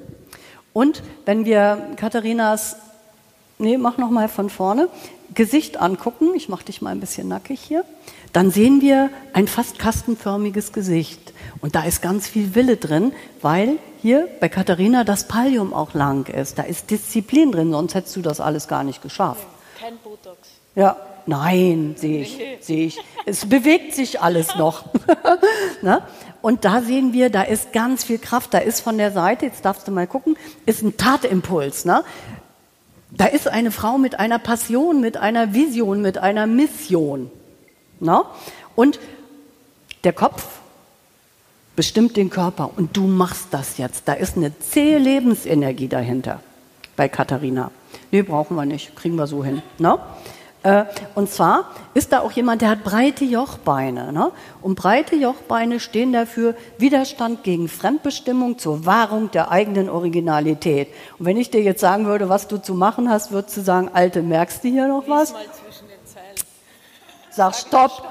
Und 0.74 1.04
wenn 1.26 1.46
wir 1.46 1.90
Katharinas, 1.98 2.78
nee, 3.62 3.78
mach 3.78 3.98
noch 3.98 4.10
mal 4.10 4.28
von 4.28 4.50
vorne, 4.50 4.90
Gesicht 5.34 5.80
angucken, 5.80 6.34
ich 6.36 6.50
mache 6.50 6.66
dich 6.66 6.82
mal 6.82 6.90
ein 6.90 7.00
bisschen 7.00 7.30
nackig 7.30 7.62
hier, 7.62 7.86
dann 8.34 8.52
sehen 8.52 8.82
wir 8.82 9.10
ein 9.34 9.48
fast 9.48 9.80
kastenförmiges 9.80 10.74
Gesicht. 10.74 11.34
Und 11.62 11.76
da 11.76 11.84
ist 11.84 12.02
ganz 12.02 12.28
viel 12.28 12.56
Wille 12.56 12.78
drin, 12.78 13.14
weil 13.42 13.78
hier 14.02 14.28
bei 14.40 14.50
Katharina 14.50 15.04
das 15.04 15.28
Pallium 15.28 15.74
auch 15.74 15.94
lang 15.94 16.28
ist. 16.28 16.58
Da 16.58 16.64
ist 16.64 16.90
Disziplin 16.90 17.52
drin, 17.52 17.72
sonst 17.72 17.96
hättest 17.96 18.16
du 18.16 18.22
das 18.22 18.40
alles 18.42 18.68
gar 18.68 18.84
nicht 18.84 19.02
geschafft. 19.02 19.46
Kein 19.80 19.98
Botox. 20.04 20.50
Ja, 20.76 20.96
nein, 21.26 21.96
sehe 21.98 22.22
ich, 22.22 22.40
sehe 22.62 22.86
ich. 22.88 23.00
Es 23.26 23.46
bewegt 23.46 23.94
sich 23.94 24.22
alles 24.22 24.56
noch. 24.58 24.86
Und 26.42 26.66
da 26.66 26.82
sehen 26.82 27.14
wir, 27.14 27.30
da 27.30 27.44
ist 27.44 27.72
ganz 27.72 28.04
viel 28.04 28.18
Kraft. 28.18 28.54
Da 28.54 28.58
ist 28.58 28.82
von 28.82 28.98
der 28.98 29.12
Seite, 29.12 29.46
jetzt 29.46 29.64
darfst 29.64 29.88
du 29.88 29.92
mal 29.92 30.08
gucken, 30.08 30.38
ist 30.66 30.82
ein 30.82 30.98
Tatimpuls. 30.98 31.86
Ne? 31.86 32.04
Da 33.12 33.26
ist 33.26 33.48
eine 33.48 33.72
Frau 33.72 33.98
mit 33.98 34.20
einer 34.20 34.40
Passion, 34.40 35.02
mit 35.02 35.18
einer 35.18 35.54
Vision, 35.54 36.02
mit 36.02 36.18
einer 36.18 36.48
Mission. 36.48 37.30
Ne? 38.00 38.24
Und 38.76 39.00
der 40.04 40.14
Kopf 40.14 40.60
bestimmt 41.76 42.16
den 42.18 42.30
Körper 42.30 42.72
und 42.76 42.96
du 42.96 43.08
machst 43.08 43.48
das 43.52 43.78
jetzt. 43.78 44.08
Da 44.08 44.14
ist 44.14 44.38
eine 44.38 44.58
zähe 44.60 44.98
Lebensenergie 44.98 45.88
dahinter 45.88 46.42
bei 46.96 47.10
Katharina. 47.10 47.72
Nee, 48.12 48.22
brauchen 48.24 48.56
wir 48.56 48.66
nicht, 48.66 48.96
kriegen 48.96 49.16
wir 49.16 49.28
so 49.28 49.44
hin. 49.44 49.62
Ne? 49.78 50.00
Äh, 50.64 50.86
und 51.16 51.30
zwar 51.30 51.72
ist 51.94 52.12
da 52.12 52.20
auch 52.20 52.32
jemand, 52.32 52.62
der 52.62 52.70
hat 52.70 52.84
breite 52.84 53.26
Jochbeine. 53.26 54.14
Ne? 54.14 54.32
Und 54.62 54.76
breite 54.76 55.16
Jochbeine 55.16 55.80
stehen 55.80 56.14
dafür 56.14 56.56
Widerstand 56.78 57.44
gegen 57.44 57.68
Fremdbestimmung 57.68 58.60
zur 58.60 58.86
Wahrung 58.86 59.32
der 59.32 59.50
eigenen 59.50 59.90
Originalität. 59.90 60.90
Und 61.18 61.26
wenn 61.26 61.38
ich 61.38 61.50
dir 61.50 61.62
jetzt 61.62 61.82
sagen 61.82 62.06
würde, 62.06 62.30
was 62.30 62.48
du 62.48 62.58
zu 62.58 62.76
machen 62.76 63.10
hast, 63.10 63.32
würdest 63.32 63.58
du 63.58 63.62
sagen, 63.62 63.90
Alte, 63.94 64.22
merkst 64.22 64.64
du 64.64 64.70
hier 64.70 64.88
noch 64.88 65.08
was? 65.08 65.34
Sag 67.32 67.56
Stopp. 67.56 68.04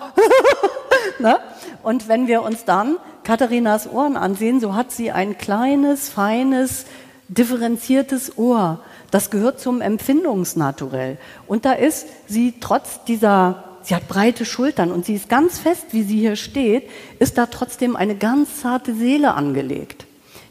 ne? 1.19 1.39
Und 1.83 2.09
wenn 2.09 2.27
wir 2.27 2.43
uns 2.43 2.65
dann 2.65 2.97
Katharinas 3.23 3.89
Ohren 3.89 4.17
ansehen, 4.17 4.61
so 4.61 4.75
hat 4.75 4.91
sie 4.91 5.13
ein 5.13 5.39
kleines, 5.39 6.09
feines, 6.09 6.87
differenziertes 7.31 8.37
Ohr. 8.37 8.81
Das 9.11 9.31
gehört 9.31 9.61
zum 9.61 9.81
Empfindungsnaturell. 9.81 11.19
Und 11.47 11.65
da 11.65 11.73
ist 11.73 12.07
sie 12.27 12.55
trotz 12.61 13.05
dieser, 13.05 13.65
sie 13.83 13.95
hat 13.95 14.09
breite 14.09 14.45
Schultern 14.45 14.91
und 14.93 15.05
sie 15.05 15.15
ist 15.15 15.29
ganz 15.29 15.59
fest, 15.59 15.87
wie 15.93 16.03
sie 16.03 16.19
hier 16.19 16.37
steht, 16.37 16.89
ist 17.19 17.39
da 17.39 17.47
trotzdem 17.47 17.97
eine 17.97 18.17
ganz 18.17 18.61
zarte 18.61 18.95
Seele 18.95 19.35
angelegt 19.35 20.07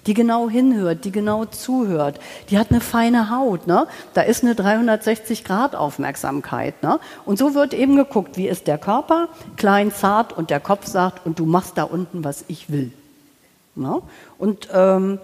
die 0.06 0.14
genau 0.14 0.50
hinhört, 0.50 1.06
die 1.06 1.12
genau 1.12 1.46
zuhört. 1.46 2.20
Die 2.50 2.58
hat 2.58 2.72
eine 2.72 2.82
feine 2.82 3.30
Haut, 3.30 3.68
ne? 3.68 3.86
Da 4.14 4.22
ist 4.22 4.44
eine 4.44 4.56
360 4.56 5.44
Grad 5.44 5.76
Aufmerksamkeit, 5.76 6.82
ne? 6.82 7.00
Und 7.26 7.38
so 7.38 7.54
wird 7.54 7.74
eben 7.74 7.96
geguckt, 7.96 8.38
wie 8.38 8.48
ist 8.48 8.66
der 8.66 8.78
Körper, 8.78 9.28
klein, 9.56 9.92
zart 9.92 10.36
und 10.36 10.50
der 10.50 10.62
Kopf 10.62 10.88
sagt 10.88 11.26
und 11.26 11.38
du 11.38 11.46
machst 11.46 11.78
da 11.78 11.84
unten, 11.84 12.24
was 12.24 12.46
ich 12.48 12.72
will. 12.72 12.92
Ne? 13.76 14.02
Und 14.38 14.68
ähm, 14.74 15.20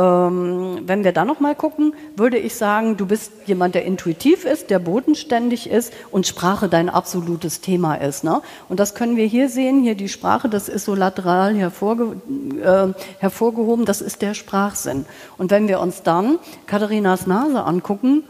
ähm, 0.00 0.82
wenn 0.86 1.04
wir 1.04 1.12
da 1.12 1.24
nochmal 1.24 1.54
gucken, 1.54 1.92
würde 2.16 2.38
ich 2.38 2.54
sagen, 2.54 2.96
du 2.96 3.06
bist 3.06 3.32
jemand, 3.46 3.74
der 3.74 3.84
intuitiv 3.84 4.44
ist, 4.44 4.70
der 4.70 4.78
bodenständig 4.78 5.68
ist 5.68 5.92
und 6.10 6.26
Sprache 6.26 6.68
dein 6.68 6.88
absolutes 6.88 7.60
Thema 7.60 7.96
ist. 7.96 8.24
Ne? 8.24 8.40
Und 8.68 8.80
das 8.80 8.94
können 8.94 9.16
wir 9.16 9.26
hier 9.26 9.48
sehen, 9.48 9.82
hier 9.82 9.94
die 9.94 10.08
Sprache, 10.08 10.48
das 10.48 10.68
ist 10.68 10.86
so 10.86 10.94
lateral 10.94 11.54
hervorge 11.54 12.16
äh, 12.62 12.94
hervorgehoben, 13.18 13.84
das 13.84 14.00
ist 14.00 14.22
der 14.22 14.34
Sprachsinn. 14.34 15.04
Und 15.36 15.50
wenn 15.50 15.68
wir 15.68 15.80
uns 15.80 16.02
dann 16.02 16.38
Katharinas 16.66 17.26
Nase 17.26 17.62
angucken, 17.64 18.24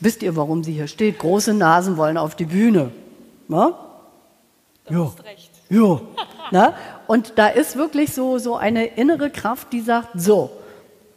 wisst 0.00 0.22
ihr, 0.22 0.36
warum 0.36 0.64
sie 0.64 0.72
hier 0.72 0.88
steht? 0.88 1.18
Große 1.18 1.54
Nasen 1.54 1.96
wollen 1.96 2.18
auf 2.18 2.34
die 2.34 2.44
Bühne. 2.44 2.90
Ne? 3.48 3.74
Recht. 5.24 5.50
Ja. 5.70 6.00
Ne? 6.52 6.74
Und 7.06 7.34
da 7.36 7.46
ist 7.46 7.76
wirklich 7.76 8.12
so, 8.12 8.38
so 8.38 8.56
eine 8.56 8.84
innere 8.84 9.30
Kraft, 9.30 9.72
die 9.72 9.82
sagt, 9.82 10.08
so, 10.16 10.50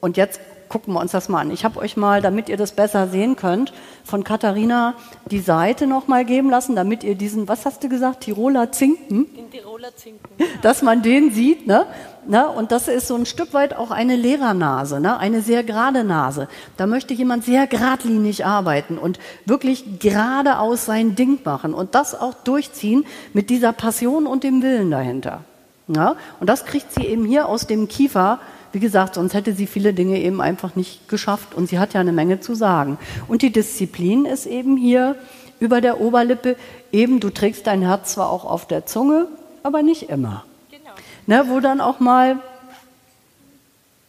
und 0.04 0.18
jetzt 0.18 0.42
gucken 0.68 0.94
wir 0.96 1.00
uns 1.00 1.14
das 1.14 1.30
mal 1.30 1.40
an. 1.40 1.52
Ich 1.52 1.64
habe 1.64 1.80
euch 1.80 1.96
mal, 1.96 2.22
damit 2.22 2.50
ihr 2.50 2.58
das 2.58 2.74
besser 2.74 3.08
sehen 3.08 3.38
könnt, 3.38 3.72
von 4.04 4.26
Katharina 4.26 4.96
die 5.32 5.40
Seite 5.40 5.88
noch 5.88 6.10
mal 6.10 6.26
geben 6.26 6.50
lassen, 6.50 6.76
damit 6.76 7.06
ihr 7.06 7.16
diesen, 7.16 7.48
was 7.48 7.66
hast 7.66 7.86
du 7.86 7.88
gesagt, 7.90 8.22
Tiroler 8.22 8.74
Zinken? 8.74 9.34
Den 9.34 9.50
Tiroler 9.50 9.96
Zinken. 9.96 10.28
Dass 10.62 10.82
man 10.82 11.04
den 11.04 11.32
sieht, 11.32 11.68
ne? 11.68 11.86
ne? 12.28 12.50
Und 12.50 12.74
das 12.74 12.90
ist 12.90 13.08
so 13.08 13.16
ein 13.16 13.26
Stück 13.26 13.54
weit 13.54 13.78
auch 13.78 13.92
eine 13.92 14.18
Lehrernase, 14.18 15.00
ne? 15.00 15.18
eine 15.20 15.40
sehr 15.40 15.64
gerade 15.64 16.04
Nase. 16.04 16.50
Da 16.76 16.86
möchte 16.86 17.14
jemand 17.14 17.46
sehr 17.46 17.66
geradlinig 17.66 18.46
arbeiten 18.46 18.98
und 18.98 19.20
wirklich 19.46 20.00
geradeaus 20.00 20.84
sein 20.84 21.16
Ding 21.16 21.40
machen 21.46 21.74
und 21.74 21.96
das 21.96 22.14
auch 22.14 22.34
durchziehen 22.34 23.06
mit 23.32 23.50
dieser 23.50 23.72
Passion 23.72 24.28
und 24.28 24.44
dem 24.44 24.62
Willen 24.64 24.92
dahinter. 24.92 25.46
Ja? 25.88 26.18
Und 26.42 26.50
das 26.50 26.66
kriegt 26.66 26.92
sie 26.92 27.06
eben 27.06 27.24
hier 27.24 27.48
aus 27.48 27.68
dem 27.68 27.88
Kiefer 27.88 28.40
wie 28.74 28.80
gesagt, 28.80 29.16
sonst 29.16 29.36
hätte 29.36 29.54
sie 29.54 29.68
viele 29.68 29.94
Dinge 29.94 30.20
eben 30.20 30.42
einfach 30.42 30.76
nicht 30.76 31.08
geschafft 31.08 31.54
und 31.54 31.70
sie 31.70 31.78
hat 31.78 31.94
ja 31.94 32.02
eine 32.02 32.12
Menge 32.12 32.40
zu 32.40 32.56
sagen. 32.56 32.98
Und 33.28 33.44
die 33.44 33.52
Disziplin 33.52 34.26
ist 34.26 34.48
eben 34.48 34.78
hier 34.78 35.16
über 35.60 35.80
der 35.80 36.02
Oberlippe, 36.02 36.56
eben 36.92 37.20
du 37.20 37.30
trägst 37.30 37.68
dein 37.68 37.84
Herz 37.84 38.14
zwar 38.14 38.32
auch 38.32 38.46
auf 38.46 38.68
der 38.68 38.88
Zunge, 38.88 39.28
aber 39.62 39.84
nicht 39.84 40.10
immer. 40.10 40.44
Genau. 40.72 40.92
Ne, 41.28 41.46
wo 41.50 41.60
dann 41.60 41.82
auch 41.82 42.00
mal, 42.00 42.40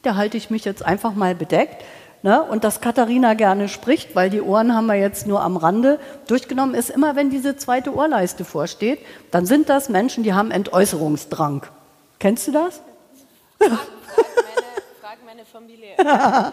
da 0.03 0.17
halte 0.17 0.39
ich 0.39 0.49
mich 0.49 0.65
jetzt 0.65 0.85
einfach 0.85 1.15
mal 1.15 1.35
bedeckt. 1.35 1.85
Ne, 2.23 2.43
und 2.43 2.65
dass 2.65 2.81
Katharina 2.81 3.35
gerne 3.35 3.69
spricht, 3.69 4.17
weil 4.17 4.31
die 4.31 4.41
Ohren 4.41 4.75
haben 4.75 4.87
wir 4.87 4.95
jetzt 4.95 5.27
nur 5.27 5.43
am 5.43 5.59
Rande 5.59 6.01
durchgenommen, 6.27 6.75
ist 6.75 6.89
immer, 6.89 7.17
wenn 7.17 7.29
diese 7.29 7.59
zweite 7.59 7.95
Ohrleiste 7.95 8.47
vorsteht, 8.47 8.99
dann 9.31 9.45
sind 9.45 9.69
das 9.69 9.91
Menschen, 9.91 10.25
die 10.25 10.33
haben 10.33 10.51
Entäußerungsdrang. 10.51 11.67
Kennst 12.19 12.49
du 12.49 12.53
das? 12.53 12.81
meine 15.45 15.67
Familie. 15.67 15.95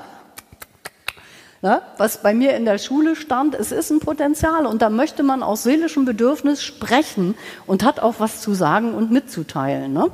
Na, 1.62 1.82
was 1.98 2.24
bei 2.24 2.34
mir 2.34 2.56
in 2.56 2.66
der 2.66 2.80
Schule 2.80 3.16
stand, 3.16 3.54
es 3.54 3.72
ist 3.72 3.92
ein 3.92 4.00
Potenzial 4.00 4.66
und 4.66 4.82
da 4.82 4.90
möchte 4.90 5.22
man 5.22 5.44
aus 5.44 5.62
seelischem 5.64 6.06
Bedürfnis 6.06 6.64
sprechen 6.64 7.36
und 7.68 7.84
hat 7.84 8.00
auch 8.00 8.16
was 8.18 8.42
zu 8.42 8.56
sagen 8.56 8.96
und 8.96 9.12
mitzuteilen. 9.12 9.94
Ne? 9.94 10.10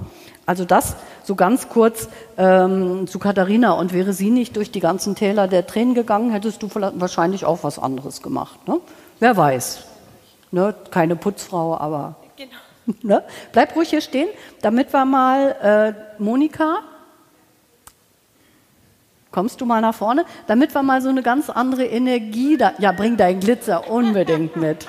Also 0.45 0.65
das 0.65 0.97
so 1.23 1.35
ganz 1.35 1.69
kurz 1.69 2.09
ähm, 2.37 3.07
zu 3.07 3.19
Katharina 3.19 3.71
und 3.71 3.93
wäre 3.93 4.11
sie 4.11 4.29
nicht 4.29 4.57
durch 4.57 4.71
die 4.71 4.81
ganzen 4.81 5.15
Täler 5.15 5.47
der 5.47 5.65
Tränen 5.65 5.93
gegangen, 5.93 6.31
hättest 6.31 6.61
du 6.61 6.69
wahrscheinlich 6.73 7.45
auch 7.45 7.63
was 7.63 7.79
anderes 7.79 8.21
gemacht. 8.21 8.67
Ne? 8.67 8.81
Wer 9.19 9.37
weiß. 9.37 9.85
Ne? 10.51 10.75
Keine 10.91 11.15
Putzfrau, 11.15 11.77
aber. 11.77 12.15
Genau. 12.35 12.51
Ne? 13.01 13.21
Bleib 13.51 13.75
ruhig 13.75 13.89
hier 13.89 13.99
stehen, 13.99 14.29
damit 14.61 14.93
wir 14.93 15.03
mal 15.03 15.95
äh, 16.19 16.21
Monika 16.23 16.83
Kommst 19.37 19.61
du 19.61 19.67
mal 19.67 19.81
nach 19.81 19.93
vorne, 19.93 20.25
damit 20.47 20.73
wir 20.73 20.81
mal 20.81 20.99
so 20.99 21.09
eine 21.09 21.21
ganz 21.21 21.51
andere 21.51 21.85
Energie 21.85 22.57
da. 22.57 22.73
Ja, 22.79 22.91
bring 22.91 23.17
deinen 23.17 23.39
Glitzer 23.39 23.87
unbedingt 23.87 24.55
mit. 24.55 24.87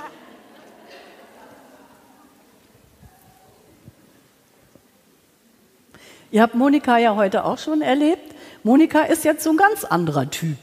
Ihr 6.30 6.40
habt 6.40 6.54
Monika 6.54 6.96
ja 6.96 7.14
heute 7.14 7.44
auch 7.44 7.58
schon 7.58 7.82
erlebt. 7.82 8.34
Monika 8.62 9.02
ist 9.02 9.22
jetzt 9.22 9.44
so 9.44 9.50
ein 9.50 9.58
ganz 9.58 9.84
anderer 9.84 10.30
Typ. 10.30 10.56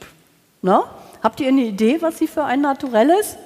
Ne? 0.64 0.82
Habt 1.22 1.40
ihr 1.40 1.50
eine 1.50 1.62
Idee, 1.62 2.02
was 2.02 2.18
sie 2.18 2.28
für 2.28 2.44
ein 2.44 2.62
Naturell 2.62 3.12
ist? 3.12 3.38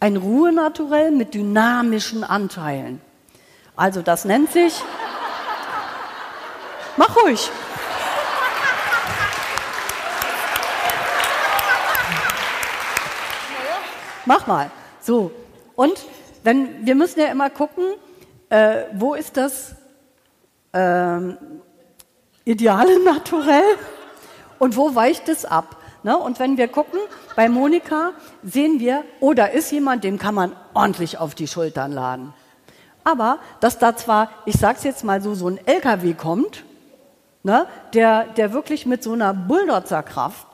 Ein 0.00 0.18
Ruhenaturell 0.18 1.10
mit 1.12 1.32
dynamischen 1.32 2.24
Anteilen. 2.24 3.00
Also 3.74 4.02
das 4.02 4.26
nennt 4.26 4.52
sich 4.52 4.82
Mach 6.96 7.16
ruhig. 7.16 7.50
Mach 14.26 14.46
mal. 14.46 14.70
So. 15.00 15.32
Und 15.74 15.94
wenn, 16.44 16.86
wir 16.86 16.94
müssen 16.94 17.20
ja 17.20 17.26
immer 17.26 17.50
gucken, 17.50 17.84
äh, 18.50 18.84
wo 18.92 19.14
ist 19.14 19.36
das 19.36 19.74
ähm, 20.72 21.38
ideale 22.44 23.02
Naturell 23.02 23.76
und 24.58 24.76
wo 24.76 24.94
weicht 24.94 25.28
es 25.28 25.44
ab. 25.44 25.76
Ne? 26.02 26.16
Und 26.16 26.38
wenn 26.38 26.56
wir 26.56 26.68
gucken, 26.68 27.00
bei 27.36 27.48
Monika 27.48 28.12
sehen 28.42 28.80
wir, 28.80 29.04
oh, 29.20 29.32
da 29.32 29.46
ist 29.46 29.70
jemand, 29.72 30.04
dem 30.04 30.18
kann 30.18 30.34
man 30.34 30.54
ordentlich 30.74 31.18
auf 31.18 31.34
die 31.34 31.46
Schultern 31.46 31.92
laden. 31.92 32.34
Aber 33.04 33.38
dass 33.60 33.78
da 33.78 33.96
zwar, 33.96 34.30
ich 34.44 34.56
sag's 34.56 34.84
jetzt 34.84 35.04
mal 35.04 35.22
so, 35.22 35.34
so 35.34 35.48
ein 35.48 35.58
LKW 35.66 36.14
kommt, 36.14 36.64
ne, 37.42 37.66
der, 37.94 38.24
der 38.36 38.52
wirklich 38.52 38.86
mit 38.86 39.02
so 39.02 39.12
einer 39.12 39.34
Bulldozerkraft 39.34 40.46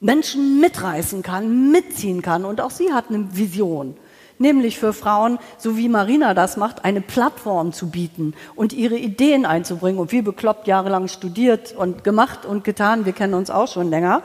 Menschen 0.00 0.60
mitreißen 0.60 1.22
kann, 1.22 1.70
mitziehen 1.70 2.22
kann. 2.22 2.44
Und 2.44 2.60
auch 2.60 2.70
sie 2.70 2.92
hat 2.92 3.06
eine 3.08 3.36
Vision, 3.36 3.96
nämlich 4.38 4.78
für 4.78 4.92
Frauen, 4.92 5.38
so 5.56 5.76
wie 5.76 5.88
Marina 5.88 6.34
das 6.34 6.56
macht, 6.56 6.84
eine 6.84 7.00
Plattform 7.00 7.72
zu 7.72 7.90
bieten 7.90 8.34
und 8.54 8.72
ihre 8.72 8.96
Ideen 8.96 9.46
einzubringen. 9.46 9.98
Und 9.98 10.12
wie 10.12 10.22
bekloppt 10.22 10.66
jahrelang 10.66 11.08
studiert 11.08 11.74
und 11.74 12.04
gemacht 12.04 12.44
und 12.44 12.64
getan, 12.64 13.06
wir 13.06 13.12
kennen 13.12 13.34
uns 13.34 13.50
auch 13.50 13.68
schon 13.68 13.88
länger. 13.88 14.22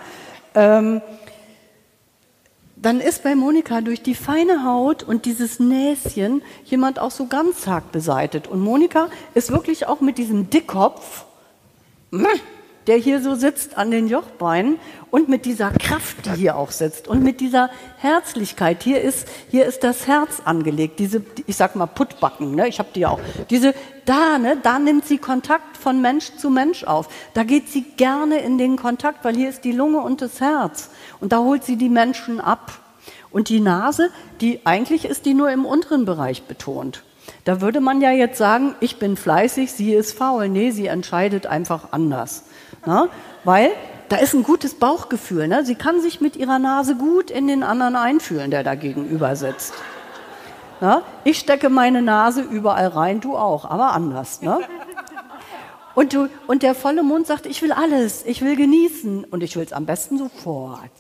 Ähm, 0.54 1.02
dann 2.82 3.02
ist 3.02 3.24
bei 3.24 3.36
Monika 3.36 3.82
durch 3.82 4.02
die 4.02 4.16
feine 4.16 4.64
Haut 4.64 5.04
und 5.04 5.26
dieses 5.26 5.60
Näschen 5.60 6.42
jemand 6.64 6.98
auch 6.98 7.12
so 7.12 7.26
ganz 7.28 7.62
zart 7.62 7.92
beseitet. 7.92 8.48
Und 8.48 8.62
Monika 8.62 9.10
ist 9.34 9.52
wirklich 9.52 9.88
auch 9.88 10.00
mit 10.00 10.18
diesem 10.18 10.50
Dickkopf 10.50 11.26
der 12.90 12.98
hier 12.98 13.22
so 13.22 13.36
sitzt 13.36 13.78
an 13.78 13.92
den 13.92 14.08
Jochbeinen 14.08 14.80
und 15.12 15.30
mit 15.30 15.46
dieser 15.46 15.70
Kraft, 15.70 16.26
die 16.26 16.40
hier 16.40 16.58
auch 16.58 16.72
sitzt 16.72 17.08
und 17.08 17.24
mit 17.24 17.40
dieser 17.40 17.70
Herzlichkeit. 17.98 18.82
Hier 18.82 19.02
ist, 19.02 19.28
hier 19.50 19.68
ist 19.68 19.84
das 19.84 20.08
Herz 20.08 20.42
angelegt, 20.44 20.98
diese, 20.98 21.24
ich 21.46 21.56
sag 21.56 21.76
mal 21.76 21.86
Puttbacken, 21.86 22.56
ne? 22.56 22.68
ich 22.68 22.80
habe 22.80 22.90
die 22.96 23.06
auch. 23.06 23.20
Diese, 23.52 23.76
da, 24.06 24.40
ne, 24.40 24.58
da 24.62 24.80
nimmt 24.80 25.06
sie 25.06 25.20
Kontakt 25.20 25.78
von 25.78 26.02
Mensch 26.02 26.36
zu 26.38 26.50
Mensch 26.50 26.84
auf. 26.84 27.10
Da 27.36 27.44
geht 27.44 27.70
sie 27.70 27.84
gerne 27.84 28.40
in 28.40 28.58
den 28.58 28.76
Kontakt, 28.76 29.24
weil 29.24 29.36
hier 29.36 29.50
ist 29.50 29.64
die 29.66 29.72
Lunge 29.72 30.00
und 30.00 30.24
das 30.24 30.42
Herz. 30.42 30.90
Und 31.20 31.32
da 31.32 31.40
holt 31.40 31.64
sie 31.64 31.76
die 31.76 31.90
Menschen 31.90 32.42
ab. 32.42 32.72
Und 33.30 33.50
die 33.50 33.60
Nase, 33.60 34.10
die 34.42 34.66
eigentlich 34.66 35.06
ist 35.06 35.28
die 35.28 35.36
nur 35.36 35.52
im 35.52 35.64
unteren 35.66 36.06
Bereich 36.06 36.44
betont. 36.44 37.04
Da 37.50 37.62
würde 37.62 37.82
man 37.82 38.00
ja 38.00 38.12
jetzt 38.12 38.38
sagen, 38.38 38.76
ich 38.80 39.00
bin 39.00 39.18
fleißig, 39.18 39.72
sie 39.72 39.96
ist 39.96 40.16
faul. 40.16 40.50
Nee, 40.50 40.70
sie 40.70 40.86
entscheidet 40.86 41.48
einfach 41.48 41.88
anders. 41.90 42.44
Na? 42.86 43.08
Weil 43.44 43.72
da 44.08 44.18
ist 44.18 44.36
ein 44.36 44.44
gutes 44.44 44.76
Bauchgefühl. 44.76 45.48
Ne? 45.48 45.66
Sie 45.66 45.74
kann 45.74 46.00
sich 46.00 46.22
mit 46.22 46.36
ihrer 46.36 46.60
Nase 46.60 46.94
gut 46.96 47.32
in 47.32 47.48
den 47.48 47.64
anderen 47.64 47.96
einfühlen, 47.96 48.52
der 48.52 48.62
da 48.64 48.76
gegenüber 48.76 49.36
sitzt. 49.36 49.74
Na? 50.80 51.02
Ich 51.24 51.40
stecke 51.40 51.70
meine 51.70 52.04
Nase 52.04 52.42
überall 52.42 52.90
rein, 52.90 53.20
du 53.20 53.36
auch, 53.36 53.66
aber 53.66 53.94
anders. 53.94 54.44
Ne? 54.44 54.60
Und, 55.96 56.14
du, 56.14 56.30
und 56.46 56.62
der 56.62 56.76
volle 56.76 57.02
Mund 57.02 57.26
sagt, 57.26 57.48
ich 57.48 57.64
will 57.64 57.72
alles, 57.72 58.24
ich 58.28 58.44
will 58.44 58.58
genießen 58.58 59.24
und 59.24 59.42
ich 59.42 59.56
will 59.56 59.64
es 59.64 59.74
am 59.74 59.88
besten 59.88 60.20
sofort. 60.20 60.92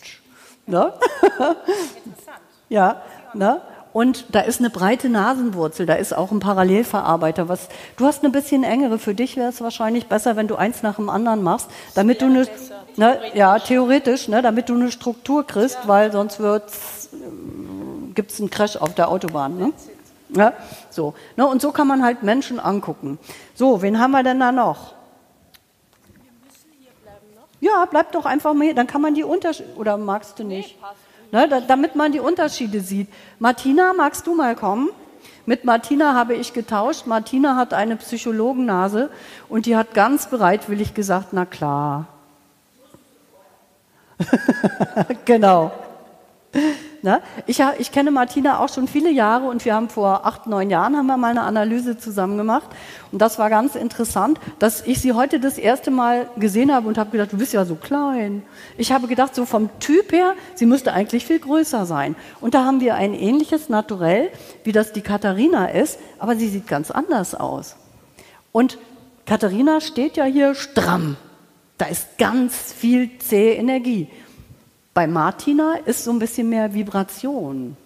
Ne? 0.65 0.93
Interessant. 1.21 2.39
ja, 2.69 3.03
ne? 3.35 3.61
Und 3.91 4.35
da 4.35 4.41
ist 4.41 4.59
eine 4.59 4.69
breite 4.69 5.09
Nasenwurzel, 5.09 5.85
da 5.87 5.95
ist 5.95 6.15
auch 6.15 6.31
ein 6.31 6.39
Parallelverarbeiter. 6.39 7.49
Was, 7.49 7.69
du 7.97 8.05
hast 8.05 8.23
eine 8.23 8.31
bisschen 8.31 8.63
engere. 8.63 8.99
Für 8.99 9.15
dich 9.15 9.35
wäre 9.35 9.49
es 9.49 9.61
wahrscheinlich 9.61 10.07
besser, 10.07 10.35
wenn 10.35 10.47
du 10.47 10.55
eins 10.55 10.83
nach 10.83 10.97
dem 10.97 11.09
anderen 11.09 11.41
machst, 11.41 11.69
damit 11.95 12.21
du 12.21 12.25
eine, 12.25 12.47
ne, 12.97 13.19
ja 13.33 13.57
theoretisch, 13.57 14.27
ne, 14.27 14.43
damit 14.43 14.69
du 14.69 14.75
eine 14.75 14.91
Struktur 14.91 15.45
kriegst, 15.45 15.79
ja. 15.81 15.87
weil 15.87 16.11
sonst 16.11 16.39
wird's, 16.39 17.09
äh, 17.13 18.13
gibt's 18.13 18.39
einen 18.39 18.51
Crash 18.51 18.77
auf 18.77 18.93
der 18.93 19.09
Autobahn. 19.09 19.57
Ne? 19.57 19.73
Ja, 20.29 20.53
so. 20.91 21.15
Ne, 21.35 21.47
und 21.47 21.59
so 21.59 21.71
kann 21.71 21.87
man 21.87 22.03
halt 22.03 22.21
Menschen 22.21 22.59
angucken. 22.59 23.17
So, 23.55 23.81
wen 23.81 23.99
haben 23.99 24.11
wir 24.11 24.21
denn 24.21 24.39
da 24.39 24.51
noch? 24.51 24.93
Ja, 27.59 27.85
bleib 27.89 28.11
doch 28.11 28.25
einfach 28.25 28.53
mal 28.53 28.65
hier. 28.65 28.75
Dann 28.75 28.87
kann 28.87 29.01
man 29.01 29.15
die 29.15 29.23
Unterschiede. 29.23 29.69
Oder 29.75 29.97
magst 29.97 30.39
du 30.39 30.43
nicht? 30.43 30.75
Nee, 30.75 30.81
passt 30.81 31.08
ne, 31.31 31.47
da, 31.47 31.61
damit 31.61 31.95
man 31.95 32.11
die 32.11 32.19
Unterschiede 32.19 32.81
sieht. 32.81 33.07
Martina, 33.39 33.93
magst 33.93 34.27
du 34.27 34.35
mal 34.35 34.55
kommen? 34.55 34.89
Mit 35.45 35.65
Martina 35.65 36.13
habe 36.13 36.35
ich 36.35 36.53
getauscht. 36.53 37.07
Martina 37.07 37.55
hat 37.55 37.73
eine 37.73 37.95
Psychologennase 37.95 39.09
und 39.49 39.65
die 39.65 39.75
hat 39.75 39.93
ganz 39.93 40.27
bereitwillig 40.27 40.93
gesagt, 40.93 41.29
na 41.31 41.45
klar. 41.45 42.07
genau. 45.25 45.71
Ne? 47.01 47.21
Ich, 47.47 47.63
ich, 47.77 47.93
kenne 47.93 48.11
Martina 48.11 48.59
auch 48.59 48.67
schon 48.67 48.89
viele 48.89 49.09
Jahre 49.09 49.47
und 49.47 49.63
wir 49.63 49.73
haben 49.73 49.87
vor 49.87 50.25
acht, 50.25 50.47
neun 50.47 50.69
Jahren 50.69 50.97
haben 50.97 51.05
wir 51.05 51.15
mal 51.15 51.31
eine 51.31 51.43
Analyse 51.43 51.97
zusammen 51.97 52.37
gemacht 52.37 52.67
und 53.13 53.21
das 53.21 53.39
war 53.39 53.49
ganz 53.49 53.75
interessant, 53.75 54.37
dass 54.59 54.85
ich 54.85 54.99
sie 54.99 55.13
heute 55.13 55.39
das 55.39 55.57
erste 55.57 55.91
Mal 55.91 56.29
gesehen 56.35 56.73
habe 56.73 56.89
und 56.89 56.97
habe 56.97 57.11
gedacht, 57.11 57.31
du 57.31 57.37
bist 57.37 57.53
ja 57.53 57.63
so 57.63 57.75
klein. 57.75 58.43
Ich 58.77 58.91
habe 58.91 59.07
gedacht, 59.07 59.33
so 59.33 59.45
vom 59.45 59.69
Typ 59.79 60.11
her, 60.11 60.33
sie 60.55 60.65
müsste 60.65 60.91
eigentlich 60.91 61.25
viel 61.25 61.39
größer 61.39 61.85
sein. 61.85 62.17
Und 62.41 62.53
da 62.53 62.65
haben 62.65 62.81
wir 62.81 62.95
ein 62.95 63.13
ähnliches 63.13 63.69
Naturell, 63.69 64.29
wie 64.65 64.73
das 64.73 64.91
die 64.91 65.01
Katharina 65.01 65.67
ist, 65.67 65.99
aber 66.17 66.35
sie 66.35 66.49
sieht 66.49 66.67
ganz 66.67 66.91
anders 66.91 67.33
aus. 67.33 67.77
Und 68.51 68.77
Katharina 69.25 69.79
steht 69.79 70.17
ja 70.17 70.25
hier 70.25 70.53
stramm. 70.53 71.15
Da 71.77 71.85
ist 71.85 72.17
ganz 72.17 72.73
viel 72.73 73.09
zähe 73.19 73.53
Energie. 73.53 74.09
Bei 74.99 75.07
Martina 75.07 75.75
ist 75.85 76.03
so 76.03 76.11
ein 76.11 76.19
bisschen 76.19 76.49
mehr 76.49 76.73
Vibration. 76.73 77.77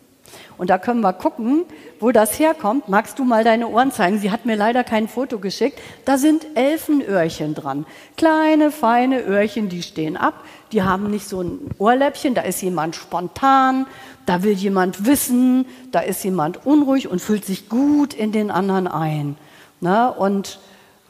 Und 0.57 0.71
da 0.71 0.79
können 0.79 1.01
wir 1.01 1.13
gucken, 1.13 1.63
wo 1.99 2.11
das 2.11 2.39
herkommt. 2.39 2.89
Magst 2.89 3.19
du 3.19 3.23
mal 3.23 3.43
deine 3.43 3.67
Ohren 3.67 3.91
zeigen? 3.91 4.17
Sie 4.17 4.31
hat 4.31 4.47
mir 4.47 4.55
leider 4.55 4.83
kein 4.83 5.07
Foto 5.07 5.37
geschickt. 5.37 5.79
Da 6.05 6.17
sind 6.17 6.43
Elfenöhrchen 6.55 7.53
dran. 7.53 7.85
Kleine, 8.17 8.71
feine 8.71 9.21
Öhrchen, 9.21 9.69
die 9.69 9.83
stehen 9.83 10.17
ab. 10.17 10.43
Die 10.71 10.81
haben 10.81 11.11
nicht 11.11 11.29
so 11.29 11.41
ein 11.41 11.59
Ohrläppchen. 11.77 12.33
Da 12.33 12.41
ist 12.41 12.63
jemand 12.63 12.95
spontan. 12.95 13.85
Da 14.25 14.41
will 14.41 14.53
jemand 14.53 15.05
wissen. 15.05 15.67
Da 15.91 15.99
ist 15.99 16.23
jemand 16.23 16.65
unruhig 16.65 17.09
und 17.09 17.21
fühlt 17.21 17.45
sich 17.45 17.69
gut 17.69 18.15
in 18.15 18.31
den 18.31 18.49
anderen 18.49 18.87
ein. 18.87 19.37
Na, 19.81 20.07
und 20.07 20.57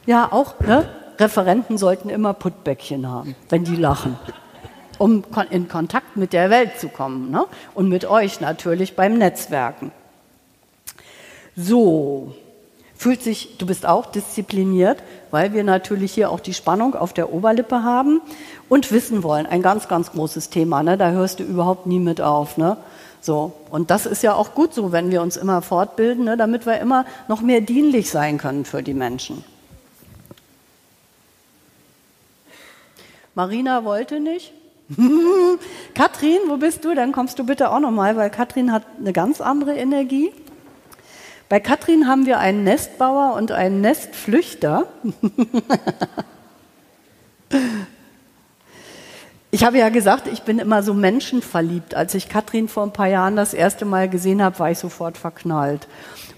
ja, 0.04 0.30
auch 0.30 0.60
ne, 0.60 0.86
Referenten 1.18 1.78
sollten 1.78 2.10
immer 2.10 2.34
Puttbäckchen 2.34 3.08
haben, 3.08 3.34
wenn 3.48 3.64
die 3.64 3.76
lachen 3.76 4.18
um 4.98 5.24
in 5.50 5.68
Kontakt 5.68 6.16
mit 6.16 6.32
der 6.32 6.50
Welt 6.50 6.78
zu 6.78 6.88
kommen 6.88 7.30
ne? 7.30 7.46
und 7.74 7.88
mit 7.88 8.04
euch 8.04 8.40
natürlich 8.40 8.96
beim 8.96 9.18
Netzwerken. 9.18 9.92
So, 11.56 12.34
fühlt 12.96 13.22
sich, 13.22 13.58
du 13.58 13.66
bist 13.66 13.86
auch 13.86 14.06
diszipliniert, 14.06 15.02
weil 15.30 15.52
wir 15.52 15.64
natürlich 15.64 16.12
hier 16.12 16.30
auch 16.30 16.40
die 16.40 16.54
Spannung 16.54 16.94
auf 16.94 17.12
der 17.12 17.32
Oberlippe 17.32 17.82
haben 17.82 18.20
und 18.68 18.90
wissen 18.92 19.22
wollen, 19.22 19.46
ein 19.46 19.62
ganz, 19.62 19.88
ganz 19.88 20.12
großes 20.12 20.50
Thema, 20.50 20.82
ne? 20.82 20.96
da 20.96 21.10
hörst 21.10 21.40
du 21.40 21.44
überhaupt 21.44 21.86
nie 21.86 21.98
mit 21.98 22.20
auf. 22.20 22.56
Ne? 22.56 22.76
So, 23.20 23.52
und 23.70 23.90
das 23.90 24.06
ist 24.06 24.22
ja 24.22 24.34
auch 24.34 24.54
gut 24.54 24.74
so, 24.74 24.92
wenn 24.92 25.10
wir 25.10 25.22
uns 25.22 25.36
immer 25.36 25.62
fortbilden, 25.62 26.24
ne? 26.24 26.36
damit 26.36 26.66
wir 26.66 26.78
immer 26.78 27.04
noch 27.28 27.40
mehr 27.40 27.60
dienlich 27.60 28.10
sein 28.10 28.38
können 28.38 28.64
für 28.64 28.82
die 28.82 28.94
Menschen. 28.94 29.44
Marina 33.34 33.84
wollte 33.84 34.20
nicht. 34.20 34.52
Katrin, 35.94 36.38
wo 36.48 36.56
bist 36.56 36.84
du? 36.84 36.94
Dann 36.94 37.12
kommst 37.12 37.38
du 37.38 37.46
bitte 37.46 37.70
auch 37.70 37.80
nochmal, 37.80 38.16
weil 38.16 38.30
Katrin 38.30 38.72
hat 38.72 38.84
eine 38.98 39.12
ganz 39.12 39.40
andere 39.40 39.74
Energie. 39.74 40.32
Bei 41.48 41.60
Katrin 41.60 42.06
haben 42.06 42.26
wir 42.26 42.38
einen 42.38 42.64
Nestbauer 42.64 43.34
und 43.34 43.52
einen 43.52 43.80
Nestflüchter. 43.80 44.88
ich 49.54 49.62
habe 49.62 49.78
ja 49.78 49.88
gesagt, 49.88 50.26
ich 50.26 50.42
bin 50.42 50.58
immer 50.58 50.82
so 50.82 50.94
menschenverliebt. 50.94 51.94
Als 51.94 52.16
ich 52.16 52.28
Katrin 52.28 52.66
vor 52.66 52.82
ein 52.82 52.92
paar 52.92 53.06
Jahren 53.06 53.36
das 53.36 53.54
erste 53.54 53.84
Mal 53.84 54.08
gesehen 54.08 54.42
habe, 54.42 54.58
war 54.58 54.72
ich 54.72 54.80
sofort 54.80 55.16
verknallt. 55.16 55.86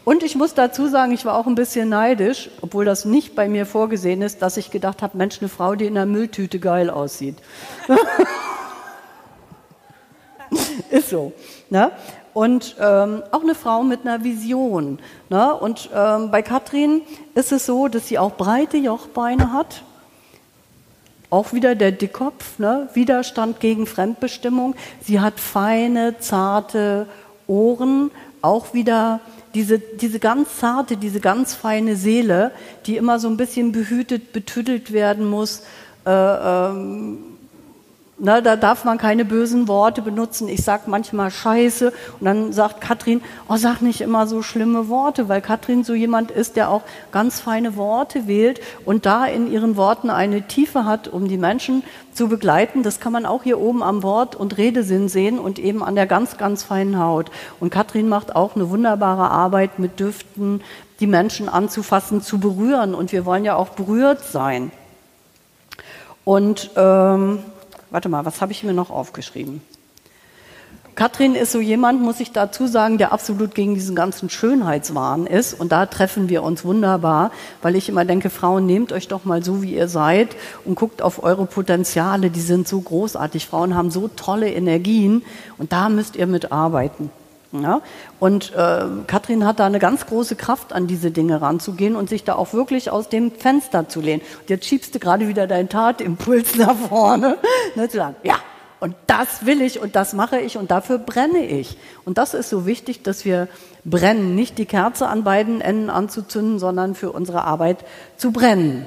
Und 0.04 0.22
ich 0.22 0.34
muss 0.34 0.52
dazu 0.52 0.86
sagen, 0.86 1.12
ich 1.12 1.24
war 1.24 1.38
auch 1.38 1.46
ein 1.46 1.54
bisschen 1.54 1.88
neidisch, 1.88 2.50
obwohl 2.60 2.84
das 2.84 3.06
nicht 3.06 3.34
bei 3.34 3.48
mir 3.48 3.64
vorgesehen 3.64 4.20
ist, 4.20 4.42
dass 4.42 4.58
ich 4.58 4.70
gedacht 4.70 5.00
habe, 5.00 5.16
Mensch, 5.16 5.40
eine 5.40 5.48
Frau, 5.48 5.76
die 5.76 5.86
in 5.86 5.94
der 5.94 6.04
Mülltüte 6.04 6.58
geil 6.58 6.90
aussieht. 6.90 7.36
ist 10.90 11.08
so. 11.08 11.32
Ne? 11.70 11.92
Und 12.34 12.76
ähm, 12.78 13.22
auch 13.30 13.42
eine 13.42 13.54
Frau 13.54 13.82
mit 13.82 14.02
einer 14.02 14.24
Vision. 14.24 14.98
Ne? 15.30 15.54
Und 15.54 15.88
ähm, 15.94 16.30
bei 16.30 16.42
Katrin 16.42 17.00
ist 17.34 17.50
es 17.50 17.64
so, 17.64 17.88
dass 17.88 18.08
sie 18.08 18.18
auch 18.18 18.32
breite 18.32 18.76
Jochbeine 18.76 19.54
hat. 19.54 19.84
Auch 21.28 21.52
wieder 21.52 21.74
der 21.74 21.92
Dickkopf, 21.92 22.58
ne? 22.58 22.88
Widerstand 22.94 23.60
gegen 23.60 23.86
Fremdbestimmung. 23.86 24.74
Sie 25.02 25.20
hat 25.20 25.40
feine, 25.40 26.18
zarte 26.18 27.06
Ohren, 27.46 28.10
auch 28.42 28.74
wieder 28.74 29.20
diese, 29.54 29.78
diese 29.78 30.18
ganz 30.18 30.58
zarte, 30.58 30.96
diese 30.96 31.20
ganz 31.20 31.54
feine 31.54 31.96
Seele, 31.96 32.52
die 32.86 32.96
immer 32.96 33.18
so 33.18 33.28
ein 33.28 33.36
bisschen 33.36 33.72
behütet, 33.72 34.32
betüdelt 34.32 34.92
werden 34.92 35.24
muss. 35.26 35.62
Äh, 36.04 36.10
ähm, 36.10 37.35
na, 38.18 38.40
da 38.40 38.56
darf 38.56 38.84
man 38.84 38.96
keine 38.96 39.26
bösen 39.26 39.68
Worte 39.68 40.00
benutzen. 40.00 40.48
Ich 40.48 40.62
sage 40.62 40.84
manchmal 40.86 41.30
Scheiße 41.30 41.92
und 42.18 42.24
dann 42.24 42.50
sagt 42.52 42.80
Katrin, 42.80 43.20
oh, 43.46 43.56
sag 43.56 43.82
nicht 43.82 44.00
immer 44.00 44.26
so 44.26 44.40
schlimme 44.40 44.88
Worte, 44.88 45.28
weil 45.28 45.42
Katrin 45.42 45.84
so 45.84 45.92
jemand 45.92 46.30
ist, 46.30 46.56
der 46.56 46.70
auch 46.70 46.80
ganz 47.12 47.40
feine 47.40 47.76
Worte 47.76 48.26
wählt 48.26 48.60
und 48.86 49.04
da 49.04 49.26
in 49.26 49.52
ihren 49.52 49.76
Worten 49.76 50.08
eine 50.08 50.46
Tiefe 50.46 50.86
hat, 50.86 51.08
um 51.08 51.28
die 51.28 51.36
Menschen 51.36 51.82
zu 52.14 52.28
begleiten. 52.28 52.82
Das 52.82 53.00
kann 53.00 53.12
man 53.12 53.26
auch 53.26 53.42
hier 53.42 53.60
oben 53.60 53.82
am 53.82 54.02
Wort 54.02 54.34
und 54.34 54.56
Redesinn 54.56 55.10
sehen 55.10 55.38
und 55.38 55.58
eben 55.58 55.84
an 55.84 55.94
der 55.94 56.06
ganz, 56.06 56.38
ganz 56.38 56.62
feinen 56.62 56.98
Haut. 56.98 57.30
Und 57.60 57.68
Katrin 57.68 58.08
macht 58.08 58.34
auch 58.34 58.56
eine 58.56 58.70
wunderbare 58.70 59.30
Arbeit 59.30 59.78
mit 59.78 60.00
Düften, 60.00 60.62
die 61.00 61.06
Menschen 61.06 61.50
anzufassen, 61.50 62.22
zu 62.22 62.38
berühren. 62.38 62.94
Und 62.94 63.12
wir 63.12 63.26
wollen 63.26 63.44
ja 63.44 63.56
auch 63.56 63.68
berührt 63.70 64.24
sein. 64.24 64.72
Und 66.24 66.70
ähm, 66.76 67.40
warte 67.90 68.08
mal, 68.08 68.24
was 68.24 68.40
habe 68.40 68.52
ich 68.52 68.64
mir 68.64 68.72
noch 68.72 68.90
aufgeschrieben? 68.90 69.60
Katrin 70.96 71.34
ist 71.34 71.52
so 71.52 71.60
jemand, 71.60 72.00
muss 72.00 72.20
ich 72.20 72.32
dazu 72.32 72.66
sagen, 72.66 72.96
der 72.96 73.12
absolut 73.12 73.54
gegen 73.54 73.74
diesen 73.74 73.94
ganzen 73.94 74.30
Schönheitswahn 74.30 75.26
ist. 75.26 75.52
Und 75.52 75.70
da 75.70 75.84
treffen 75.84 76.30
wir 76.30 76.42
uns 76.42 76.64
wunderbar, 76.64 77.32
weil 77.60 77.76
ich 77.76 77.90
immer 77.90 78.06
denke, 78.06 78.30
Frauen, 78.30 78.64
nehmt 78.64 78.92
euch 78.92 79.06
doch 79.06 79.26
mal 79.26 79.44
so, 79.44 79.62
wie 79.62 79.74
ihr 79.74 79.88
seid 79.88 80.34
und 80.64 80.74
guckt 80.74 81.02
auf 81.02 81.22
eure 81.22 81.44
Potenziale. 81.44 82.30
Die 82.30 82.40
sind 82.40 82.66
so 82.66 82.80
großartig. 82.80 83.46
Frauen 83.46 83.74
haben 83.74 83.90
so 83.90 84.08
tolle 84.08 84.50
Energien 84.50 85.22
und 85.58 85.72
da 85.72 85.90
müsst 85.90 86.16
ihr 86.16 86.26
mitarbeiten. 86.26 87.10
Ja? 87.62 87.80
Und 88.20 88.52
äh, 88.54 88.84
Katrin 89.06 89.44
hat 89.44 89.60
da 89.60 89.66
eine 89.66 89.78
ganz 89.78 90.06
große 90.06 90.36
Kraft, 90.36 90.72
an 90.72 90.86
diese 90.86 91.10
Dinge 91.10 91.40
ranzugehen 91.40 91.96
und 91.96 92.08
sich 92.08 92.24
da 92.24 92.34
auch 92.34 92.52
wirklich 92.52 92.90
aus 92.90 93.08
dem 93.08 93.32
Fenster 93.32 93.88
zu 93.88 94.00
lehnen. 94.00 94.22
Und 94.40 94.50
jetzt 94.50 94.66
schiebst 94.66 94.94
du 94.94 94.98
gerade 94.98 95.28
wieder 95.28 95.46
deinen 95.46 95.68
Tatimpuls 95.68 96.54
nach 96.56 96.76
vorne, 96.76 97.38
ne, 97.74 97.88
zu 97.88 97.96
sagen, 97.96 98.16
ja, 98.22 98.36
und 98.78 98.94
das 99.06 99.46
will 99.46 99.62
ich 99.62 99.80
und 99.80 99.96
das 99.96 100.12
mache 100.12 100.38
ich 100.38 100.58
und 100.58 100.70
dafür 100.70 100.98
brenne 100.98 101.44
ich. 101.46 101.78
Und 102.04 102.18
das 102.18 102.34
ist 102.34 102.50
so 102.50 102.66
wichtig, 102.66 103.02
dass 103.02 103.24
wir 103.24 103.48
brennen, 103.84 104.34
nicht 104.34 104.58
die 104.58 104.66
Kerze 104.66 105.08
an 105.08 105.24
beiden 105.24 105.60
Enden 105.60 105.88
anzuzünden, 105.88 106.58
sondern 106.58 106.94
für 106.94 107.10
unsere 107.10 107.44
Arbeit 107.44 107.78
zu 108.16 108.32
brennen. 108.32 108.86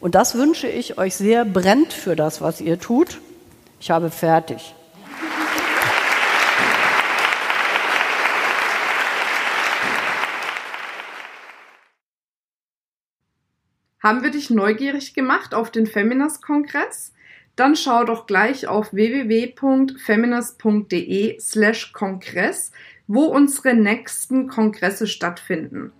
Und 0.00 0.14
das 0.14 0.34
wünsche 0.34 0.68
ich 0.68 0.98
euch 0.98 1.16
sehr, 1.16 1.44
brennt 1.44 1.92
für 1.92 2.14
das, 2.14 2.40
was 2.40 2.60
ihr 2.60 2.78
tut. 2.78 3.18
Ich 3.80 3.90
habe 3.90 4.10
fertig. 4.10 4.74
Haben 14.04 14.22
wir 14.22 14.30
dich 14.30 14.50
neugierig 14.50 15.14
gemacht 15.14 15.54
auf 15.54 15.70
den 15.70 15.86
Feminist-Kongress? 15.86 17.14
Dann 17.56 17.74
schau 17.74 18.04
doch 18.04 18.26
gleich 18.26 18.66
auf 18.66 18.92
www.feminist.de 18.92 21.40
slash 21.40 21.94
Kongress, 21.94 22.70
wo 23.06 23.22
unsere 23.22 23.72
nächsten 23.72 24.46
Kongresse 24.46 25.06
stattfinden. 25.06 25.90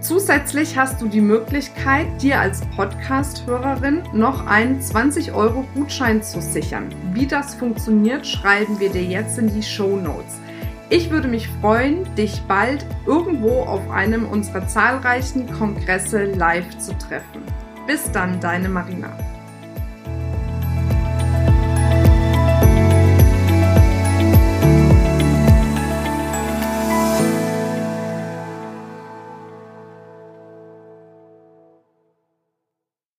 Zusätzlich 0.00 0.78
hast 0.78 1.02
du 1.02 1.08
die 1.08 1.20
Möglichkeit, 1.20 2.06
dir 2.22 2.40
als 2.40 2.62
Podcast-Hörerin 2.74 4.02
noch 4.14 4.46
einen 4.46 4.80
20-Euro-Gutschein 4.80 6.22
zu 6.22 6.40
sichern. 6.40 6.88
Wie 7.12 7.26
das 7.26 7.54
funktioniert, 7.54 8.26
schreiben 8.26 8.80
wir 8.80 8.88
dir 8.88 9.04
jetzt 9.04 9.36
in 9.36 9.54
die 9.54 9.62
Show 9.62 9.96
Notes. 9.96 10.40
Ich 10.92 11.08
würde 11.08 11.28
mich 11.28 11.46
freuen, 11.60 12.04
dich 12.16 12.42
bald 12.48 12.84
irgendwo 13.06 13.60
auf 13.60 13.88
einem 13.90 14.26
unserer 14.26 14.66
zahlreichen 14.66 15.48
Kongresse 15.52 16.24
live 16.24 16.78
zu 16.78 16.98
treffen. 16.98 17.42
Bis 17.86 18.10
dann, 18.10 18.40
deine 18.40 18.68
Marina. 18.68 19.16